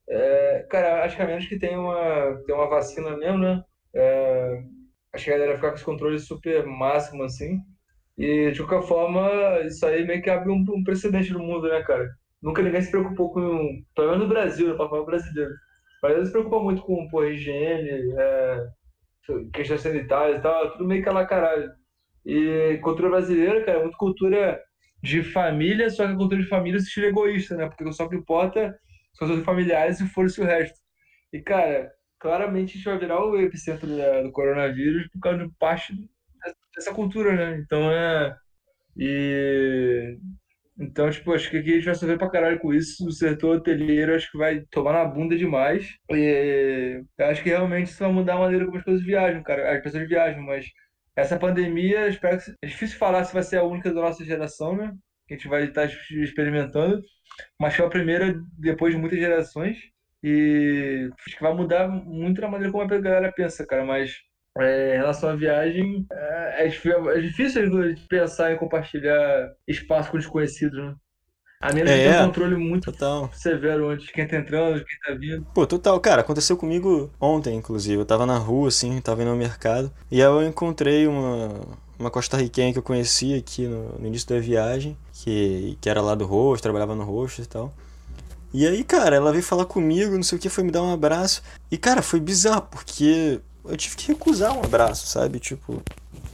É, 0.08 0.66
cara, 0.68 1.04
acho 1.04 1.16
que 1.16 1.22
a 1.22 1.26
menos 1.26 1.46
que 1.46 1.58
tenha 1.58 1.78
uma, 1.80 2.42
tenha 2.44 2.58
uma 2.58 2.68
vacina 2.68 3.16
mesmo, 3.16 3.38
né? 3.38 3.64
É, 3.94 4.62
acho 5.12 5.24
que 5.24 5.30
a 5.30 5.34
galera 5.38 5.54
ficar 5.54 5.70
com 5.70 5.76
esse 5.76 5.84
controle 5.84 6.18
super 6.18 6.66
máximo, 6.66 7.22
assim. 7.22 7.60
E, 8.18 8.50
de 8.52 8.62
qualquer 8.62 8.86
forma, 8.86 9.60
isso 9.64 9.84
aí 9.86 10.04
meio 10.04 10.22
que 10.22 10.30
abre 10.30 10.50
um 10.50 10.84
precedente 10.84 11.32
no 11.32 11.40
mundo, 11.40 11.68
né, 11.68 11.82
cara? 11.82 12.08
Nunca 12.44 12.62
ninguém 12.62 12.82
se 12.82 12.90
preocupou 12.90 13.32
com, 13.32 13.82
pelo 13.96 14.10
menos 14.10 14.24
no 14.24 14.28
Brasil, 14.28 14.68
né, 14.68 14.74
pra 14.74 14.88
falar 14.88 15.04
brasileiro. 15.04 15.50
Mas 16.02 16.12
eles 16.12 16.26
se 16.26 16.32
preocupam 16.32 16.62
muito 16.62 16.82
com, 16.82 17.08
pô, 17.08 17.24
higiene, 17.24 18.12
é, 18.18 18.66
questões 19.54 19.80
sanitárias 19.80 20.38
e 20.38 20.42
tal, 20.42 20.72
tudo 20.72 20.86
meio 20.86 21.02
que 21.02 21.08
lá 21.08 21.26
caralho. 21.26 21.72
E 22.26 22.78
cultura 22.82 23.08
brasileira, 23.08 23.64
cara, 23.64 23.78
é 23.78 23.82
muito 23.82 23.96
cultura 23.96 24.62
de 25.02 25.22
família, 25.22 25.88
só 25.88 26.06
que 26.06 26.12
a 26.12 26.16
cultura 26.16 26.42
de 26.42 26.48
família 26.48 26.78
se 26.78 26.86
estilo 26.86 27.06
egoísta, 27.06 27.56
né? 27.56 27.66
Porque 27.66 27.90
só 27.92 28.08
que 28.08 28.16
importa 28.16 28.78
são 29.14 29.30
os 29.30 29.44
familiares 29.44 30.00
e 30.00 30.06
for-se 30.08 30.40
o 30.40 30.44
resto. 30.44 30.78
E, 31.32 31.40
cara, 31.40 31.90
claramente 32.18 32.72
a 32.72 32.76
gente 32.76 32.84
vai 32.84 32.98
virar 32.98 33.24
o 33.24 33.38
epicentro 33.40 33.88
do 34.22 34.32
coronavírus 34.32 35.08
por 35.08 35.20
causa 35.20 35.46
de 35.46 35.52
parte 35.58 35.94
dessa 36.74 36.92
cultura, 36.92 37.34
né? 37.34 37.58
Então 37.64 37.90
é. 37.90 38.36
E. 38.96 40.18
Então, 40.78 41.08
tipo, 41.10 41.32
acho 41.32 41.48
que 41.50 41.56
aqui 41.58 41.70
a 41.72 41.74
gente 41.76 41.84
vai 41.84 41.94
sofrer 41.94 42.18
pra 42.18 42.30
caralho 42.30 42.58
com 42.58 42.72
isso. 42.74 43.06
O 43.06 43.12
setor 43.12 43.56
hoteleiro 43.58 44.14
acho 44.14 44.30
que 44.30 44.38
vai 44.38 44.60
tomar 44.70 44.92
na 44.92 45.04
bunda 45.04 45.36
demais. 45.36 45.88
E 46.10 47.04
eu 47.16 47.26
acho 47.26 47.42
que 47.42 47.48
realmente 47.50 47.88
isso 47.88 47.98
vai 48.00 48.12
mudar 48.12 48.34
a 48.34 48.38
maneira 48.38 48.64
como 48.66 48.78
as 48.78 48.84
coisas 48.84 49.04
viajam, 49.04 49.42
cara. 49.42 49.76
As 49.76 49.82
pessoas 49.82 50.08
viajam, 50.08 50.42
mas 50.42 50.66
essa 51.16 51.38
pandemia, 51.38 52.08
espero 52.08 52.38
que. 52.38 52.52
É 52.62 52.66
difícil 52.66 52.98
falar 52.98 53.24
se 53.24 53.32
vai 53.34 53.42
ser 53.42 53.58
a 53.58 53.64
única 53.64 53.92
da 53.92 54.00
nossa 54.00 54.24
geração, 54.24 54.76
né? 54.76 54.92
Que 55.28 55.34
a 55.34 55.36
gente 55.36 55.48
vai 55.48 55.64
estar 55.64 55.86
experimentando. 55.86 57.00
Mas 57.60 57.74
foi 57.76 57.86
a 57.86 57.90
primeira 57.90 58.34
depois 58.58 58.94
de 58.94 59.00
muitas 59.00 59.18
gerações. 59.18 59.78
E 60.22 61.08
acho 61.26 61.36
que 61.36 61.42
vai 61.42 61.54
mudar 61.54 61.88
muito 61.88 62.40
na 62.40 62.48
maneira 62.48 62.72
como 62.72 62.82
a 62.82 62.98
galera 62.98 63.32
pensa, 63.32 63.66
cara. 63.66 63.84
Mas 63.84 64.12
é, 64.58 64.94
em 64.94 64.98
relação 64.98 65.30
à 65.30 65.36
viagem, 65.36 66.06
é, 66.12 66.66
é 66.66 66.68
é 66.68 67.20
difícil 67.20 67.94
de 67.94 68.00
pensar 68.08 68.52
em 68.52 68.58
compartilhar 68.58 69.52
espaço 69.66 70.10
com 70.10 70.18
desconhecidos, 70.18 70.78
né? 70.78 70.94
A 71.60 71.72
menos 71.72 71.92
que 71.92 71.98
É, 71.98 72.02
tenha 72.02 72.14
um 72.14 72.18
controle 72.18 72.56
muito 72.56 72.92
Total. 72.92 73.30
severo 73.32 73.88
antes 73.90 74.06
de 74.06 74.12
quem 74.12 74.26
tá 74.28 74.36
entrando, 74.38 74.78
de 74.80 74.86
quem 74.86 74.98
tá 75.00 75.14
vindo. 75.20 75.46
Pô, 75.52 75.66
total, 75.66 76.00
cara, 76.00 76.20
aconteceu 76.22 76.56
comigo 76.56 77.10
ontem, 77.20 77.54
inclusive. 77.56 78.00
Eu 78.00 78.04
tava 78.06 78.26
na 78.26 78.36
rua, 78.38 78.68
assim, 78.68 79.00
tava 79.00 79.22
indo 79.22 79.30
ao 79.30 79.36
mercado. 79.36 79.92
E 80.10 80.16
aí 80.20 80.26
eu 80.28 80.42
encontrei 80.42 81.06
uma, 81.06 81.48
uma 81.98 82.10
costarriquenha 82.10 82.72
que 82.72 82.78
eu 82.78 82.82
conheci 82.82 83.34
aqui 83.34 83.66
no, 83.68 83.90
no 83.98 84.06
início 84.06 84.28
da 84.28 84.40
viagem, 84.40 84.96
que, 85.12 85.78
que 85.80 85.88
era 85.88 86.02
lá 86.02 86.14
do 86.16 86.26
rosto, 86.26 86.62
trabalhava 86.64 86.94
no 86.96 87.04
rosto 87.04 87.40
e 87.42 87.46
tal. 87.46 87.72
E 88.52 88.66
aí, 88.66 88.84
cara, 88.84 89.16
ela 89.16 89.32
veio 89.32 89.44
falar 89.44 89.66
comigo, 89.66 90.14
não 90.16 90.22
sei 90.24 90.38
o 90.38 90.40
que, 90.40 90.48
foi 90.48 90.64
me 90.64 90.72
dar 90.72 90.82
um 90.82 90.92
abraço. 90.92 91.42
E, 91.70 91.78
cara, 91.78 92.02
foi 92.02 92.20
bizarro, 92.20 92.62
porque 92.70 93.40
eu 93.64 93.76
tive 93.76 93.96
que 93.96 94.08
recusar 94.08 94.56
um 94.56 94.62
abraço, 94.62 95.06
sabe? 95.06 95.38
Tipo, 95.38 95.82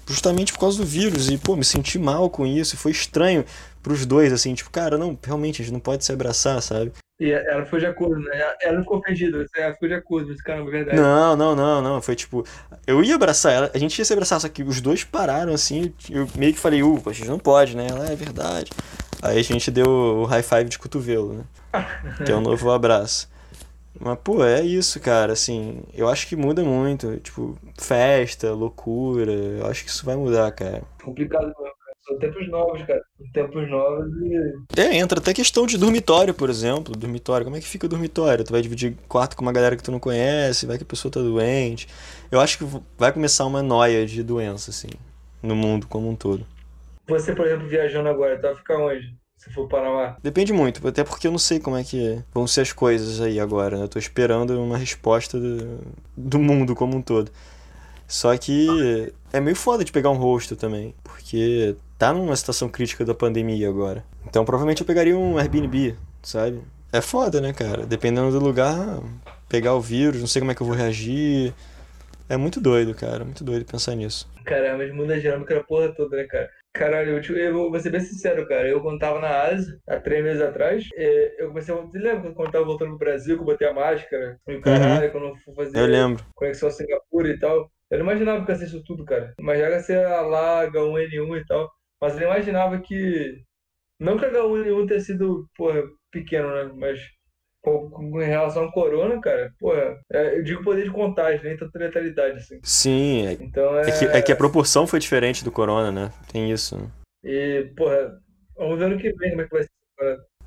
justamente 0.07 0.53
por 0.53 0.61
causa 0.61 0.79
do 0.79 0.85
vírus. 0.85 1.29
E, 1.31 1.39
pô, 1.39 1.57
me 1.57 1.65
senti 1.65 1.99
mal 1.99 2.29
com 2.29 2.47
isso. 2.47 2.75
E 2.75 2.79
foi 2.79 2.91
estranho 2.93 3.45
pros 3.83 4.05
dois, 4.05 4.33
assim, 4.33 4.55
tipo, 4.55 4.71
cara, 4.71 4.99
não, 4.99 5.19
realmente, 5.23 5.63
a 5.63 5.65
gente 5.65 5.73
não 5.73 5.81
pode 5.81 6.05
se 6.05 6.13
abraçar, 6.13 6.61
sabe? 6.61 6.93
E 7.21 7.31
ela 7.31 7.65
ficou 7.67 7.79
de 7.79 7.87
acordo, 7.87 8.19
né? 8.19 8.55
Ela 8.63 8.77
não 8.77 8.83
ficou 8.83 8.99
ofendida, 8.99 9.47
ela 9.55 9.75
ficou 9.75 9.89
de 9.89 9.95
acordo, 9.95 10.29
mas 10.29 10.41
caramba, 10.41 10.71
é 10.71 10.73
verdade. 10.73 10.97
Não, 10.97 11.37
não, 11.37 11.55
não, 11.55 11.83
não. 11.83 12.01
Foi 12.01 12.17
tipo. 12.17 12.47
Eu 12.87 13.05
ia 13.05 13.15
abraçar 13.15 13.53
ela, 13.53 13.71
a 13.75 13.79
gente 13.79 13.99
ia 13.99 14.05
se 14.07 14.13
abraçar, 14.13 14.41
só 14.41 14.49
que 14.49 14.63
os 14.63 14.81
dois 14.81 15.05
pararam 15.05 15.53
assim. 15.53 15.93
Eu 16.09 16.27
meio 16.35 16.55
que 16.55 16.59
falei, 16.59 16.83
ufa, 16.83 17.11
a 17.11 17.13
gente 17.13 17.29
não 17.29 17.39
pode, 17.39 17.77
né? 17.77 17.89
Ela 17.91 18.11
é 18.11 18.17
verdade. 18.17 18.71
Aí 19.21 19.39
a 19.39 19.45
gente 19.45 19.71
deu 19.71 19.87
o 19.87 20.25
high 20.25 20.43
five 20.43 20.65
de 20.65 20.79
cotovelo, 20.79 21.35
né? 21.35 21.45
Que 22.25 22.33
é 22.33 22.35
o 22.35 22.41
novo 22.41 22.71
abraço. 22.71 23.29
Mas, 23.99 24.19
pô, 24.23 24.45
é 24.45 24.63
isso, 24.63 25.01
cara. 25.01 25.33
Assim, 25.33 25.83
eu 25.95 26.09
acho 26.09 26.27
que 26.29 26.37
muda 26.37 26.63
muito. 26.63 27.19
Tipo, 27.19 27.59
festa, 27.79 28.53
loucura. 28.53 29.33
Eu 29.33 29.67
acho 29.67 29.85
que 29.85 29.91
isso 29.91 30.05
vai 30.05 30.17
mudar, 30.17 30.51
cara. 30.53 30.83
Complicado 31.03 31.47
mesmo, 31.47 31.55
cara. 31.57 31.75
São 32.07 32.19
tempos 32.19 32.49
novos, 32.49 32.83
cara. 32.83 33.03
São 33.19 33.33
tempos 33.33 33.71
novos 33.71 34.07
e. 34.23 34.81
É, 34.81 34.97
entra 34.97 35.19
até 35.19 35.35
questão 35.35 35.67
de 35.67 35.77
dormitório, 35.77 36.33
por 36.33 36.49
exemplo. 36.49 36.97
Dormitório, 36.97 37.45
como 37.45 37.57
é 37.57 37.61
que 37.61 37.67
fica 37.67 37.87
o 37.87 37.89
dormitório? 37.89 38.45
Tu 38.45 38.53
vai 38.53 38.63
dividir 38.63 38.97
quarto 39.09 39.37
com 39.37 39.43
uma 39.43 39.53
galera 39.53 39.77
que 39.77 39.83
tu 39.83 39.93
não 39.93 40.01
conhece, 40.01 40.67
vai 40.67 40.79
que 40.79 40.85
a 40.85 40.87
pessoa 40.87 41.11
tá 41.11 41.21
doente. 41.21 41.89
Eu 42.31 42.41
acho 42.41 42.59
que 42.59 42.65
vai 42.97 43.13
começar 43.13 43.45
uma 43.45 43.63
noia 43.63 44.07
de 44.07 44.23
doença, 44.23 44.71
assim, 44.71 44.89
no 45.43 45.55
mundo 45.55 45.87
como 45.87 46.09
um 46.09 46.17
todo. 46.17 46.47
Você, 47.09 47.35
por 47.35 47.47
exemplo, 47.47 47.67
viajando 47.67 48.09
agora, 48.09 48.37
tu 48.37 48.43
vai 48.43 48.55
ficar 48.57 48.79
onde? 48.79 49.15
Se 49.41 49.51
for 49.51 49.67
Panamá. 49.67 50.19
Depende 50.23 50.53
muito, 50.53 50.87
até 50.87 51.03
porque 51.03 51.27
eu 51.27 51.31
não 51.31 51.39
sei 51.39 51.59
como 51.59 51.75
é 51.75 51.83
que 51.83 52.23
vão 52.33 52.47
ser 52.47 52.61
as 52.61 52.75
coisas 52.75 53.23
aí 53.23 53.41
agora, 53.41 53.79
né? 53.79 53.85
Eu 53.85 53.89
tô 53.89 53.99
esperando 53.99 54.51
uma 54.63 54.77
resposta 54.77 55.41
do, 55.41 55.81
do 56.15 56.39
mundo 56.39 56.75
como 56.75 56.95
um 56.95 57.01
todo. 57.01 57.33
Só 58.07 58.37
que 58.37 59.11
é 59.33 59.41
meio 59.41 59.57
foda 59.57 59.83
de 59.83 59.93
pegar 59.93 60.11
um 60.11 60.17
rosto 60.17 60.57
também, 60.57 60.95
porque 61.03 61.75
tá 61.97 62.13
numa 62.13 62.37
situação 62.37 62.69
crítica 62.69 63.03
da 63.03 63.15
pandemia 63.15 63.67
agora. 63.67 64.05
Então 64.27 64.45
provavelmente 64.45 64.83
eu 64.83 64.87
pegaria 64.87 65.17
um 65.17 65.39
Airbnb, 65.39 65.97
sabe? 66.23 66.61
É 66.93 67.01
foda, 67.01 67.41
né, 67.41 67.55
cara? 67.55 67.87
Dependendo 67.87 68.31
do 68.31 68.45
lugar, 68.45 69.01
pegar 69.49 69.75
o 69.75 69.81
vírus, 69.81 70.21
não 70.21 70.27
sei 70.27 70.41
como 70.41 70.53
é 70.53 70.55
que 70.55 70.61
eu 70.61 70.67
vou 70.67 70.77
reagir. 70.77 71.55
É 72.29 72.37
muito 72.37 72.61
doido, 72.61 72.95
cara, 72.95 73.25
muito 73.25 73.43
doido 73.43 73.65
pensar 73.65 73.95
nisso. 73.95 74.29
Caramba, 74.45 74.85
mas 74.85 74.95
muda 74.95 75.15
a 75.15 75.19
dinâmica 75.19 75.55
da 75.55 75.65
porra 75.65 75.89
toda, 75.89 76.17
né, 76.17 76.25
cara? 76.25 76.51
Caralho, 76.73 77.17
eu, 77.17 77.21
te- 77.21 77.33
eu 77.33 77.53
vou 77.71 77.81
ser 77.81 77.91
bem 77.91 78.01
sincero, 78.01 78.47
cara. 78.47 78.69
Eu, 78.69 78.81
quando 78.81 78.99
tava 79.01 79.19
na 79.21 79.43
Ásia, 79.43 79.77
há 79.89 79.99
três 79.99 80.23
meses 80.23 80.41
atrás, 80.41 80.89
eh, 80.95 81.35
eu 81.39 81.49
comecei 81.49 81.75
a. 81.75 81.79
Você 81.79 81.99
lembra 81.99 82.33
quando 82.33 82.47
eu 82.49 82.53
tava 82.53 82.65
voltando 82.65 82.91
pro 82.91 82.99
Brasil, 82.99 83.35
que 83.37 83.43
eu 83.43 83.47
botei 83.47 83.69
a 83.69 83.75
máscara? 83.75 84.39
E 84.47 84.55
o 84.55 84.61
caralho, 84.61 85.11
quando 85.11 85.27
eu 85.29 85.37
fui 85.45 85.55
fazer 85.55 85.79
Eu 85.81 85.87
lembro. 85.87 86.25
conexão 86.35 86.69
a 86.69 86.73
Singapura 86.73 87.29
e 87.29 87.39
tal. 87.39 87.71
Eu 87.91 87.99
não 87.99 88.07
imaginava 88.07 88.45
que 88.45 88.53
ia 88.53 88.57
ser 88.57 88.67
isso 88.67 88.85
tudo, 88.85 89.05
cara. 89.05 89.35
Imaginava 89.41 89.71
que 89.73 89.77
ia 89.79 89.83
ser 89.83 90.07
a 90.07 90.21
lá, 90.23 90.63
H1N1 90.63 91.37
e 91.39 91.45
tal. 91.45 91.69
Mas 92.01 92.15
eu 92.15 92.21
não 92.21 92.27
imaginava 92.29 92.81
que. 92.81 93.43
Não 93.99 94.17
que 94.19 94.25
a 94.25 94.31
H1N1 94.31 94.87
tenha 94.87 95.01
sido, 95.01 95.49
porra, 95.57 95.83
pequeno, 96.13 96.55
né? 96.55 96.73
Mas 96.77 97.01
com 97.63 98.19
relação 98.19 98.65
ao 98.65 98.73
corona, 98.73 99.21
cara, 99.21 99.53
pô, 99.59 99.75
é, 99.75 100.39
eu 100.39 100.43
digo 100.43 100.65
poder 100.65 100.85
de 100.85 100.91
contágio, 100.91 101.45
nem 101.45 101.57
tanta 101.57 101.79
letalidade, 101.79 102.39
assim. 102.39 102.59
Sim, 102.63 103.27
é, 103.27 103.33
então 103.33 103.79
é... 103.79 103.89
É, 103.89 103.99
que, 103.99 104.05
é 104.07 104.23
que 104.23 104.33
a 104.33 104.37
proporção 104.37 104.87
foi 104.87 104.99
diferente 104.99 105.45
do 105.45 105.53
corona, 105.53 105.93
né? 105.93 106.13
Tem 106.33 106.51
isso. 106.51 106.79
Né? 106.79 106.89
E, 107.25 107.71
porra, 107.77 108.19
vamos 108.57 108.79
ver 108.79 108.89
no 108.89 108.99
que 108.99 109.13
vem 109.13 109.31
como 109.31 109.43
é 109.43 109.45
que 109.45 109.51
vai 109.51 109.63
ser. 109.63 109.71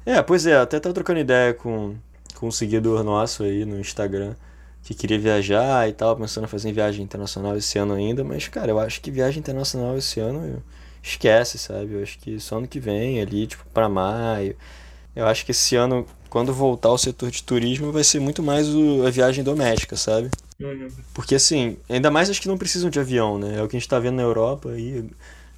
É, 0.05 0.21
pois 0.21 0.45
é, 0.45 0.55
até 0.55 0.79
tava 0.79 0.95
trocando 0.95 1.19
ideia 1.19 1.53
com, 1.53 1.95
com 2.35 2.47
um 2.47 2.51
seguidor 2.51 3.03
nosso 3.03 3.43
aí 3.43 3.63
no 3.63 3.79
Instagram 3.79 4.35
que 4.83 4.93
queria 4.93 5.17
viajar 5.17 5.87
e 5.87 5.93
tal, 5.93 6.15
pensando 6.17 6.43
em 6.43 6.49
fazer 6.49 6.73
viagem 6.73 7.03
internacional 7.03 7.55
esse 7.55 7.79
ano 7.79 7.93
ainda, 7.93 8.23
mas, 8.23 8.49
cara, 8.49 8.69
eu 8.69 8.79
acho 8.79 8.99
que 8.99 9.09
viagem 9.09 9.39
internacional 9.39 9.97
esse 9.97 10.19
ano 10.19 10.61
esquece, 11.01 11.57
sabe? 11.57 11.93
Eu 11.93 12.03
acho 12.03 12.19
que 12.19 12.39
só 12.39 12.57
ano 12.57 12.67
que 12.67 12.79
vem, 12.79 13.21
ali, 13.21 13.47
tipo, 13.47 13.65
para 13.73 13.87
maio. 13.87 14.57
Eu 15.15 15.27
acho 15.27 15.45
que 15.45 15.51
esse 15.51 15.75
ano, 15.75 16.05
quando 16.29 16.53
voltar 16.53 16.89
o 16.89 16.97
setor 16.97 17.29
de 17.29 17.43
turismo, 17.43 17.91
vai 17.91 18.03
ser 18.03 18.19
muito 18.19 18.41
mais 18.41 18.67
o, 18.67 19.05
a 19.05 19.09
viagem 19.09 19.43
doméstica, 19.43 19.95
sabe? 19.95 20.29
Uhum. 20.59 20.87
Porque, 21.13 21.35
assim, 21.35 21.77
ainda 21.87 22.09
mais 22.09 22.29
acho 22.29 22.41
que 22.41 22.47
não 22.47 22.57
precisam 22.57 22.89
de 22.89 22.99
avião, 22.99 23.37
né? 23.37 23.59
É 23.59 23.61
o 23.61 23.67
que 23.67 23.75
a 23.75 23.79
gente 23.79 23.89
tá 23.89 23.99
vendo 23.99 24.15
na 24.15 24.23
Europa 24.23 24.69
aí. 24.69 25.05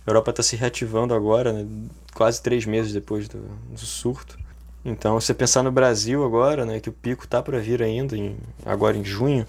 A 0.06 0.10
Europa 0.10 0.34
tá 0.34 0.44
se 0.44 0.56
reativando 0.56 1.14
agora, 1.14 1.54
né? 1.54 1.66
Quase 2.14 2.42
três 2.42 2.66
meses 2.66 2.92
depois 2.92 3.28
do, 3.28 3.40
do 3.72 3.80
surto. 3.80 4.38
Então, 4.84 5.20
você 5.20 5.34
pensar 5.34 5.64
no 5.64 5.72
Brasil 5.72 6.24
agora, 6.24 6.66
né? 6.66 6.80
Que 6.80 6.90
o 6.90 6.94
pico 6.94 7.28
tá 7.28 7.42
para 7.42 7.60
vir 7.60 7.82
ainda, 7.82 8.18
em, 8.18 8.36
agora 8.66 8.98
em 8.98 9.06
junho. 9.06 9.46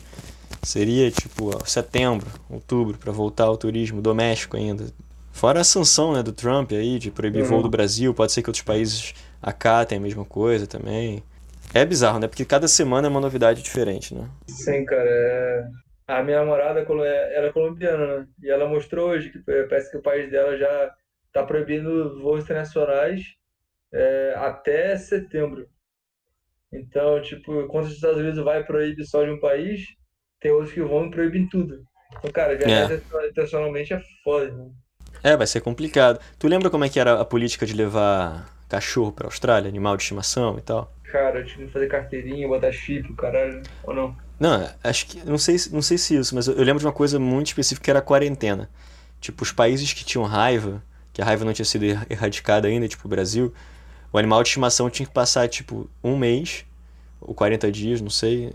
Seria, 0.63 1.11
tipo, 1.11 1.51
setembro, 1.69 2.29
outubro, 2.49 2.97
para 2.97 3.13
voltar 3.13 3.45
ao 3.45 3.57
turismo 3.57 4.01
doméstico 4.01 4.57
ainda. 4.57 4.87
Fora 5.33 5.61
a 5.61 5.65
sanção 5.65 6.15
né, 6.15 6.23
do 6.23 6.33
Trump 6.33 6.73
aí, 6.73 6.99
de 6.99 7.11
proibir 7.11 7.43
uhum. 7.43 7.49
voo 7.49 7.63
do 7.63 7.69
Brasil, 7.69 8.15
pode 8.15 8.33
ser 8.33 8.43
que 8.43 8.49
outros 8.49 8.65
países 8.65 9.15
acatem 9.43 9.99
a 9.99 10.01
mesma 10.01 10.25
coisa 10.25 10.67
também. 10.67 11.23
É 11.75 11.85
bizarro, 11.85 12.19
né? 12.19 12.29
Porque 12.29 12.45
cada 12.45 12.69
semana 12.69 13.07
é 13.07 13.11
uma 13.11 13.21
novidade 13.21 13.63
diferente, 13.63 14.15
né? 14.15 14.29
Sim, 14.49 14.85
cara. 14.85 15.09
É... 15.09 15.65
A 16.09 16.23
minha 16.23 16.39
namorada 16.39 16.87
era 17.33 17.53
colombiana, 17.53 18.19
né? 18.19 18.27
E 18.43 18.51
ela 18.51 18.69
mostrou 18.69 19.11
hoje 19.11 19.31
que 19.31 19.41
parece 19.41 19.91
que 19.91 19.97
o 19.97 20.03
país 20.03 20.31
dela 20.31 20.57
já 20.57 20.95
está 21.27 21.43
proibindo 21.43 22.21
voos 22.23 22.45
internacionais 22.45 23.23
é, 23.93 24.35
até 24.37 24.97
setembro. 24.97 25.67
Então, 26.73 27.21
tipo, 27.23 27.61
enquanto 27.61 27.87
os 27.87 27.95
Estados 27.95 28.19
Unidos 28.19 28.43
vai 28.43 28.65
proibir 28.65 29.05
só 29.05 29.25
de 29.25 29.31
um 29.31 29.41
país, 29.41 29.81
tem 30.41 30.53
outros 30.53 30.73
que 30.73 30.81
vão 30.81 31.07
e 31.07 31.11
proibem 31.11 31.49
tudo. 31.49 31.83
Então, 32.19 32.31
cara, 32.31 32.57
viajar 32.57 32.93
é. 32.93 33.29
internacionalmente 33.29 33.93
é 33.93 34.01
foda, 34.23 34.53
né? 34.53 34.71
É, 35.23 35.37
vai 35.37 35.47
ser 35.47 35.61
complicado. 35.61 36.21
Tu 36.39 36.47
lembra 36.47 36.71
como 36.71 36.85
é 36.85 36.89
que 36.89 37.01
era 37.01 37.21
a 37.21 37.25
política 37.25 37.67
de 37.67 37.75
levar 37.75 38.56
cachorro 38.69 39.13
pra 39.13 39.27
Austrália, 39.27 39.69
animal 39.69 39.97
de 39.97 40.03
estimação 40.03 40.59
e 40.59 40.63
tal? 40.63 40.93
Cara, 41.05 41.39
eu 41.39 41.47
tive 41.47 41.67
que 41.67 41.73
fazer 41.73 41.87
carteirinha, 41.87 42.49
botar 42.49 42.73
chip, 42.73 43.13
caralho, 43.15 43.63
ou 43.85 43.95
não? 43.95 44.17
Não, 44.39 44.69
acho 44.83 45.07
que. 45.07 45.25
Não 45.25 45.39
sei, 45.39 45.57
não 45.73 45.81
sei 45.81 45.97
se 45.97 46.17
isso, 46.17 46.35
mas 46.35 46.47
eu, 46.47 46.55
eu 46.55 46.65
lembro 46.65 46.81
de 46.81 46.87
uma 46.87 46.93
coisa 46.93 47.19
muito 47.19 47.49
específica 47.49 47.85
que 47.85 47.91
era 47.91 48.01
a 48.01 48.03
quarentena. 48.03 48.69
Tipo, 49.21 49.43
os 49.43 49.53
países 49.53 49.93
que 49.93 50.05
tinham 50.05 50.25
raiva, 50.25 50.83
que 51.13 51.23
a 51.23 51.25
raiva 51.25 51.45
não 51.45 51.53
tinha 51.53 51.65
sido 51.65 51.85
erradicada 52.11 52.69
ainda, 52.69 52.87
tipo 52.87 53.07
o 53.07 53.11
Brasil, 53.11 53.55
o 54.13 54.19
animal 54.19 54.43
de 54.43 54.49
estimação 54.49 54.91
tinha 54.91 55.07
que 55.07 55.13
passar, 55.13 55.49
tipo, 55.49 55.89
um 56.03 56.17
mês, 56.17 56.67
ou 57.21 57.35
40 57.35 57.71
dias, 57.73 58.01
não 58.01 58.11
sei. 58.11 58.53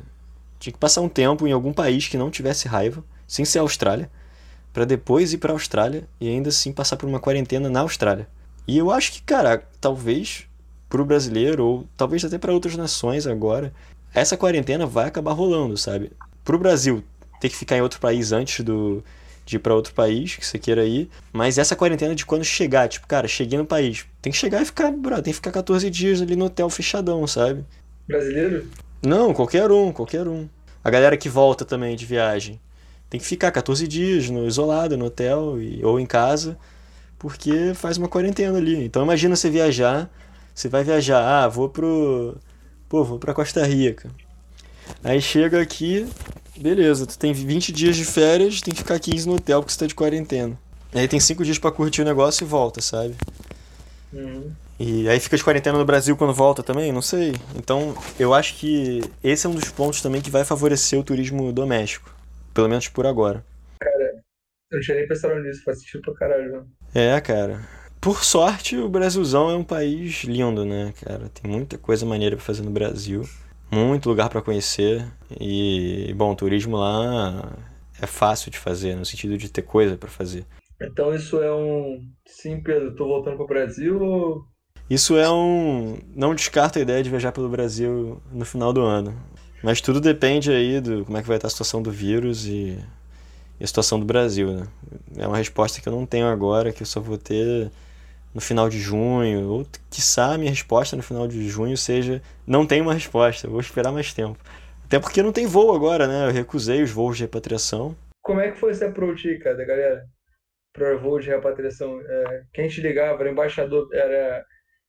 Tinha 0.59 0.73
que 0.73 0.79
passar 0.79 1.01
um 1.01 1.09
tempo 1.09 1.47
em 1.47 1.51
algum 1.51 1.73
país 1.73 2.07
que 2.07 2.17
não 2.17 2.29
tivesse 2.29 2.67
raiva, 2.67 3.03
sem 3.27 3.43
ser 3.43 3.59
a 3.59 3.61
Austrália 3.63 4.09
para 4.73 4.85
depois 4.85 5.33
ir 5.33 5.37
para 5.37 5.51
a 5.51 5.55
Austrália 5.55 6.07
e 6.19 6.27
ainda 6.29 6.49
assim 6.49 6.71
passar 6.71 6.97
por 6.97 7.07
uma 7.07 7.19
quarentena 7.19 7.69
na 7.69 7.81
Austrália. 7.81 8.27
E 8.67 8.77
eu 8.77 8.91
acho 8.91 9.13
que, 9.13 9.21
cara, 9.21 9.63
talvez 9.79 10.47
para 10.89 11.01
o 11.01 11.05
brasileiro 11.05 11.65
ou 11.65 11.87
talvez 11.95 12.23
até 12.25 12.37
para 12.37 12.53
outras 12.53 12.75
nações 12.75 13.25
agora, 13.25 13.73
essa 14.13 14.35
quarentena 14.35 14.85
vai 14.85 15.07
acabar 15.07 15.31
rolando, 15.31 15.77
sabe? 15.77 16.11
Para 16.43 16.55
o 16.55 16.59
Brasil 16.59 17.03
ter 17.39 17.49
que 17.49 17.55
ficar 17.55 17.77
em 17.77 17.81
outro 17.81 17.99
país 17.99 18.31
antes 18.31 18.63
do 18.63 19.03
de 19.43 19.55
ir 19.55 19.59
para 19.59 19.73
outro 19.73 19.93
país 19.93 20.35
que 20.35 20.45
você 20.45 20.59
queira 20.59 20.85
ir, 20.85 21.09
mas 21.33 21.57
essa 21.57 21.75
quarentena 21.75 22.13
de 22.13 22.25
quando 22.25 22.43
chegar, 22.43 22.87
tipo, 22.87 23.07
cara, 23.07 23.27
cheguei 23.27 23.57
no 23.57 23.65
país, 23.65 24.05
tem 24.21 24.31
que 24.31 24.37
chegar 24.37 24.61
e 24.61 24.65
ficar, 24.65 24.91
bro, 24.91 25.15
tem 25.15 25.33
que 25.33 25.33
ficar 25.33 25.51
14 25.51 25.89
dias 25.89 26.21
ali 26.21 26.35
no 26.35 26.45
hotel 26.45 26.69
fechadão, 26.69 27.25
sabe? 27.25 27.65
Brasileiro? 28.07 28.67
Não, 29.01 29.33
qualquer 29.33 29.71
um, 29.71 29.91
qualquer 29.91 30.27
um. 30.27 30.47
A 30.83 30.89
galera 30.89 31.17
que 31.17 31.27
volta 31.27 31.65
também 31.65 31.95
de 31.95 32.05
viagem 32.05 32.59
tem 33.09 33.19
que 33.19 33.25
ficar 33.25 33.51
14 33.51 33.87
dias 33.87 34.29
no, 34.29 34.47
isolado 34.47 34.95
no 34.95 35.05
hotel 35.05 35.61
e, 35.61 35.83
ou 35.83 35.99
em 35.99 36.05
casa, 36.05 36.57
porque 37.21 37.73
faz 37.75 37.97
uma 37.97 38.07
quarentena 38.07 38.57
ali. 38.57 38.83
Então 38.83 39.03
imagina 39.03 39.35
você 39.35 39.47
viajar, 39.47 40.09
você 40.55 40.67
vai 40.67 40.83
viajar, 40.83 41.21
ah, 41.21 41.47
vou 41.47 41.69
pro. 41.69 42.35
Pô, 42.89 43.03
vou 43.03 43.19
pra 43.19 43.31
Costa 43.31 43.63
Rica. 43.63 44.09
Aí 45.03 45.21
chega 45.21 45.61
aqui, 45.61 46.07
beleza, 46.57 47.05
tu 47.05 47.19
tem 47.19 47.31
20 47.31 47.71
dias 47.71 47.95
de 47.95 48.03
férias, 48.03 48.59
tem 48.59 48.73
que 48.73 48.79
ficar 48.79 48.99
15 48.99 49.27
no 49.27 49.35
hotel 49.35 49.61
porque 49.61 49.71
você 49.71 49.79
tá 49.79 49.85
de 49.85 49.93
quarentena. 49.93 50.57
Aí 50.93 51.07
tem 51.07 51.19
5 51.19 51.45
dias 51.45 51.59
para 51.59 51.71
curtir 51.71 52.01
o 52.01 52.05
negócio 52.05 52.43
e 52.43 52.47
volta, 52.47 52.81
sabe? 52.81 53.15
Uhum. 54.11 54.51
E 54.79 55.07
aí 55.07 55.19
fica 55.19 55.37
de 55.37 55.43
quarentena 55.43 55.77
no 55.77 55.85
Brasil 55.85 56.17
quando 56.17 56.33
volta 56.33 56.63
também? 56.63 56.91
Não 56.91 57.03
sei. 57.03 57.35
Então, 57.55 57.95
eu 58.19 58.33
acho 58.33 58.55
que 58.55 59.01
esse 59.23 59.45
é 59.45 59.49
um 59.49 59.53
dos 59.53 59.69
pontos 59.69 60.01
também 60.01 60.21
que 60.21 60.31
vai 60.31 60.43
favorecer 60.43 60.99
o 60.99 61.03
turismo 61.03 61.53
doméstico. 61.53 62.13
Pelo 62.51 62.67
menos 62.67 62.87
por 62.87 63.05
agora. 63.05 63.45
Eu 64.71 64.77
não 64.77 64.81
tinha 64.81 64.97
nem 64.97 65.07
pensado 65.07 65.37
nisso, 65.41 65.63
faz 65.63 65.79
sentido 65.79 66.01
pra 66.01 66.13
caralho, 66.13 66.51
mano. 66.51 66.67
É, 66.95 67.19
cara. 67.19 67.59
Por 67.99 68.23
sorte, 68.23 68.77
o 68.77 68.89
Brasilzão 68.89 69.49
é 69.51 69.55
um 69.55 69.63
país 69.63 70.23
lindo, 70.23 70.65
né, 70.65 70.93
cara? 71.03 71.29
Tem 71.29 71.51
muita 71.51 71.77
coisa 71.77 72.05
maneira 72.05 72.35
pra 72.35 72.45
fazer 72.45 72.63
no 72.63 72.71
Brasil. 72.71 73.23
Muito 73.69 74.09
lugar 74.09 74.29
para 74.29 74.41
conhecer. 74.41 75.05
E, 75.39 76.13
bom, 76.15 76.33
turismo 76.33 76.77
lá 76.77 77.53
é 78.01 78.07
fácil 78.07 78.49
de 78.49 78.57
fazer, 78.57 78.95
no 78.95 79.05
sentido 79.05 79.37
de 79.37 79.49
ter 79.49 79.61
coisa 79.61 79.97
para 79.97 80.09
fazer. 80.09 80.45
Então 80.81 81.13
isso 81.13 81.41
é 81.41 81.53
um. 81.53 82.01
Sim, 82.25 82.61
Pedro, 82.61 82.95
tô 82.95 83.05
voltando 83.05 83.37
pro 83.37 83.45
Brasil 83.45 84.01
ou. 84.01 84.43
Isso 84.89 85.15
é 85.15 85.29
um. 85.29 85.99
Não 86.15 86.33
descarto 86.33 86.79
a 86.79 86.81
ideia 86.81 87.03
de 87.03 87.09
viajar 87.09 87.31
pelo 87.31 87.49
Brasil 87.49 88.21
no 88.31 88.45
final 88.45 88.73
do 88.73 88.81
ano. 88.81 89.15
Mas 89.63 89.79
tudo 89.79 90.01
depende 90.01 90.51
aí 90.51 90.81
do 90.81 91.05
como 91.05 91.17
é 91.17 91.21
que 91.21 91.27
vai 91.27 91.37
estar 91.37 91.47
a 91.47 91.51
situação 91.51 91.83
do 91.83 91.91
vírus 91.91 92.47
e, 92.47 92.79
e 93.61 93.63
a 93.63 93.67
situação 93.67 93.99
do 93.99 94.05
Brasil, 94.07 94.51
né? 94.51 94.67
É 95.15 95.27
uma 95.27 95.37
resposta 95.37 95.79
que 95.79 95.87
eu 95.87 95.93
não 95.93 96.03
tenho 96.03 96.25
agora, 96.25 96.71
que 96.71 96.81
eu 96.81 96.85
só 96.87 96.99
vou 96.99 97.15
ter 97.15 97.69
no 98.33 98.41
final 98.41 98.67
de 98.67 98.79
junho, 98.79 99.47
ou 99.47 99.67
quiçá 99.87 100.33
a 100.33 100.37
minha 100.37 100.49
resposta 100.49 100.95
no 100.95 101.03
final 101.03 101.27
de 101.27 101.47
junho 101.47 101.77
seja 101.77 102.23
não 102.47 102.65
tem 102.65 102.81
uma 102.81 102.95
resposta, 102.95 103.47
vou 103.47 103.59
esperar 103.59 103.91
mais 103.91 104.15
tempo. 104.15 104.39
Até 104.83 104.99
porque 104.99 105.21
não 105.21 105.31
tem 105.31 105.45
voo 105.45 105.75
agora, 105.75 106.07
né? 106.07 106.27
Eu 106.27 106.31
recusei 106.31 106.81
os 106.81 106.89
voos 106.89 107.17
de 107.17 107.23
repatriação. 107.23 107.95
Como 108.23 108.39
é 108.39 108.49
que 108.49 108.57
foi 108.57 108.71
esse 108.71 108.83
approach, 108.83 109.37
cara, 109.37 109.57
da 109.57 109.63
galera? 109.63 110.05
Para 110.73 110.97
voo 110.97 111.19
de 111.19 111.29
repatriação? 111.29 112.01
É, 112.03 112.43
quem 112.51 112.67
te 112.67 112.81
ligava? 112.81 113.19
Era 113.19 113.29
o 113.29 113.31
embaixador? 113.31 113.87
Era 113.93 114.43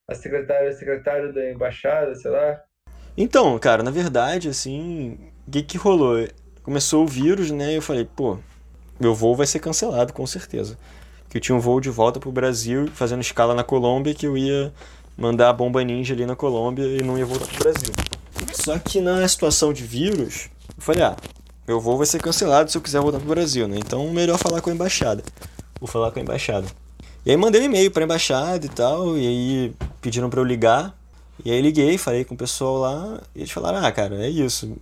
a 0.09 0.15
secretária, 0.15 0.71
o 0.71 0.73
secretário 0.73 1.31
da 1.35 1.51
embaixada, 1.51 2.15
sei 2.15 2.31
lá? 2.31 2.59
Então, 3.19 3.59
cara, 3.59 3.83
na 3.83 3.91
verdade, 3.91 4.49
assim, 4.49 5.31
o 5.47 5.51
que, 5.51 5.63
que 5.63 5.77
rolou? 5.77 6.27
Começou 6.63 7.05
o 7.05 7.09
vírus, 7.09 7.51
né? 7.51 7.73
E 7.73 7.77
eu 7.77 7.83
falei, 7.83 8.09
pô, 8.17 8.39
meu 9.03 9.15
voo 9.15 9.35
vai 9.35 9.47
ser 9.47 9.59
cancelado, 9.59 10.13
com 10.13 10.27
certeza. 10.27 10.79
Que 11.29 11.39
eu 11.39 11.41
tinha 11.41 11.57
um 11.57 11.61
voo 11.61 11.81
de 11.81 11.91
volta 11.91 12.21
pro 12.21 12.31
Brasil, 12.31 12.89
fazendo 12.95 13.21
escala 13.21 13.55
na 13.55 13.65
Colômbia, 13.65 14.15
que 14.15 14.27
eu 14.27 14.37
ia 14.37 14.73
mandar 15.19 15.51
a 15.51 15.53
bomba 15.53 15.83
ninja 15.83 16.15
ali 16.15 16.25
na 16.25 16.37
Colômbia 16.37 16.85
e 16.85 17.03
não 17.03 17.19
ia 17.19 17.27
voltar 17.27 17.47
pro 17.47 17.59
Brasil. 17.59 17.93
Só 18.53 18.79
que 18.79 19.01
na 19.01 19.27
situação 19.27 19.73
de 19.73 19.85
vírus, 19.85 20.49
eu 20.77 20.83
falei, 20.83 21.03
ah, 21.03 21.17
meu 21.67 21.81
voo 21.81 21.97
vai 21.97 22.07
ser 22.07 22.21
cancelado 22.21 22.71
se 22.71 22.79
eu 22.79 22.83
quiser 22.83 23.01
voltar 23.01 23.19
pro 23.19 23.29
Brasil, 23.29 23.67
né? 23.67 23.77
Então, 23.79 24.09
melhor 24.13 24.39
falar 24.39 24.61
com 24.61 24.71
a 24.71 24.73
embaixada. 24.73 25.23
Vou 25.81 25.89
falar 25.89 26.11
com 26.13 26.21
a 26.21 26.23
embaixada. 26.23 26.67
E 27.27 27.31
aí 27.31 27.37
mandei 27.37 27.61
um 27.61 27.65
e-mail 27.65 27.91
pra 27.91 28.05
embaixada 28.05 28.65
e 28.65 28.69
tal, 28.69 29.19
e 29.19 29.27
aí 29.27 29.75
pediram 30.01 30.31
para 30.31 30.41
eu 30.41 30.45
ligar 30.45 30.97
e 31.45 31.51
aí 31.51 31.61
liguei, 31.61 31.99
falei 31.99 32.25
com 32.25 32.35
o 32.35 32.37
pessoal 32.37 32.79
lá, 32.79 33.21
e 33.35 33.41
eles 33.41 33.51
falaram, 33.51 33.85
ah, 33.85 33.91
cara, 33.91 34.25
é 34.25 34.29
isso. 34.29 34.77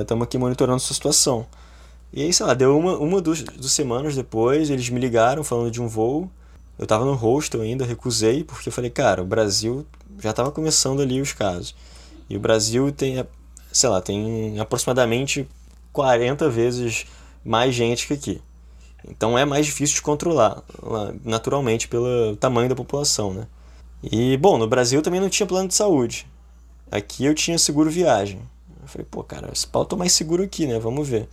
Estamos 0.00 0.22
é, 0.22 0.24
aqui 0.24 0.38
monitorando 0.38 0.78
sua 0.78 0.94
situação. 0.94 1.46
E 2.12 2.22
aí, 2.22 2.32
sei 2.32 2.44
lá, 2.46 2.54
deu 2.54 2.76
uma, 2.76 2.96
uma 2.98 3.20
duas, 3.20 3.42
duas 3.42 3.72
semanas 3.72 4.16
depois, 4.16 4.68
eles 4.68 4.88
me 4.88 4.98
ligaram 4.98 5.44
falando 5.44 5.70
de 5.70 5.80
um 5.80 5.86
voo. 5.86 6.30
Eu 6.78 6.86
tava 6.86 7.04
no 7.04 7.14
hostel 7.14 7.60
ainda, 7.60 7.84
recusei, 7.84 8.42
porque 8.42 8.68
eu 8.68 8.72
falei, 8.72 8.90
cara, 8.90 9.22
o 9.22 9.26
Brasil 9.26 9.86
já 10.18 10.32
tava 10.32 10.50
começando 10.50 11.00
ali 11.00 11.20
os 11.20 11.32
casos. 11.32 11.74
E 12.28 12.36
o 12.36 12.40
Brasil 12.40 12.90
tem, 12.90 13.24
sei 13.72 13.88
lá, 13.88 14.00
tem 14.00 14.58
aproximadamente 14.58 15.48
40 15.92 16.48
vezes 16.48 17.06
mais 17.44 17.74
gente 17.74 18.06
que 18.06 18.14
aqui. 18.14 18.42
Então 19.08 19.38
é 19.38 19.44
mais 19.44 19.66
difícil 19.66 19.96
de 19.96 20.02
controlar, 20.02 20.62
naturalmente, 21.24 21.88
pelo 21.88 22.36
tamanho 22.36 22.68
da 22.68 22.74
população, 22.74 23.32
né? 23.32 23.46
E, 24.02 24.36
bom, 24.36 24.56
no 24.58 24.66
Brasil 24.66 25.02
também 25.02 25.20
não 25.20 25.28
tinha 25.28 25.46
plano 25.46 25.68
de 25.68 25.74
saúde. 25.74 26.26
Aqui 26.90 27.24
eu 27.24 27.34
tinha 27.34 27.58
seguro 27.58 27.90
viagem. 27.90 28.40
Eu 28.82 28.88
falei, 28.88 29.06
pô, 29.10 29.22
cara, 29.22 29.50
esse 29.52 29.66
pau 29.66 29.84
tô 29.84 29.96
mais 29.96 30.12
seguro 30.12 30.42
aqui, 30.42 30.66
né? 30.66 30.78
Vamos 30.78 31.08
ver. 31.08 31.28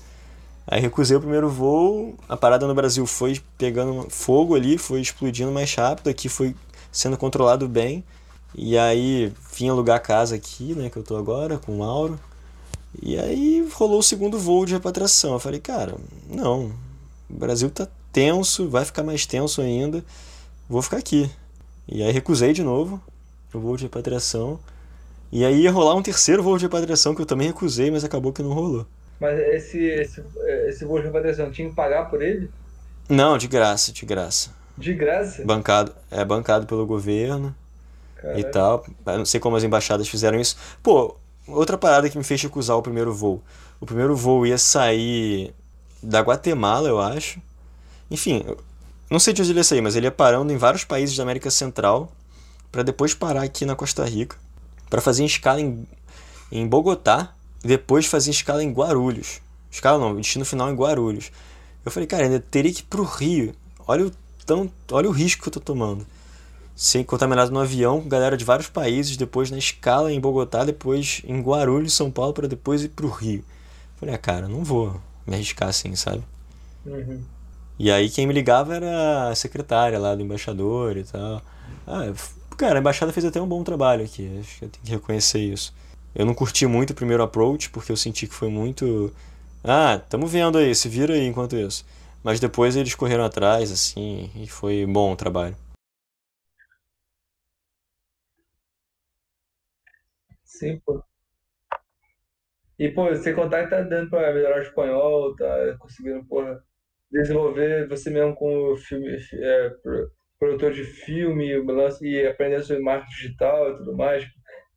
Aí 0.67 0.81
recusei 0.81 1.15
o 1.15 1.21
primeiro 1.21 1.49
voo, 1.49 2.15
a 2.27 2.35
parada 2.35 2.67
no 2.67 2.75
Brasil 2.75 3.05
foi 3.05 3.39
pegando 3.57 4.05
fogo 4.09 4.53
ali, 4.53 4.77
foi 4.77 4.99
explodindo 4.99 5.49
mais 5.49 5.73
rápido, 5.73 6.09
aqui 6.09 6.27
foi 6.27 6.53
sendo 6.91 7.17
controlado 7.17 7.69
bem. 7.69 8.03
E 8.53 8.77
aí 8.77 9.31
vim 9.55 9.69
alugar 9.69 9.95
a 9.95 9.99
casa 9.99 10.35
aqui, 10.35 10.73
né, 10.75 10.89
que 10.89 10.97
eu 10.97 11.03
tô 11.03 11.15
agora, 11.15 11.57
com 11.57 11.73
o 11.73 11.79
Mauro. 11.79 12.19
E 13.01 13.17
aí 13.17 13.65
rolou 13.73 13.99
o 13.99 14.03
segundo 14.03 14.37
voo 14.37 14.65
de 14.65 14.73
repatriação. 14.73 15.33
Eu 15.33 15.39
falei, 15.39 15.59
cara, 15.59 15.95
não, 16.29 16.71
o 17.29 17.33
Brasil 17.33 17.69
tá 17.69 17.87
tenso, 18.11 18.67
vai 18.67 18.83
ficar 18.83 19.03
mais 19.03 19.25
tenso 19.25 19.61
ainda, 19.61 20.03
vou 20.67 20.81
ficar 20.81 20.97
aqui. 20.97 21.29
E 21.87 22.03
aí 22.03 22.11
recusei 22.11 22.51
de 22.51 22.63
novo 22.63 23.01
o 23.53 23.59
voo 23.59 23.77
de 23.77 23.83
repatriação. 23.83 24.59
E 25.31 25.45
aí 25.45 25.61
ia 25.61 25.71
rolar 25.71 25.95
um 25.95 26.01
terceiro 26.01 26.43
voo 26.43 26.57
de 26.57 26.65
repatriação 26.65 27.15
que 27.15 27.21
eu 27.21 27.25
também 27.25 27.47
recusei, 27.47 27.89
mas 27.89 28.03
acabou 28.03 28.33
que 28.33 28.43
não 28.43 28.53
rolou. 28.53 28.85
Mas 29.19 29.39
esse, 29.39 29.79
esse, 29.79 30.23
esse 30.67 30.85
voo 30.85 30.99
de 30.99 31.05
repatriação 31.05 31.51
tinha 31.51 31.69
que 31.69 31.75
pagar 31.75 32.09
por 32.09 32.21
ele? 32.21 32.49
Não, 33.09 33.37
de 33.37 33.47
graça, 33.47 33.91
de 33.91 34.05
graça. 34.05 34.51
De 34.77 34.93
graça? 34.93 35.43
Bancado, 35.43 35.93
é 36.11 36.23
bancado 36.23 36.67
pelo 36.67 36.85
governo 36.85 37.55
Caralho. 38.15 38.39
e 38.39 38.43
tal. 38.43 38.85
Eu 39.05 39.17
não 39.17 39.25
sei 39.25 39.39
como 39.39 39.55
as 39.55 39.63
embaixadas 39.63 40.07
fizeram 40.07 40.39
isso. 40.39 40.55
Pô, 40.83 41.15
outra 41.47 41.77
parada 41.77 42.09
que 42.09 42.17
me 42.17 42.23
fez 42.23 42.41
recusar 42.41 42.77
o 42.77 42.81
primeiro 42.81 43.13
voo. 43.13 43.41
O 43.79 43.85
primeiro 43.85 44.15
voo 44.15 44.45
ia 44.45 44.57
sair 44.57 45.53
da 46.01 46.21
Guatemala, 46.21 46.87
eu 46.87 46.99
acho. 46.99 47.41
Enfim, 48.11 48.45
não 49.09 49.19
sei 49.19 49.33
de 49.33 49.41
onde 49.41 49.51
ele 49.51 49.59
ia 49.59 49.63
sair, 49.63 49.81
mas 49.81 49.95
ele 49.95 50.05
ia 50.05 50.11
parando 50.11 50.53
em 50.53 50.57
vários 50.57 50.83
países 50.83 51.15
da 51.15 51.23
América 51.23 51.49
Central 51.49 52.11
para 52.71 52.83
depois 52.83 53.13
parar 53.13 53.43
aqui 53.43 53.65
na 53.65 53.75
Costa 53.75 54.05
Rica 54.05 54.37
para 54.89 55.01
fazer 55.01 55.25
escala 55.25 55.59
em, 55.59 55.87
em 56.51 56.67
Bogotá 56.67 57.33
e 57.63 57.67
depois 57.67 58.05
fazer 58.05 58.31
escala 58.31 58.63
em 58.63 58.71
Guarulhos. 58.71 59.41
Escala 59.71 59.99
não, 59.99 60.15
destino 60.15 60.45
final 60.45 60.69
em 60.71 60.75
Guarulhos. 60.75 61.31
Eu 61.85 61.91
falei, 61.91 62.07
cara, 62.07 62.23
ainda 62.23 62.39
teria 62.39 62.73
que 62.73 62.81
ir 62.81 62.85
pro 62.85 63.03
Rio. 63.03 63.53
Olha 63.87 64.07
o, 64.07 64.11
tão, 64.45 64.71
olha 64.91 65.09
o 65.09 65.11
risco 65.11 65.43
que 65.43 65.47
eu 65.47 65.53
tô 65.53 65.59
tomando. 65.59 66.05
Ser 66.75 67.03
contaminado 67.05 67.51
no 67.51 67.59
avião 67.59 68.01
com 68.01 68.09
galera 68.09 68.37
de 68.37 68.45
vários 68.45 68.67
países, 68.67 69.17
depois 69.17 69.49
na 69.49 69.57
escala 69.57 70.11
em 70.11 70.19
Bogotá, 70.19 70.63
depois 70.63 71.21
em 71.25 71.41
Guarulhos, 71.41 71.93
São 71.93 72.11
Paulo, 72.11 72.33
para 72.33 72.47
depois 72.47 72.83
ir 72.83 72.89
pro 72.89 73.09
Rio. 73.09 73.39
Eu 73.39 73.99
falei, 73.99 74.15
ah, 74.15 74.17
cara, 74.17 74.47
não 74.47 74.63
vou 74.63 74.99
me 75.25 75.35
arriscar 75.35 75.69
assim, 75.69 75.95
sabe? 75.95 76.23
Uhum. 76.85 77.21
E 77.79 77.91
aí 77.91 78.09
quem 78.09 78.25
me 78.25 78.33
ligava 78.33 78.75
era 78.75 79.29
a 79.29 79.35
secretária 79.35 79.99
lá 79.99 80.15
do 80.15 80.21
embaixador 80.21 80.97
e 80.97 81.03
tal. 81.03 81.41
Ah, 81.85 82.11
cara, 82.57 82.75
a 82.75 82.79
embaixada 82.79 83.13
fez 83.13 83.25
até 83.25 83.41
um 83.41 83.47
bom 83.47 83.63
trabalho 83.63 84.03
aqui, 84.03 84.39
acho 84.39 84.59
que 84.59 84.65
eu 84.65 84.69
tenho 84.69 84.85
que 84.85 84.91
reconhecer 84.91 85.39
isso. 85.39 85.73
Eu 86.17 86.25
não 86.25 86.33
curti 86.33 86.65
muito 86.65 86.89
o 86.91 86.95
primeiro 86.95 87.21
approach, 87.21 87.69
porque 87.69 87.91
eu 87.91 87.95
senti 87.97 88.27
que 88.27 88.33
foi 88.33 88.49
muito. 88.49 89.13
Ah, 89.63 90.01
tamo 90.09 90.25
vendo 90.25 90.57
aí, 90.57 90.73
se 90.73 90.89
vira 90.89 91.13
aí 91.13 91.25
enquanto 91.27 91.55
isso. 91.55 91.85
Mas 92.23 92.39
depois 92.39 92.75
eles 92.75 92.95
correram 92.95 93.23
atrás, 93.23 93.71
assim, 93.71 94.31
e 94.35 94.47
foi 94.47 94.83
bom 94.87 95.13
o 95.13 95.15
trabalho. 95.15 95.55
Sim, 100.43 100.79
pô. 100.83 101.03
E, 102.79 102.89
pô, 102.91 103.05
você 103.09 103.33
contar 103.33 103.63
que 103.63 103.69
tá 103.69 103.81
dando 103.81 104.09
pra 104.09 104.33
melhorar 104.33 104.59
o 104.59 104.63
espanhol, 104.63 105.35
tá 105.35 105.77
conseguindo, 105.79 106.25
porra, 106.25 106.59
desenvolver 107.11 107.87
você 107.87 108.09
mesmo 108.09 108.35
com 108.35 108.75
filme, 108.77 109.17
é, 109.33 109.71
produtor 110.39 110.73
de 110.73 110.83
filme, 110.83 111.47
e 112.01 112.27
aprender 112.27 112.63
sobre 112.63 112.83
marketing 112.83 113.15
digital 113.15 113.71
e 113.71 113.77
tudo 113.77 113.95
mais. 113.95 114.25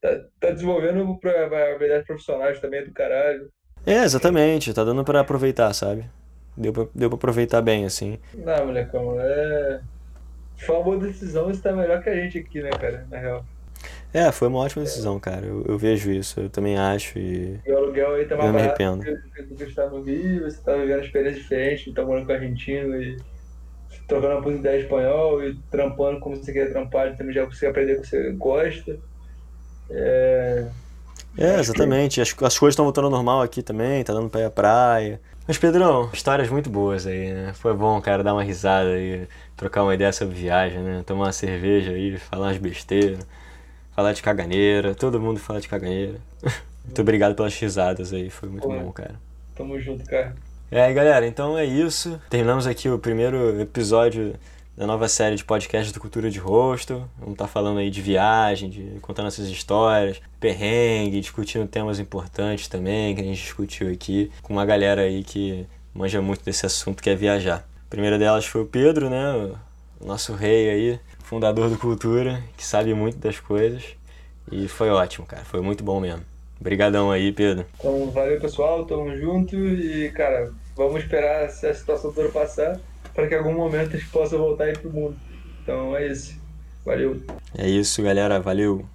Tá, 0.01 0.19
tá 0.41 0.51
desenvolvendo 0.51 1.19
pra 1.19 1.45
habilidades 1.45 2.07
profissionais 2.07 2.59
também 2.59 2.85
do 2.85 2.93
caralho. 2.93 3.51
É, 3.87 4.03
exatamente. 4.03 4.73
Tá 4.73 4.83
dando 4.85 5.05
pra 5.05 5.21
aproveitar, 5.21 5.73
sabe? 5.75 6.09
Deu 6.57 6.73
pra, 6.73 6.87
deu 6.95 7.11
pra 7.11 7.17
aproveitar 7.17 7.61
bem, 7.61 7.85
assim. 7.85 8.19
Não, 8.35 8.67
molecão, 8.67 9.17
é. 9.21 9.81
Foi 10.57 10.75
uma 10.75 10.85
boa 10.85 10.99
decisão, 10.99 11.47
você 11.47 11.63
tá 11.63 11.73
melhor 11.73 12.03
que 12.03 12.11
a 12.11 12.15
gente 12.15 12.39
aqui, 12.39 12.63
né, 12.63 12.71
cara, 12.71 13.07
na 13.11 13.19
real. 13.19 13.45
É, 14.13 14.31
foi 14.33 14.49
uma 14.49 14.59
ótima 14.59 14.85
decisão, 14.85 15.17
é. 15.17 15.21
cara. 15.21 15.47
Eu, 15.47 15.65
eu, 15.67 15.79
vejo 15.79 16.11
isso, 16.11 16.41
eu 16.41 16.51
também 16.51 16.77
acho 16.77 17.19
e. 17.19 17.59
E 17.65 17.73
o 17.73 17.77
aluguel 17.77 18.15
aí 18.15 18.27
tá 18.27 18.37
mais 18.37 18.49
eu 18.49 18.55
me 18.55 18.61
arrependo. 18.61 19.05
do 19.05 19.57
que 19.57 19.65
está 19.65 19.89
no 19.89 20.03
Rio, 20.03 20.43
você 20.45 20.61
tá 20.63 20.75
vivendo 20.75 21.05
experiência 21.05 21.41
diferente, 21.41 21.95
tá 21.95 22.05
morando 22.05 22.27
com 22.27 22.33
argentino 22.33 23.01
e 23.01 23.17
trocando 24.07 24.35
uma 24.35 24.41
oportunidade 24.41 24.83
espanhol 24.83 25.43
e 25.43 25.57
trampando 25.71 26.21
como 26.21 26.37
você 26.37 26.53
quer 26.53 26.73
trampar, 26.73 27.17
também 27.17 27.33
já 27.33 27.47
consegue 27.47 27.71
aprender 27.71 27.93
o 27.95 28.01
que 28.03 28.09
você 28.09 28.33
gosta. 28.33 28.99
É, 29.91 30.67
é 31.37 31.59
exatamente. 31.59 32.21
As, 32.21 32.29
as 32.29 32.59
coisas 32.59 32.73
estão 32.73 32.85
voltando 32.85 33.07
ao 33.07 33.11
normal 33.11 33.43
aqui 33.43 33.63
também, 33.63 34.03
tá 34.05 34.13
dando 34.13 34.29
pra 34.31 34.41
ir 34.41 34.45
à 34.45 34.51
praia. 34.51 35.21
Mas, 35.47 35.59
Pedrão, 35.59 36.09
histórias 36.13 36.49
muito 36.49 36.71
boas 36.71 37.07
aí, 37.07 37.33
né? 37.33 37.53
Foi 37.55 37.75
bom, 37.75 38.01
cara, 38.01 38.23
dar 38.23 38.35
uma 38.35 38.43
risada 38.43 38.91
aí, 38.91 39.27
trocar 39.57 39.83
uma 39.83 39.95
ideia 39.95 40.13
sobre 40.13 40.35
viagem, 40.35 40.79
né? 40.79 41.03
Tomar 41.05 41.25
uma 41.25 41.33
cerveja 41.33 41.91
aí, 41.91 42.17
falar 42.19 42.49
umas 42.49 42.59
besteiras, 42.59 43.27
falar 43.95 44.13
de 44.13 44.23
caganeira, 44.23 44.95
todo 44.95 45.21
mundo 45.21 45.41
fala 45.41 45.61
de 45.61 45.69
caganeira. 45.69 46.21
muito 46.85 47.01
obrigado 47.01 47.35
pelas 47.35 47.59
risadas 47.59 48.13
aí, 48.13 48.31
foi 48.31 48.49
muito 48.49 48.69
Pô, 48.69 48.75
bom, 48.75 48.93
cara. 48.93 49.15
Tamo 49.57 49.81
junto, 49.81 50.05
cara. 50.05 50.37
É, 50.71 50.85
aí, 50.85 50.95
galera, 50.95 51.27
então 51.27 51.59
é 51.59 51.65
isso. 51.65 52.21
Terminamos 52.31 52.67
aqui 52.67 52.89
o 52.89 52.97
primeiro 52.99 53.61
episódio 53.61 54.35
da 54.77 54.87
nova 54.87 55.09
série 55.09 55.37
de 55.37 55.45
podcast 55.45 55.93
do 55.93 56.01
Cultura 56.01 56.31
de 56.31 56.39
Rosto. 56.39 57.09
Vamos 57.19 57.35
estar 57.35 57.47
tá 57.47 57.51
falando 57.51 57.79
aí 57.79 57.91
de 57.91 58.01
viagem, 58.01 58.71
de 58.71 58.99
contando 59.01 59.29
essas 59.29 59.49
histórias, 59.49 60.21
perrengue, 60.39 61.21
discutindo 61.21 61.67
temas 61.67 61.99
importantes 61.99 62.69
também 62.69 63.15
que 63.15 63.21
a 63.21 63.25
gente 63.25 63.43
discutiu 63.43 63.91
aqui 63.93 64.31
com 64.43 64.53
uma 64.53 64.65
galera 64.65 65.03
aí 65.03 65.23
que 65.23 65.67
manja 65.95 66.23
muito 66.23 66.45
desse 66.45 66.65
assunto 66.65 67.03
que 67.03 67.11
é 67.11 67.15
viajar. 67.15 67.69
A 67.87 67.91
primeira 67.91 68.19
delas 68.19 68.47
foi 68.47 68.63
o 68.63 68.67
Pedro, 68.67 69.11
né? 69.11 69.53
O 70.01 70.07
nosso 70.07 70.35
rei 70.35 70.71
aí, 70.71 71.01
fundador 71.25 71.69
do 71.69 71.77
Cultura, 71.77 72.43
que 72.57 72.65
sabe 72.65 72.95
muito 72.95 73.19
das 73.19 73.39
coisas. 73.39 73.85
E 74.51 74.67
foi 74.67 74.89
ótimo, 74.89 75.27
cara. 75.27 75.45
Foi 75.45 75.61
muito 75.61 75.85
bom 75.85 76.01
mesmo. 76.01 76.25
Obrigadão 76.61 77.11
aí, 77.11 77.33
Pedro. 77.33 77.67
Então, 77.79 78.11
valeu, 78.11 78.41
pessoal. 78.41 78.85
Tamo 78.85 79.15
junto 79.17 79.57
e, 79.57 80.11
cara, 80.11 80.53
vamos 80.77 81.03
esperar 81.03 81.45
essa 81.45 81.73
situação 81.75 82.13
toda 82.13 82.29
passar 82.31 82.81
para 83.15 83.27
que 83.27 83.35
em 83.35 83.39
algum 83.39 83.55
momento 83.55 83.95
a 83.95 83.99
gente 83.99 84.11
possa 84.11 84.37
voltar 84.37 84.65
aí 84.65 84.77
pro 84.77 84.93
mundo. 84.93 85.17
Então, 85.63 85.97
é 85.97 86.07
isso. 86.07 86.39
Valeu. 86.85 87.21
É 87.57 87.69
isso, 87.69 88.03
galera. 88.03 88.41
Valeu. 88.41 88.87